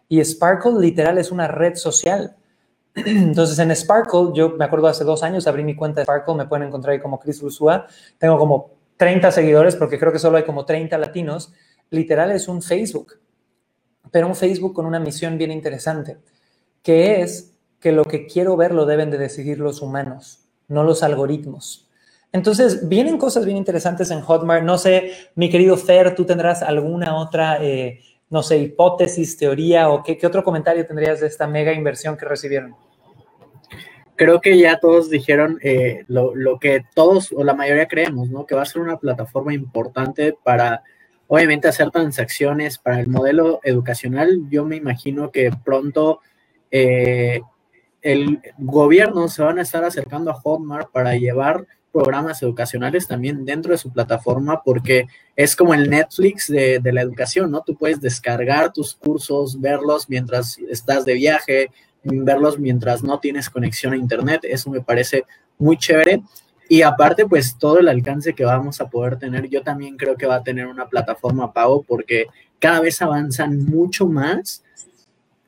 Y 0.08 0.24
Sparkle 0.24 0.80
literal 0.80 1.18
es 1.18 1.32
una 1.32 1.48
red 1.48 1.76
social. 1.76 2.36
Entonces 2.96 3.58
en 3.60 3.76
Sparkle, 3.76 4.30
yo 4.34 4.50
me 4.52 4.66
acuerdo 4.66 4.88
hace 4.88 5.04
dos 5.04 5.24
años 5.24 5.48
abrí 5.48 5.64
mi 5.64 5.76
cuenta 5.76 6.02
de 6.02 6.06
Sparkle, 6.06 6.36
me 6.36 6.46
pueden 6.46 6.68
encontrar 6.68 6.94
ahí 6.94 7.00
como 7.00 7.20
Chris 7.20 7.42
Rusua. 7.42 7.88
Tengo 8.18 8.38
como 8.38 8.78
30 8.98 9.32
seguidores 9.32 9.76
porque 9.76 9.98
creo 10.00 10.12
que 10.12 10.20
solo 10.20 10.38
hay 10.38 10.44
como 10.44 10.66
30 10.66 10.98
latinos. 10.98 11.54
Literal 11.90 12.32
es 12.32 12.48
un 12.48 12.62
Facebook, 12.62 13.20
pero 14.12 14.28
un 14.28 14.36
Facebook 14.36 14.74
con 14.74 14.86
una 14.86 15.00
misión 15.00 15.38
bien 15.38 15.52
interesante, 15.52 16.18
que 16.84 17.22
es 17.22 17.57
que 17.80 17.92
lo 17.92 18.06
que 18.06 18.26
quiero 18.26 18.58
ver 18.58 18.74
lo 18.74 18.86
deben 18.86 19.12
de 19.12 19.18
decidir 19.18 19.60
los 19.60 19.82
humanos, 19.82 20.40
no 20.68 20.84
los 20.84 21.04
algoritmos. 21.04 21.88
Entonces, 22.34 22.88
vienen 22.90 23.18
cosas 23.18 23.46
bien 23.46 23.58
interesantes 23.58 24.12
en 24.12 24.22
Hotmart. 24.22 24.64
No 24.64 24.78
sé, 24.78 25.12
mi 25.36 25.50
querido 25.50 25.78
Fer, 25.78 26.14
¿tú 26.16 26.26
tendrás 26.26 26.62
alguna 26.62 27.16
otra, 27.16 27.64
eh, 27.64 28.02
no 28.30 28.44
sé, 28.44 28.58
hipótesis, 28.58 29.38
teoría 29.38 29.90
o 29.90 30.04
qué, 30.04 30.20
otro 30.26 30.44
comentario 30.44 30.86
tendrías 30.86 31.22
de 31.22 31.28
esta 31.28 31.48
mega 31.48 31.74
inversión 31.74 32.18
que 32.18 32.26
recibieron? 32.26 32.76
Creo 34.16 34.42
que 34.42 34.58
ya 34.58 34.80
todos 34.80 35.10
dijeron 35.10 35.60
eh, 35.62 36.04
lo, 36.08 36.36
lo, 36.36 36.60
que 36.60 36.84
todos 36.96 37.32
o 37.32 37.44
la 37.44 37.54
mayoría 37.54 37.88
creemos, 37.88 38.30
¿no? 38.30 38.46
Que 38.46 38.56
va 38.56 38.64
a 38.64 38.66
ser 38.66 38.82
una 38.82 38.98
plataforma 38.98 39.54
importante 39.54 40.36
para, 40.44 40.84
obviamente, 41.28 41.68
hacer 41.68 41.92
transacciones 41.92 42.80
para 42.80 43.00
el 43.00 43.08
modelo 43.08 43.60
educacional. 43.64 44.42
Yo 44.50 44.66
me 44.66 44.76
imagino 44.76 45.32
que 45.32 45.52
pronto 45.64 46.22
eh, 46.72 47.42
el 48.08 48.40
gobierno 48.58 49.28
se 49.28 49.44
van 49.44 49.60
a 49.60 49.64
estar 49.64 49.84
acercando 49.84 50.32
a 50.32 50.34
Hotmart 50.34 50.92
para 50.92 51.16
llevar 51.16 51.68
programas 51.92 52.42
educacionales 52.42 53.06
también 53.06 53.44
dentro 53.44 53.74
de 53.74 53.78
su 53.78 53.92
plataforma 53.92 54.62
porque 54.64 55.08
es 55.36 55.58
como 55.58 55.74
el 55.74 55.90
Netflix 55.90 56.48
de, 56.48 56.80
la 56.84 57.02
educación, 57.02 57.52
¿no? 57.52 57.64
Tú 57.64 57.76
puedes 57.76 58.00
descargar 58.00 58.72
tus 58.72 58.96
cursos, 58.96 59.60
verlos 59.60 60.08
mientras 60.08 60.58
estás 60.70 61.04
de 61.04 61.16
viaje, 61.16 61.70
verlos 62.04 62.58
mientras 62.58 63.04
no 63.04 63.20
tienes 63.20 63.50
conexión 63.50 63.92
a 63.92 63.98
Internet. 63.98 64.42
Eso 64.44 64.70
me 64.70 64.80
parece 64.80 65.26
muy 65.58 65.78
chévere. 65.78 66.22
Y 66.70 66.84
aparte, 66.84 67.26
pues 67.26 67.58
todo 67.58 67.80
el 67.80 67.90
alcance 67.90 68.34
que 68.34 68.46
vamos 68.46 68.80
a 68.80 68.90
poder 68.90 69.20
tener, 69.20 69.50
yo 69.50 69.64
también 69.64 69.98
creo 69.98 70.16
que 70.16 70.28
va 70.28 70.36
a 70.36 70.44
tener 70.44 70.68
una 70.68 70.88
plataforma 70.88 71.52
pago 71.52 71.84
porque 71.84 72.28
cada 72.60 72.80
vez 72.80 73.02
avanzan 73.02 73.66
mucho 73.66 74.08
más 74.08 74.64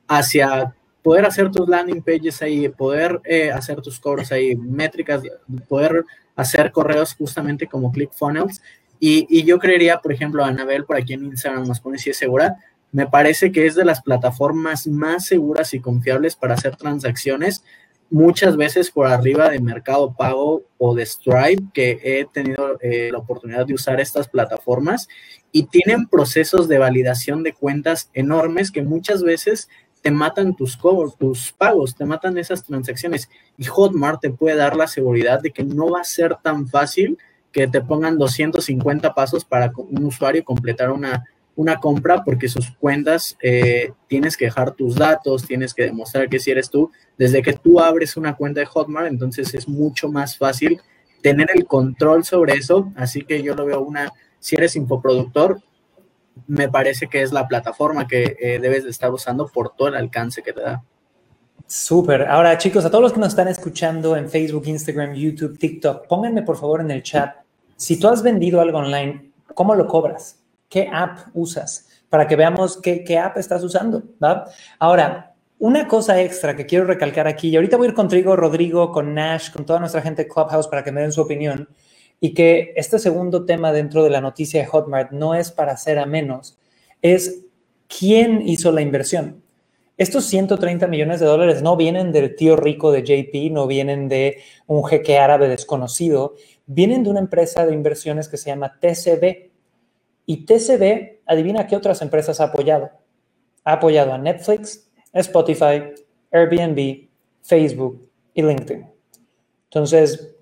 hacia 0.09 0.73
poder 1.03 1.25
hacer 1.25 1.51
tus 1.51 1.67
landing 1.67 2.01
pages 2.01 2.41
ahí, 2.41 2.69
poder 2.69 3.21
eh, 3.23 3.51
hacer 3.51 3.81
tus 3.81 3.99
cobros 3.99 4.31
ahí, 4.31 4.55
métricas, 4.55 5.23
poder 5.67 6.05
hacer 6.35 6.71
correos 6.71 7.13
justamente 7.15 7.67
como 7.67 7.91
ClickFunnels. 7.91 8.61
Y, 8.99 9.25
y 9.29 9.43
yo 9.43 9.59
creería, 9.59 9.99
por 9.99 10.11
ejemplo, 10.11 10.43
Anabel, 10.43 10.85
por 10.85 10.97
aquí 10.97 11.13
en 11.13 11.25
Instagram 11.25 11.67
nos 11.67 11.79
pone 11.79 11.97
si 11.97 12.09
es 12.09 12.17
segura, 12.17 12.57
me 12.91 13.07
parece 13.07 13.51
que 13.51 13.65
es 13.65 13.75
de 13.75 13.85
las 13.85 14.01
plataformas 14.01 14.87
más 14.87 15.25
seguras 15.25 15.73
y 15.73 15.79
confiables 15.79 16.35
para 16.35 16.55
hacer 16.55 16.75
transacciones, 16.75 17.63
muchas 18.09 18.57
veces 18.57 18.89
por 18.89 19.07
arriba 19.07 19.49
de 19.49 19.59
Mercado 19.59 20.13
Pago 20.17 20.63
o 20.77 20.95
de 20.95 21.05
Stripe, 21.05 21.63
que 21.73 21.99
he 22.03 22.25
tenido 22.25 22.79
eh, 22.81 23.09
la 23.11 23.19
oportunidad 23.19 23.65
de 23.65 23.75
usar 23.75 23.99
estas 23.99 24.27
plataformas 24.27 25.07
y 25.51 25.63
tienen 25.63 26.07
procesos 26.07 26.67
de 26.67 26.79
validación 26.79 27.43
de 27.43 27.53
cuentas 27.53 28.09
enormes 28.13 28.71
que 28.71 28.81
muchas 28.81 29.23
veces 29.23 29.69
te 30.01 30.11
matan 30.11 30.55
tus, 30.55 30.77
tus 31.17 31.51
pagos, 31.51 31.95
te 31.95 32.05
matan 32.05 32.37
esas 32.37 32.63
transacciones. 32.63 33.29
Y 33.57 33.65
Hotmart 33.65 34.21
te 34.21 34.29
puede 34.29 34.55
dar 34.55 34.75
la 34.75 34.87
seguridad 34.87 35.41
de 35.41 35.51
que 35.51 35.63
no 35.63 35.91
va 35.91 36.01
a 36.01 36.05
ser 36.05 36.37
tan 36.41 36.67
fácil 36.67 37.17
que 37.51 37.67
te 37.67 37.81
pongan 37.81 38.17
250 38.17 39.13
pasos 39.13 39.43
para 39.43 39.71
un 39.75 40.05
usuario 40.05 40.43
completar 40.43 40.91
una, 40.91 41.25
una 41.55 41.79
compra 41.79 42.23
porque 42.23 42.47
sus 42.47 42.71
cuentas 42.71 43.37
eh, 43.41 43.91
tienes 44.07 44.37
que 44.37 44.45
dejar 44.45 44.71
tus 44.71 44.95
datos, 44.95 45.45
tienes 45.45 45.73
que 45.73 45.83
demostrar 45.83 46.29
que 46.29 46.39
si 46.39 46.51
eres 46.51 46.69
tú. 46.69 46.91
Desde 47.17 47.41
que 47.41 47.53
tú 47.53 47.79
abres 47.79 48.15
una 48.15 48.35
cuenta 48.35 48.61
de 48.61 48.65
Hotmart, 48.65 49.07
entonces 49.07 49.53
es 49.53 49.67
mucho 49.67 50.09
más 50.09 50.37
fácil 50.37 50.79
tener 51.21 51.49
el 51.53 51.65
control 51.65 52.23
sobre 52.23 52.53
eso. 52.53 52.91
Así 52.95 53.23
que 53.23 53.41
yo 53.43 53.55
lo 53.55 53.65
veo 53.65 53.81
una, 53.81 54.11
si 54.39 54.55
eres 54.55 54.75
infoproductor, 54.75 55.61
me 56.47 56.69
parece 56.69 57.07
que 57.07 57.21
es 57.21 57.31
la 57.31 57.47
plataforma 57.47 58.07
que 58.07 58.37
eh, 58.39 58.59
debes 58.59 58.83
de 58.83 58.89
estar 58.89 59.11
usando 59.11 59.47
por 59.47 59.75
todo 59.75 59.89
el 59.89 59.95
alcance 59.95 60.41
que 60.41 60.53
te 60.53 60.61
da. 60.61 60.83
Súper. 61.67 62.23
Ahora, 62.23 62.57
chicos, 62.57 62.83
a 62.85 62.89
todos 62.89 63.03
los 63.03 63.13
que 63.13 63.19
nos 63.19 63.29
están 63.29 63.47
escuchando 63.47 64.15
en 64.15 64.29
Facebook, 64.29 64.65
Instagram, 64.65 65.13
YouTube, 65.13 65.57
TikTok, 65.57 66.07
pónganme 66.07 66.41
por 66.41 66.57
favor 66.57 66.81
en 66.81 66.89
el 66.91 67.03
chat, 67.03 67.35
si 67.75 67.99
tú 67.99 68.07
has 68.07 68.23
vendido 68.23 68.59
algo 68.59 68.79
online, 68.79 69.31
¿cómo 69.53 69.75
lo 69.75 69.87
cobras? 69.87 70.39
¿Qué 70.67 70.89
app 70.91 71.29
usas? 71.33 71.87
Para 72.09 72.27
que 72.27 72.35
veamos 72.35 72.77
qué, 72.81 73.03
qué 73.03 73.17
app 73.17 73.37
estás 73.37 73.63
usando. 73.63 74.03
¿va? 74.21 74.45
Ahora, 74.79 75.33
una 75.59 75.87
cosa 75.87 76.19
extra 76.21 76.55
que 76.55 76.65
quiero 76.65 76.85
recalcar 76.85 77.27
aquí, 77.27 77.49
y 77.49 77.55
ahorita 77.55 77.77
voy 77.77 77.87
a 77.87 77.89
ir 77.89 77.95
contigo, 77.95 78.35
Rodrigo, 78.35 78.91
con 78.91 79.13
Nash, 79.13 79.51
con 79.51 79.65
toda 79.65 79.79
nuestra 79.79 80.01
gente 80.01 80.23
de 80.23 80.29
Clubhouse 80.29 80.67
para 80.67 80.83
que 80.83 80.91
me 80.91 81.01
den 81.01 81.11
su 81.11 81.21
opinión 81.21 81.69
y 82.19 82.33
que 82.33 82.73
este 82.75 82.99
segundo 82.99 83.45
tema 83.45 83.71
dentro 83.71 84.03
de 84.03 84.09
la 84.09 84.21
noticia 84.21 84.61
de 84.61 84.67
Hotmart 84.67 85.11
no 85.11 85.35
es 85.35 85.51
para 85.51 85.73
hacer 85.73 85.99
a 85.99 86.05
menos, 86.05 86.57
es 87.01 87.45
quién 87.87 88.41
hizo 88.47 88.71
la 88.71 88.81
inversión. 88.81 89.41
Estos 89.97 90.25
130 90.25 90.87
millones 90.87 91.19
de 91.19 91.25
dólares 91.25 91.61
no 91.61 91.75
vienen 91.75 92.13
del 92.13 92.35
tío 92.35 92.55
rico 92.55 92.91
de 92.91 93.03
JP, 93.03 93.51
no 93.51 93.67
vienen 93.67 94.07
de 94.07 94.37
un 94.65 94.85
jeque 94.85 95.17
árabe 95.17 95.49
desconocido, 95.49 96.35
vienen 96.65 97.03
de 97.03 97.09
una 97.09 97.19
empresa 97.19 97.65
de 97.65 97.73
inversiones 97.73 98.29
que 98.29 98.37
se 98.37 98.49
llama 98.49 98.79
TCB. 98.79 99.49
Y 100.25 100.45
TCB, 100.45 101.19
adivina 101.25 101.67
qué 101.67 101.75
otras 101.75 102.01
empresas 102.01 102.39
ha 102.39 102.45
apoyado. 102.45 102.91
Ha 103.65 103.73
apoyado 103.73 104.13
a 104.13 104.17
Netflix, 104.17 104.89
Spotify, 105.11 105.91
Airbnb, 106.31 107.09
Facebook 107.41 108.09
y 108.33 108.41
LinkedIn. 108.41 108.87
Entonces, 109.65 110.33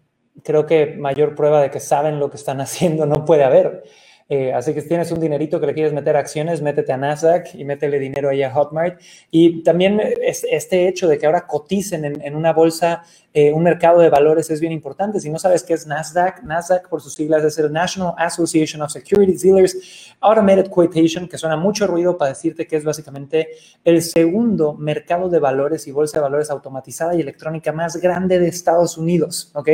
creo 0.43 0.65
que 0.65 0.95
mayor 0.97 1.35
prueba 1.35 1.61
de 1.61 1.71
que 1.71 1.79
saben 1.79 2.19
lo 2.19 2.29
que 2.29 2.37
están 2.37 2.61
haciendo 2.61 3.05
no 3.05 3.25
puede 3.25 3.43
haber. 3.43 3.83
Eh, 4.29 4.51
así 4.51 4.73
que 4.73 4.81
si 4.81 4.89
tienes 4.89 5.09
un 5.11 5.21
dinerito 5.21 5.59
que 5.59 5.67
le 5.67 5.73
quieres 5.73 5.93
meter 5.93 6.17
a 6.17 6.19
acciones, 6.19 6.61
métete 6.61 6.91
a 6.91 6.97
Nasdaq 6.97 7.55
y 7.55 7.63
métele 7.63 7.97
dinero 7.97 8.29
ahí 8.29 8.43
a 8.43 8.53
Hotmart. 8.53 8.99
Y 9.31 9.63
también 9.63 10.01
es, 10.21 10.45
este 10.49 10.87
hecho 10.87 11.07
de 11.07 11.17
que 11.17 11.25
ahora 11.25 11.47
coticen 11.47 12.03
en, 12.03 12.35
una 12.35 12.51
bolsa, 12.51 13.03
eh, 13.33 13.53
un 13.53 13.63
mercado 13.63 13.99
de 13.99 14.09
valores 14.09 14.49
es 14.49 14.59
bien 14.59 14.73
importante. 14.73 15.21
Si 15.21 15.29
no 15.29 15.39
sabes 15.39 15.63
qué 15.63 15.73
es 15.73 15.87
Nasdaq, 15.87 16.43
Nasdaq 16.43 16.89
por 16.89 17.01
sus 17.01 17.13
siglas 17.13 17.43
es 17.45 17.57
el 17.57 17.71
National 17.71 18.13
Association 18.17 18.81
of 18.81 18.91
Securities 18.91 19.41
Dealers 19.41 20.15
Automated 20.19 20.69
Quotation, 20.69 21.29
que 21.29 21.37
suena 21.37 21.55
mucho 21.55 21.87
ruido 21.87 22.17
para 22.17 22.29
decirte 22.29 22.67
que 22.67 22.75
es 22.75 22.83
básicamente 22.83 23.49
el 23.85 24.01
segundo 24.01 24.73
mercado 24.73 25.29
de 25.29 25.39
valores 25.39 25.87
y 25.87 25.91
bolsa 25.91 26.17
de 26.17 26.23
valores 26.23 26.49
automatizada 26.49 27.15
y 27.15 27.21
electrónica 27.21 27.71
más 27.71 27.95
grande 27.97 28.39
de 28.39 28.49
Estados 28.49 28.97
Unidos. 28.97 29.51
¿ok? 29.53 29.69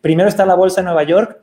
Primero 0.00 0.28
está 0.28 0.44
la 0.44 0.56
bolsa 0.56 0.80
de 0.80 0.86
Nueva 0.86 1.04
York, 1.04 1.40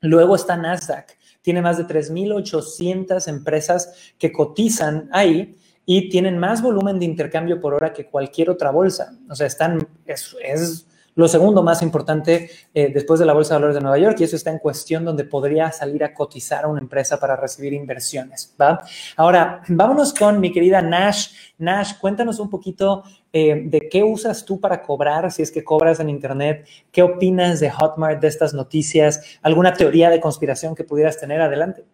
luego 0.00 0.36
está 0.36 0.56
Nasdaq 0.56 1.21
tiene 1.42 1.60
más 1.60 1.76
de 1.76 1.86
3.800 1.86 3.28
empresas 3.28 4.14
que 4.18 4.32
cotizan 4.32 5.08
ahí 5.12 5.56
y 5.84 6.08
tienen 6.08 6.38
más 6.38 6.62
volumen 6.62 6.98
de 6.98 7.04
intercambio 7.04 7.60
por 7.60 7.74
hora 7.74 7.92
que 7.92 8.06
cualquier 8.06 8.50
otra 8.50 8.70
bolsa. 8.70 9.18
O 9.28 9.34
sea, 9.34 9.46
están, 9.48 9.86
es, 10.06 10.86
lo 11.14 11.28
segundo 11.28 11.62
más 11.62 11.82
importante 11.82 12.50
eh, 12.72 12.90
después 12.92 13.20
de 13.20 13.26
la 13.26 13.32
Bolsa 13.32 13.54
de 13.54 13.56
Valores 13.56 13.74
de 13.74 13.82
Nueva 13.82 13.98
York 13.98 14.16
y 14.20 14.24
eso 14.24 14.36
está 14.36 14.50
en 14.50 14.58
cuestión 14.58 15.04
donde 15.04 15.24
podría 15.24 15.70
salir 15.70 16.02
a 16.04 16.14
cotizar 16.14 16.64
a 16.64 16.68
una 16.68 16.80
empresa 16.80 17.20
para 17.20 17.36
recibir 17.36 17.72
inversiones. 17.72 18.54
¿va? 18.60 18.82
Ahora, 19.16 19.62
vámonos 19.68 20.14
con 20.14 20.40
mi 20.40 20.52
querida 20.52 20.80
Nash. 20.80 21.32
Nash, 21.58 21.98
cuéntanos 22.00 22.38
un 22.38 22.48
poquito 22.48 23.04
eh, 23.32 23.62
de 23.64 23.88
qué 23.88 24.02
usas 24.02 24.44
tú 24.44 24.60
para 24.60 24.82
cobrar, 24.82 25.30
si 25.30 25.42
es 25.42 25.50
que 25.50 25.62
cobras 25.62 26.00
en 26.00 26.08
Internet, 26.08 26.66
qué 26.90 27.02
opinas 27.02 27.60
de 27.60 27.70
Hotmart, 27.70 28.20
de 28.20 28.28
estas 28.28 28.54
noticias, 28.54 29.38
alguna 29.42 29.74
teoría 29.74 30.10
de 30.10 30.20
conspiración 30.20 30.74
que 30.74 30.84
pudieras 30.84 31.18
tener. 31.18 31.40
Adelante. 31.40 31.84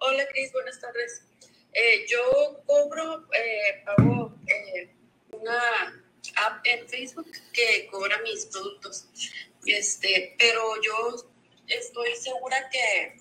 Hola, 0.00 0.24
Cris, 0.30 0.52
buenas 0.52 0.80
tardes. 0.80 1.26
Eh, 1.72 2.06
yo 2.08 2.62
cobro, 2.66 3.24
pago 3.84 4.34
Facebook 7.04 7.30
que 7.52 7.88
cobra 7.90 8.18
mis 8.22 8.46
productos. 8.46 9.06
Este, 9.66 10.34
pero 10.38 10.60
yo 10.82 11.16
estoy 11.66 12.14
segura 12.16 12.68
que, 12.70 13.16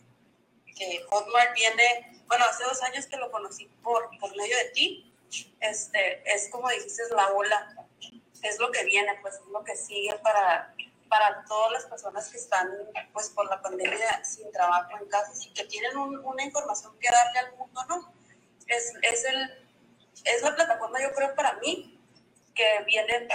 que 0.75 1.03
Hotmart 1.09 1.53
viene, 1.53 2.23
bueno, 2.27 2.45
hace 2.45 2.63
dos 2.63 2.81
años 2.83 3.05
que 3.07 3.17
lo 3.17 3.31
conocí 3.31 3.65
por, 3.81 4.09
por 4.19 4.35
medio 4.35 4.57
de 4.57 4.65
ti. 4.71 5.13
Este, 5.59 6.21
es 6.33 6.49
como 6.49 6.69
dijiste, 6.69 7.03
la 7.15 7.27
ola, 7.33 7.87
es 8.41 8.59
lo 8.59 8.71
que 8.71 8.83
viene, 8.85 9.17
pues 9.21 9.35
es 9.35 9.45
lo 9.51 9.63
que 9.63 9.75
sigue 9.75 10.13
para, 10.21 10.75
para 11.09 11.43
todas 11.45 11.71
las 11.71 11.85
personas 11.85 12.29
que 12.29 12.37
están 12.37 12.69
pues 13.13 13.29
por 13.29 13.49
la 13.49 13.61
pandemia 13.61 14.23
sin 14.23 14.51
trabajo 14.51 14.97
en 14.99 15.07
casa 15.07 15.31
y 15.45 15.53
que 15.53 15.63
tienen 15.65 15.97
una 15.97 16.43
información 16.43 16.97
que 16.99 17.09
darle 17.09 17.39
al 17.39 17.57
mundo, 17.57 17.85
¿no? 17.87 18.13
Es, 18.67 18.93
es, 19.01 19.25
el, 19.25 19.65
es 20.25 20.41
la 20.41 20.55
plataforma, 20.55 21.01
yo 21.01 21.13
creo, 21.13 21.35
para 21.35 21.53
mí, 21.59 21.99
que 22.53 22.83
vienen 22.85 23.27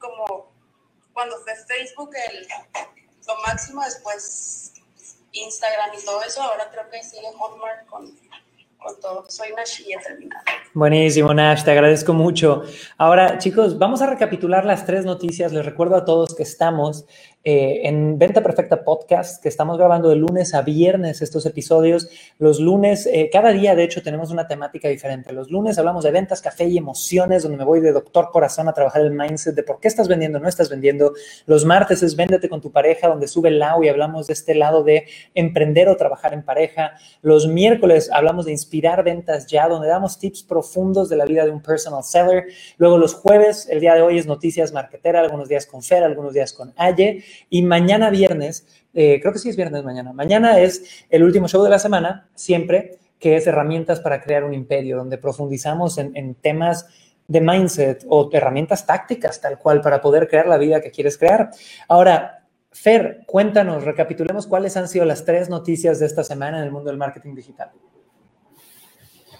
como 0.00 0.50
cuando 1.12 1.36
fue 1.38 1.54
Facebook 1.54 2.10
el, 2.30 2.46
lo 3.26 3.36
máximo, 3.46 3.82
después 3.84 4.72
Instagram 5.32 5.90
y 6.00 6.04
todo 6.04 6.22
eso, 6.22 6.42
ahora 6.42 6.68
creo 6.70 6.88
que 6.90 7.02
sigue 7.04 7.28
Hotmart 7.38 7.86
con, 7.86 8.10
con 8.78 9.00
todo. 9.00 9.24
Soy 9.28 9.52
Nash 9.52 9.82
y 9.86 9.92
he 9.92 9.98
terminado. 9.98 10.42
Buenísimo, 10.74 11.32
Nash, 11.32 11.62
te 11.62 11.70
agradezco 11.70 12.12
mucho. 12.12 12.64
Ahora, 12.98 13.38
chicos, 13.38 13.78
vamos 13.78 14.02
a 14.02 14.06
recapitular 14.06 14.64
las 14.64 14.86
tres 14.86 15.04
noticias. 15.04 15.52
Les 15.52 15.64
recuerdo 15.64 15.96
a 15.96 16.04
todos 16.04 16.34
que 16.34 16.42
estamos 16.42 17.04
eh, 17.42 17.88
en 17.88 18.18
Venta 18.18 18.42
Perfecta 18.42 18.84
Podcast, 18.84 19.42
que 19.42 19.48
estamos 19.48 19.78
grabando 19.78 20.10
de 20.10 20.16
lunes 20.16 20.52
a 20.52 20.60
viernes 20.60 21.22
estos 21.22 21.46
episodios. 21.46 22.10
Los 22.38 22.60
lunes, 22.60 23.06
eh, 23.06 23.30
cada 23.32 23.50
día 23.52 23.74
de 23.74 23.82
hecho 23.82 24.02
tenemos 24.02 24.30
una 24.30 24.46
temática 24.46 24.88
diferente. 24.88 25.32
Los 25.32 25.50
lunes 25.50 25.78
hablamos 25.78 26.04
de 26.04 26.10
ventas, 26.10 26.42
café 26.42 26.64
y 26.64 26.76
emociones, 26.76 27.42
donde 27.42 27.56
me 27.56 27.64
voy 27.64 27.80
de 27.80 27.92
doctor 27.92 28.30
corazón 28.30 28.68
a 28.68 28.74
trabajar 28.74 29.00
el 29.00 29.12
mindset 29.12 29.54
de 29.54 29.62
por 29.62 29.80
qué 29.80 29.88
estás 29.88 30.06
vendiendo, 30.06 30.38
no 30.38 30.48
estás 30.48 30.68
vendiendo. 30.68 31.14
Los 31.46 31.64
martes 31.64 32.02
es 32.02 32.14
Véndete 32.14 32.50
con 32.50 32.60
tu 32.60 32.72
pareja, 32.72 33.08
donde 33.08 33.26
sube 33.26 33.48
el 33.48 33.58
lado 33.58 33.82
y 33.82 33.88
hablamos 33.88 34.26
de 34.26 34.34
este 34.34 34.54
lado 34.54 34.84
de 34.84 35.06
emprender 35.34 35.88
o 35.88 35.96
trabajar 35.96 36.34
en 36.34 36.42
pareja. 36.42 36.92
Los 37.22 37.48
miércoles 37.48 38.10
hablamos 38.12 38.44
de 38.44 38.52
inspirar 38.52 39.02
ventas 39.02 39.46
ya, 39.46 39.66
donde 39.66 39.88
damos 39.88 40.18
tips 40.18 40.42
profundos 40.42 41.08
de 41.08 41.16
la 41.16 41.24
vida 41.24 41.46
de 41.46 41.50
un 41.52 41.62
personal 41.62 42.04
seller. 42.04 42.48
Luego 42.76 42.98
los 42.98 43.14
jueves, 43.14 43.66
el 43.70 43.80
día 43.80 43.94
de 43.94 44.02
hoy 44.02 44.18
es 44.18 44.26
noticias 44.26 44.74
marketera, 44.74 45.20
algunos 45.20 45.48
días 45.48 45.64
con 45.64 45.82
Fer, 45.82 46.04
algunos 46.04 46.34
días 46.34 46.52
con 46.52 46.74
Aye. 46.76 47.24
Y 47.48 47.62
mañana 47.62 48.10
viernes, 48.10 48.66
eh, 48.94 49.20
creo 49.20 49.32
que 49.32 49.38
sí 49.38 49.48
es 49.48 49.56
viernes 49.56 49.84
mañana, 49.84 50.12
mañana 50.12 50.58
es 50.60 51.04
el 51.10 51.22
último 51.22 51.48
show 51.48 51.62
de 51.62 51.70
la 51.70 51.78
semana, 51.78 52.28
siempre, 52.34 52.98
que 53.18 53.36
es 53.36 53.46
herramientas 53.46 54.00
para 54.00 54.20
crear 54.22 54.44
un 54.44 54.54
imperio, 54.54 54.96
donde 54.96 55.18
profundizamos 55.18 55.98
en, 55.98 56.34
temas 56.36 56.86
de 57.28 57.40
mindset 57.40 58.04
o 58.08 58.28
herramientas 58.32 58.86
tácticas 58.86 59.40
tal 59.40 59.58
cual 59.58 59.80
para 59.80 60.00
poder 60.00 60.26
crear 60.28 60.48
la 60.48 60.58
vida 60.58 60.80
que 60.80 60.90
quieres 60.90 61.16
crear. 61.16 61.50
Ahora, 61.86 62.44
Fer, 62.72 63.24
cuéntanos, 63.26 63.84
recapitulemos 63.84 64.46
cuáles 64.46 64.76
han 64.76 64.88
sido 64.88 65.04
las 65.04 65.24
tres 65.24 65.48
noticias 65.48 65.98
de 65.98 66.06
esta 66.06 66.24
semana 66.24 66.58
en 66.58 66.64
el 66.64 66.70
mundo 66.70 66.88
del 66.88 66.98
marketing 66.98 67.34
digital. 67.34 67.70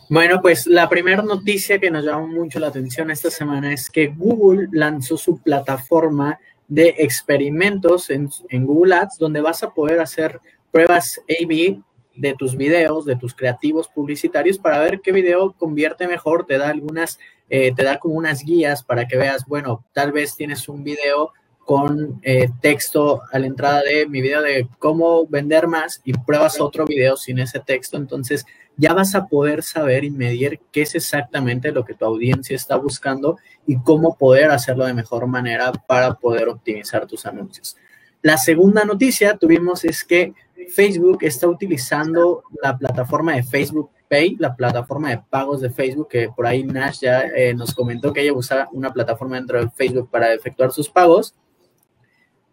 Bueno, 0.08 0.42
pues 0.42 0.66
la 0.66 0.88
primera 0.88 1.22
noticia 1.22 1.78
que 1.78 1.88
nos 1.88 2.04
llamó 2.04 2.26
mucho 2.26 2.58
la 2.58 2.66
atención 2.66 3.12
esta 3.12 3.30
semana 3.30 3.72
es 3.72 3.88
que 3.88 4.08
Google 4.08 4.66
lanzó 4.72 5.16
su 5.16 5.40
plataforma 5.40 6.40
de 6.70 6.94
experimentos 6.98 8.10
en, 8.10 8.30
Google 8.64 8.94
Ads 8.94 9.18
donde 9.18 9.40
vas 9.40 9.62
a 9.62 9.74
poder 9.74 10.00
hacer 10.00 10.40
pruebas 10.70 11.20
A-B 11.28 11.82
de 12.14 12.34
tus 12.34 12.56
videos, 12.56 13.04
de 13.04 13.16
tus 13.16 13.34
creativos 13.34 13.88
publicitarios 13.88 14.56
para 14.56 14.78
ver 14.78 15.00
qué 15.00 15.10
video 15.10 15.52
convierte 15.52 16.06
mejor, 16.06 16.46
te 16.46 16.58
da 16.58 16.68
algunas, 16.68 17.18
eh, 17.48 17.72
te 17.74 17.82
da 17.82 17.98
como 17.98 18.14
unas 18.14 18.44
guías 18.44 18.84
para 18.84 19.08
que 19.08 19.16
veas, 19.16 19.44
bueno, 19.46 19.84
tal 19.92 20.12
vez 20.12 20.36
tienes 20.36 20.68
un 20.68 20.84
video 20.84 21.32
con 21.58 22.20
eh, 22.22 22.48
texto 22.60 23.20
a 23.32 23.38
la 23.40 23.46
entrada 23.46 23.82
de 23.82 24.06
mi 24.06 24.20
video 24.20 24.40
de 24.40 24.68
cómo 24.78 25.26
vender 25.26 25.66
más 25.66 26.00
y 26.04 26.12
pruebas 26.12 26.60
otro 26.60 26.84
video 26.84 27.16
sin 27.16 27.40
ese 27.40 27.58
texto, 27.58 27.96
entonces 27.96 28.46
ya 28.80 28.94
vas 28.94 29.14
a 29.14 29.26
poder 29.26 29.62
saber 29.62 30.04
y 30.04 30.10
medir 30.10 30.58
qué 30.72 30.82
es 30.82 30.94
exactamente 30.94 31.70
lo 31.70 31.84
que 31.84 31.92
tu 31.92 32.06
audiencia 32.06 32.56
está 32.56 32.76
buscando 32.76 33.36
y 33.66 33.78
cómo 33.78 34.16
poder 34.16 34.50
hacerlo 34.50 34.86
de 34.86 34.94
mejor 34.94 35.26
manera 35.26 35.70
para 35.86 36.14
poder 36.14 36.48
optimizar 36.48 37.06
tus 37.06 37.26
anuncios. 37.26 37.76
La 38.22 38.38
segunda 38.38 38.84
noticia 38.84 39.36
tuvimos 39.36 39.84
es 39.84 40.02
que 40.02 40.32
Facebook 40.70 41.18
está 41.20 41.46
utilizando 41.46 42.42
la 42.62 42.78
plataforma 42.78 43.34
de 43.34 43.42
Facebook 43.42 43.90
Pay, 44.08 44.36
la 44.38 44.56
plataforma 44.56 45.10
de 45.10 45.22
pagos 45.28 45.60
de 45.60 45.70
Facebook, 45.70 46.08
que 46.08 46.30
por 46.34 46.46
ahí 46.46 46.64
Nash 46.64 47.00
ya 47.00 47.20
eh, 47.36 47.54
nos 47.54 47.74
comentó 47.74 48.12
que 48.12 48.22
ella 48.22 48.32
usa 48.32 48.66
una 48.72 48.92
plataforma 48.92 49.36
dentro 49.36 49.60
de 49.60 49.70
Facebook 49.70 50.10
para 50.10 50.32
efectuar 50.32 50.72
sus 50.72 50.88
pagos 50.88 51.34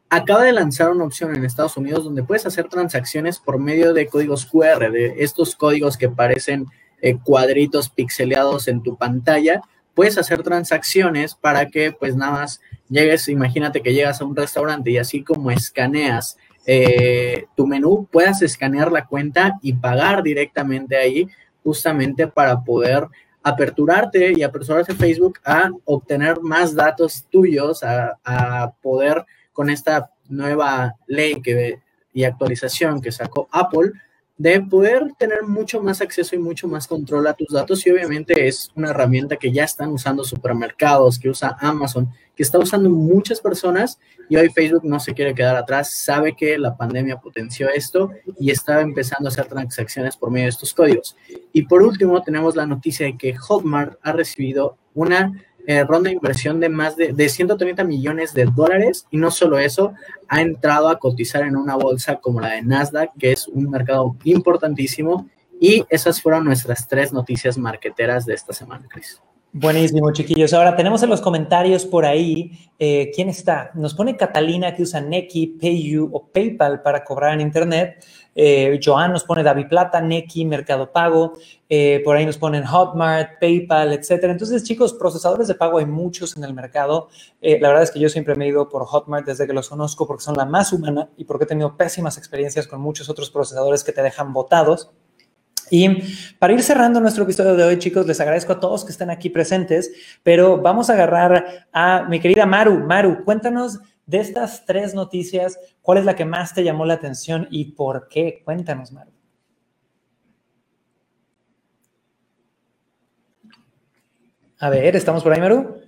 acaba 0.10 0.44
de 0.44 0.54
lanzar 0.54 0.92
una 0.92 1.04
opción 1.04 1.36
en 1.36 1.44
Estados 1.44 1.78
Unidos 1.78 2.04
donde 2.04 2.24
puedes 2.24 2.46
hacer 2.46 2.70
transacciones 2.70 3.40
por 3.40 3.60
medio 3.60 3.94
de 3.94 4.08
códigos 4.08 4.46
QR, 4.46 4.92
de 4.92 5.16
estos 5.20 5.56
códigos 5.56 5.98
que 5.98 6.10
parecen 6.10 6.68
eh, 7.02 7.18
cuadritos 7.18 7.90
pixeleados 7.90 8.68
en 8.68 8.82
tu 8.82 8.96
pantalla. 8.96 9.62
Puedes 9.94 10.18
hacer 10.18 10.44
transacciones 10.44 11.36
para 11.36 11.68
que 11.68 11.92
pues 11.92 12.16
nada 12.16 12.32
más 12.34 12.62
llegues, 12.90 13.28
imagínate 13.28 13.82
que 13.82 13.94
llegas 13.94 14.22
a 14.22 14.26
un 14.26 14.36
restaurante 14.36 14.92
y 14.92 14.98
así 14.98 15.24
como 15.24 15.52
escaneas 15.52 16.38
eh, 16.66 17.46
tu 17.56 17.66
menú, 17.66 18.08
puedas 18.12 18.42
escanear 18.42 18.92
la 18.92 19.06
cuenta 19.06 19.58
y 19.62 19.74
pagar 19.74 20.24
directamente 20.24 20.98
ahí 20.98 21.28
justamente 21.64 22.28
para 22.28 22.62
poder 22.62 23.08
aperturarte 23.42 24.34
y 24.36 24.44
apresurarse 24.44 24.94
Facebook 24.94 25.40
a 25.46 25.70
obtener 25.86 26.42
más 26.42 26.76
datos 26.76 27.26
tuyos, 27.30 27.84
a, 27.84 28.18
a 28.24 28.72
poder 28.82 29.26
con 29.58 29.72
esta 29.72 30.12
nueva 30.30 30.94
ley 31.08 31.42
que, 31.42 31.80
y 32.14 32.26
actualización 32.26 33.02
que 33.02 33.12
sacó 33.12 33.48
Apple, 33.52 33.92
de 34.38 34.62
poder 34.62 35.14
tener 35.18 35.42
mucho 35.48 35.82
más 35.82 36.00
acceso 36.00 36.36
y 36.36 36.38
mucho 36.38 36.68
más 36.68 36.86
control 36.86 37.26
a 37.26 37.34
tus 37.34 37.48
datos 37.48 37.84
y 37.88 37.90
obviamente 37.90 38.48
es 38.48 38.70
una 38.76 38.92
herramienta 38.92 39.36
que 39.36 39.52
ya 39.52 39.64
están 39.64 39.90
usando 39.90 40.24
supermercados, 40.24 41.18
que 41.18 41.32
usa 41.32 41.58
Amazon, 41.60 42.08
que 42.36 42.44
está 42.44 42.60
usando 42.60 42.88
muchas 42.92 43.42
personas 43.42 43.98
y 44.30 44.36
hoy 44.36 44.50
Facebook 44.50 44.84
no 44.84 45.00
se 45.00 45.16
quiere 45.16 45.34
quedar 45.34 45.56
atrás, 45.56 45.92
sabe 45.92 46.36
que 46.36 46.60
la 46.60 46.78
pandemia 46.78 47.18
potenció 47.18 47.68
esto 47.68 48.12
y 48.40 48.52
está 48.52 48.82
empezando 48.82 49.28
a 49.28 49.32
hacer 49.32 49.48
transacciones 49.48 50.16
por 50.16 50.30
medio 50.30 50.46
de 50.46 50.50
estos 50.50 50.72
códigos. 50.72 51.18
Y 51.52 51.64
por 51.64 51.82
último 51.82 52.22
tenemos 52.22 52.56
la 52.56 52.68
noticia 52.68 53.08
de 53.08 53.18
que 53.18 53.36
Hotmart 53.36 53.98
ha 54.04 54.12
recibido 54.12 54.78
una 54.94 55.34
eh, 55.68 55.84
ronda 55.84 56.10
de 56.10 56.16
inversión 56.16 56.62
de 56.62 56.70
más 56.70 56.96
de, 56.96 57.12
de 57.12 57.30
130 57.30 57.84
millones 57.84 58.34
de 58.34 58.46
dólares 58.46 59.06
y 59.12 59.18
no 59.18 59.30
solo 59.32 59.60
eso, 59.60 59.94
ha 60.30 60.42
entrado 60.42 60.88
a 60.88 60.98
cotizar 60.98 61.44
en 61.44 61.58
una 61.58 61.76
bolsa 61.76 62.16
como 62.16 62.40
la 62.40 62.54
de 62.54 62.62
Nasdaq, 62.62 63.12
que 63.20 63.34
es 63.34 63.48
un 63.50 63.70
mercado 63.70 64.16
importantísimo. 64.24 65.30
Y 65.60 65.84
esas 65.90 66.22
fueron 66.22 66.46
nuestras 66.46 66.88
tres 66.88 67.12
noticias 67.12 67.58
marqueteras 67.58 68.26
de 68.26 68.34
esta 68.34 68.54
semana, 68.54 68.88
Cris. 68.90 69.22
Buenísimo, 69.52 70.12
chiquillos. 70.14 70.54
Ahora 70.54 70.76
tenemos 70.76 71.02
en 71.04 71.10
los 71.10 71.20
comentarios 71.20 71.86
por 71.86 72.06
ahí 72.06 72.52
eh, 72.78 73.12
quién 73.16 73.28
está. 73.28 73.72
Nos 73.74 73.96
pone 73.96 74.16
Catalina 74.16 74.76
que 74.76 74.84
usa 74.84 75.02
Neki, 75.02 75.58
PayU 75.60 76.10
o 76.14 76.28
PayPal 76.28 76.82
para 76.82 77.04
cobrar 77.04 77.34
en 77.34 77.42
Internet. 77.42 78.06
Eh, 78.40 78.80
Joan 78.84 79.12
nos 79.12 79.24
pone 79.24 79.42
David 79.42 79.68
Plata, 79.68 80.00
Neki, 80.00 80.46
Mercado 80.46 80.92
Pago. 80.92 81.34
Eh, 81.68 82.02
por 82.06 82.16
ahí 82.16 82.26
nos 82.26 82.38
ponen 82.38 82.64
Hotmart, 82.64 83.40
PayPal, 83.42 83.94
etcétera. 83.94 84.32
Entonces, 84.32 84.64
chicos, 84.64 84.94
procesadores 84.94 85.48
de 85.48 85.56
pago 85.56 85.80
hay 85.80 85.88
muchos 85.88 86.38
en 86.38 86.44
el 86.44 86.54
mercado. 86.54 87.10
la 87.42 87.68
verdad 87.68 87.84
es 87.84 87.92
que 87.92 88.00
yo 88.00 88.10
siempre 88.10 88.36
me 88.36 88.46
he 88.46 88.50
ido 88.50 88.70
por 88.70 88.86
Hotmart 88.86 89.26
desde 89.26 89.48
que 89.48 89.54
los 89.54 89.68
conozco 89.70 90.06
porque 90.06 90.24
son 90.24 90.36
la 90.38 90.46
más 90.46 90.72
humana 90.72 91.10
y 91.18 91.26
porque 91.26 91.46
he 91.46 91.48
tenido 91.48 91.76
pésimas 91.76 92.18
experiencias 92.18 92.68
con 92.68 92.80
muchos 92.80 93.10
otros 93.10 93.32
procesadores 93.32 93.84
que 93.84 93.92
te 93.92 94.04
dejan 94.04 94.32
botados. 94.34 94.92
Y 95.70 95.90
para 96.40 96.54
ir 96.54 96.64
cerrando 96.64 97.00
nuestro 97.00 97.24
episodio 97.24 97.56
de 97.56 97.64
hoy, 97.64 97.80
chicos, 97.80 98.06
les 98.08 98.20
agradezco 98.20 98.54
a 98.54 98.60
todos 98.60 98.86
que 98.86 98.92
estén 98.92 99.10
aquí 99.10 99.30
presentes, 99.30 99.92
pero 100.24 100.58
vamos 100.62 100.90
a 100.90 100.94
agarrar 100.94 101.68
a 101.74 102.06
mi 102.10 102.20
querida 102.20 102.46
Maru. 102.46 102.80
Maru, 102.80 103.24
cuéntanos 103.26 103.80
de 104.08 104.20
estas 104.20 104.66
tres 104.66 104.96
noticias, 104.96 105.60
¿cuál 105.82 106.00
es 106.00 106.06
la 106.06 106.16
que 106.16 106.26
más 106.26 106.54
te 106.54 106.64
llamó 106.64 106.86
la 106.86 106.96
atención 106.96 107.48
y 107.52 107.74
por 107.74 108.08
qué? 108.08 108.42
Cuéntanos, 108.44 108.92
Maru. 108.94 109.12
A 114.60 114.70
ver, 114.70 114.96
¿estamos 114.96 115.22
por 115.22 115.34
ahí, 115.34 115.42
Maru? 115.42 115.82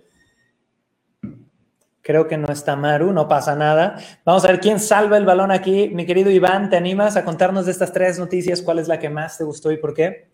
Creo 2.01 2.27
que 2.27 2.37
no 2.37 2.51
está 2.51 2.75
Maru, 2.75 3.13
no 3.13 3.27
pasa 3.27 3.55
nada. 3.55 3.97
Vamos 4.25 4.43
a 4.43 4.49
ver 4.49 4.59
quién 4.59 4.79
salva 4.79 5.17
el 5.17 5.25
balón 5.25 5.51
aquí. 5.51 5.89
Mi 5.89 6.05
querido 6.05 6.29
Iván, 6.29 6.69
¿te 6.69 6.75
animas 6.75 7.15
a 7.15 7.23
contarnos 7.23 7.65
de 7.65 7.71
estas 7.71 7.93
tres 7.93 8.19
noticias 8.19 8.61
cuál 8.61 8.79
es 8.79 8.87
la 8.87 8.99
que 8.99 9.09
más 9.09 9.37
te 9.37 9.45
gustó 9.45 9.71
y 9.71 9.77
por 9.77 9.93
qué? 9.93 10.29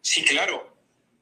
Sí, 0.00 0.24
claro. 0.24 0.74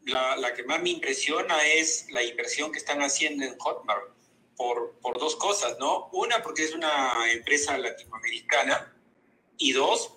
La, 0.05 0.55
que 0.55 0.63
más 0.63 0.81
me 0.81 0.91
impresiona 0.91 1.57
es 1.75 2.07
la 2.13 2.23
inversión 2.23 2.71
que 2.71 2.79
están 2.79 3.01
haciendo 3.01 3.45
en 3.45 3.59
Hotmart 3.59 4.16
por, 4.57 4.99
por 5.01 5.19
dos 5.19 5.37
cosas, 5.37 5.79
¿no? 5.79 6.09
Una, 6.13 6.43
porque 6.43 6.65
es 6.65 6.73
una 6.73 7.13
empresa 7.31 7.77
latinoamericana 7.79 8.93
y 9.59 9.73
dos, 9.73 10.13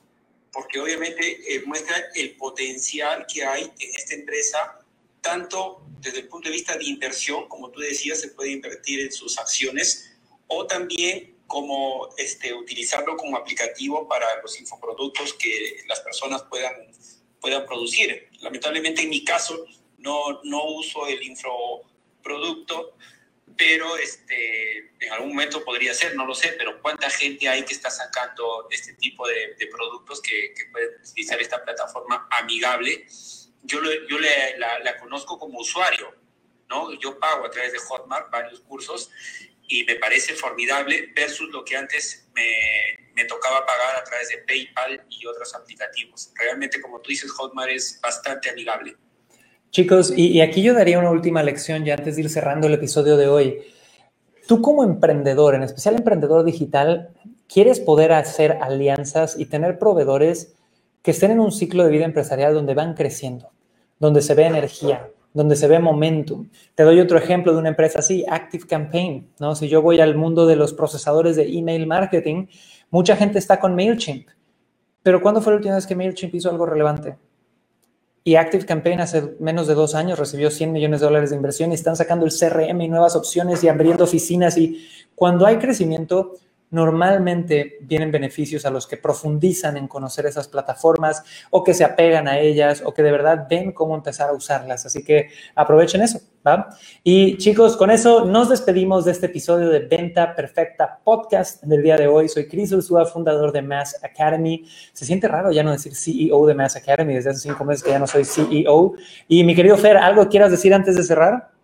porque 0.52 0.80
obviamente 0.80 1.56
eh, 1.56 1.64
muestra 1.66 1.96
el 2.16 2.36
potencial 2.36 3.26
que 3.32 3.44
hay 3.46 3.64
en 3.64 3.96
esta 3.96 4.16
empresa, 4.16 4.80
tanto 5.22 5.84
desde 6.00 6.20
el 6.20 6.28
punto 6.28 6.50
de 6.50 6.56
vista 6.56 6.78
de 6.78 6.86
inversión, 6.86 7.48
como 7.48 7.70
tú 7.70 7.82
decías, 7.82 8.22
se 8.22 8.30
puede 8.30 8.52
invertir 8.52 9.02
en 9.02 9.12
sus 9.12 9.38
acciones, 9.38 10.18
o 10.48 10.66
también 10.66 11.38
como 11.50 12.10
este, 12.18 12.54
utilizarlo 12.54 13.18
como 13.18 13.36
aplicativo 13.36 14.08
para 14.08 14.42
los 14.42 14.60
infoproductos 14.60 15.34
que 15.34 15.84
las 15.88 16.00
personas 16.02 16.44
puedan, 16.44 16.74
puedan 17.42 17.66
producir. 17.66 18.30
Lamentablemente 18.40 19.02
en 19.02 19.10
mi 19.10 19.24
caso 19.24 19.66
no, 19.98 20.42
no 20.44 20.66
uso 20.66 21.08
el 21.08 21.22
infoproducto, 21.24 22.94
pero 23.60 23.98
este, 23.98 24.90
en 25.02 25.12
algún 25.12 25.32
momento 25.32 25.66
podría 25.66 25.94
ser, 25.94 26.16
no 26.16 26.26
lo 26.26 26.34
sé, 26.34 26.56
pero 26.58 26.82
¿cuánta 26.82 27.10
gente 27.10 27.50
hay 27.50 27.66
que 27.66 27.74
está 27.74 27.90
sacando 27.90 28.66
este 28.72 28.94
tipo 28.94 29.28
de, 29.28 29.54
productos 29.70 30.22
que, 30.22 30.54
que, 30.54 30.68
pueden 30.72 30.92
utilizar 31.06 31.42
esta 31.42 31.62
plataforma 31.62 32.26
amigable? 32.32 33.06
Yo, 33.64 33.82
yo 34.08 34.18
le, 34.18 34.58
la, 34.58 34.80
la, 34.80 34.98
conozco 34.98 35.38
como 35.38 35.60
usuario, 35.60 36.16
¿no? 36.70 36.94
Yo 37.00 37.20
pago 37.20 37.46
a 37.46 37.52
través 37.52 37.74
de 37.74 37.80
Hotmart 37.80 38.32
varios 38.32 38.62
cursos 38.62 39.12
y 39.68 39.84
me 39.84 39.98
parece 39.98 40.36
formidable 40.36 41.12
versus 41.14 41.50
lo 41.50 41.66
que 41.66 41.76
antes 41.76 42.30
me, 42.34 43.12
me 43.14 43.26
tocaba 43.26 43.66
pagar 43.66 43.98
a 43.98 44.04
través 44.06 44.30
de 44.30 44.38
PayPal 44.38 45.06
y 45.10 45.26
otros 45.26 45.54
aplicativos. 45.54 46.32
Realmente, 46.36 46.80
como 46.80 47.02
tú 47.02 47.10
dices, 47.10 47.30
Hotmart 47.32 47.72
es 47.72 48.00
bastante 48.00 48.52
amigable. 48.52 48.96
Chicos, 49.72 50.12
y, 50.16 50.42
aquí 50.42 50.64
yo 50.64 50.74
daría 50.74 50.98
una 50.98 51.12
última 51.12 51.44
lección 51.44 51.86
ya 51.86 51.94
antes 51.94 52.16
de 52.16 52.24
ir 52.24 52.30
cerrando 52.30 52.66
el 52.66 52.74
episodio 52.74 53.18
de 53.18 53.28
hoy. 53.28 53.58
Tú 54.48 54.64
como 54.64 54.84
emprendedor, 54.84 55.54
en 55.54 55.62
especial 55.62 55.96
emprendedor 55.96 56.44
digital, 56.44 57.10
quieres 57.48 57.80
poder 57.80 58.12
hacer 58.14 58.58
alianzas 58.62 59.38
y 59.38 59.46
tener 59.46 59.78
proveedores 59.78 60.56
que 61.04 61.12
estén 61.12 61.30
en 61.30 61.40
un 61.40 61.52
ciclo 61.52 61.84
de 61.84 61.92
vida 61.92 62.06
empresarial 62.06 62.56
donde 62.56 62.74
van 62.74 62.96
creciendo, 62.96 63.52
donde 64.00 64.24
se 64.24 64.34
ve 64.34 64.48
energía, 64.48 65.12
donde 65.36 65.56
se 65.56 65.68
ve 65.68 65.78
momentum. 65.78 66.50
Te 66.74 66.82
doy 66.82 67.00
otro 67.00 67.20
ejemplo 67.20 67.54
de 67.54 67.60
una 67.60 67.70
empresa 67.70 68.00
así, 68.00 68.26
Active 68.28 68.66
Campaign, 68.68 69.30
¿no? 69.40 69.54
Si 69.54 69.68
yo 69.68 69.84
voy 69.84 70.00
al 70.00 70.16
mundo 70.16 70.48
de 70.48 70.56
los 70.56 70.74
procesadores 70.74 71.36
de 71.36 71.48
email 71.48 71.86
marketing, 71.86 72.48
mucha 72.90 73.16
gente 73.16 73.38
está 73.38 73.60
con 73.60 73.76
MailChimp. 73.76 74.30
Pero 75.04 75.22
¿cuándo 75.22 75.42
fue 75.42 75.54
la 75.54 75.58
última 75.58 75.76
vez 75.76 75.86
que 75.86 75.96
MailChimp 75.96 76.34
hizo 76.34 76.50
algo 76.50 76.66
relevante? 76.66 77.18
Y 78.24 78.36
Active 78.36 78.66
Campaign 78.66 79.02
hace 79.02 79.36
menos 79.40 79.68
de 79.68 79.74
dos 79.74 79.96
años 79.96 80.20
recibió 80.20 80.52
100 80.52 80.72
millones 80.72 81.00
de 81.00 81.06
dólares 81.06 81.30
de 81.30 81.36
inversión 81.36 81.72
y 81.72 81.76
están 81.76 81.96
sacando 81.96 82.26
el 82.26 82.32
CRM 82.32 82.82
y 82.82 82.90
nuevas 82.90 83.16
opciones 83.16 83.64
y 83.64 83.70
abriendo 83.70 84.04
oficinas. 84.04 84.58
Y 84.58 84.86
cuando 85.16 85.46
hay 85.46 85.58
crecimiento, 85.58 86.34
normalmente 86.72 87.78
vienen 87.82 88.12
beneficios 88.12 88.66
a 88.66 88.70
los 88.70 88.86
que 88.86 88.98
profundizan 88.98 89.78
en 89.78 89.88
conocer 89.88 90.26
esas 90.26 90.48
plataformas 90.48 91.24
o 91.50 91.64
que 91.64 91.74
se 91.74 91.84
apegan 91.84 92.28
a 92.28 92.40
ellas 92.40 92.84
o 92.86 92.94
que 92.94 93.04
de 93.04 93.12
verdad 93.12 93.48
ven 93.50 93.72
cómo 93.72 93.96
empezar 93.96 94.30
a 94.30 94.34
usarlas. 94.34 94.86
Así 94.86 95.04
que 95.04 95.30
aprovechen 95.56 96.02
eso, 96.02 96.20
¿va? 96.46 96.70
Y 97.04 97.38
chicos, 97.38 97.76
con 97.76 97.92
eso 97.92 98.26
nos 98.26 98.50
despedimos 98.50 99.06
de 99.06 99.12
este 99.12 99.26
episodio 99.28 99.70
de 99.70 99.80
Venta 99.80 100.36
Perfecta 100.36 101.00
Podcast 101.04 101.64
del 101.64 101.82
día 101.82 101.96
de 101.96 102.08
hoy. 102.08 102.30
Soy 102.30 102.48
Chris 102.48 102.72
Ursula, 102.72 103.06
fundador 103.06 103.52
de 103.52 103.62
Mass 103.62 103.98
Academy. 104.04 104.66
Se 104.94 105.06
siente 105.06 105.28
raro 105.28 105.52
ya 105.52 105.64
no 105.64 105.72
decir 105.72 105.96
CEO 105.96 106.46
de 106.46 106.54
Mass 106.54 106.76
Academy 106.76 107.16
desde 107.16 107.32
hace 107.32 107.40
cinco 107.40 107.66
meses 107.66 107.84
que 107.84 107.92
ya 107.92 108.00
no 108.00 108.08
soy 108.08 108.26
CEO. 108.26 108.94
Y 109.28 109.44
mi 109.44 109.56
querido 109.56 109.78
Fer, 109.78 109.98
¿algo 109.98 110.28
quieras 110.30 110.52
decir 110.52 110.74
antes 110.74 110.96
de 110.96 111.04
cerrar? 111.04 111.59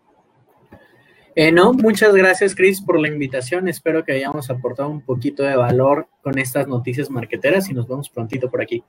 Eh, 1.36 1.52
no, 1.52 1.74
muchas 1.74 2.16
gracias, 2.16 2.56
Chris, 2.56 2.82
por 2.82 2.98
la 2.98 3.10
invitación. 3.10 3.68
Espero 3.68 4.06
que 4.06 4.14
hayamos 4.14 4.50
aportado 4.50 4.90
un 4.90 5.02
poquito 5.02 5.44
de 5.44 5.56
valor 5.58 6.08
con 6.22 6.38
estas 6.40 6.68
noticias 6.68 7.10
marqueteras 7.10 7.70
y 7.70 7.74
nos 7.74 7.88
vemos 7.88 8.10
prontito 8.10 8.50
por 8.50 8.62
aquí. 8.62 8.84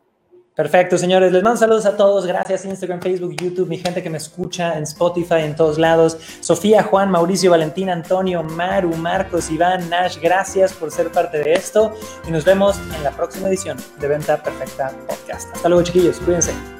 Perfecto, 0.55 0.97
señores. 0.97 1.32
Les 1.32 1.42
mando 1.42 1.59
saludos 1.59 1.84
a 1.84 1.99
todos. 1.99 2.24
Gracias, 2.24 2.64
Instagram, 2.64 3.03
Facebook, 3.03 3.36
YouTube, 3.36 3.68
mi 3.68 3.76
gente 3.76 4.03
que 4.03 4.09
me 4.09 4.16
escucha 4.16 4.78
en 4.78 4.84
Spotify, 4.84 5.40
en 5.40 5.55
todos 5.55 5.76
lados. 5.76 6.16
Sofía, 6.40 6.82
Juan, 6.82 7.11
Mauricio, 7.11 7.51
Valentín, 7.51 7.90
Antonio, 7.90 8.42
Maru, 8.42 8.97
Marcos, 8.97 9.51
Iván, 9.51 9.90
Nash, 9.90 10.18
gracias 10.18 10.72
por 10.72 10.90
ser 10.90 11.12
parte 11.12 11.38
de 11.40 11.53
esto. 11.53 11.92
Y 12.26 12.30
nos 12.30 12.47
vemos 12.47 12.80
en 12.97 13.03
la 13.03 13.11
próxima 13.11 13.49
edición 13.49 13.76
de 14.01 14.09
Venta 14.09 14.42
Perfecta 14.42 14.92
Podcast. 15.07 15.55
Hasta 15.55 15.68
luego, 15.68 15.84
chiquillos. 15.84 16.18
Cuídense. 16.20 16.76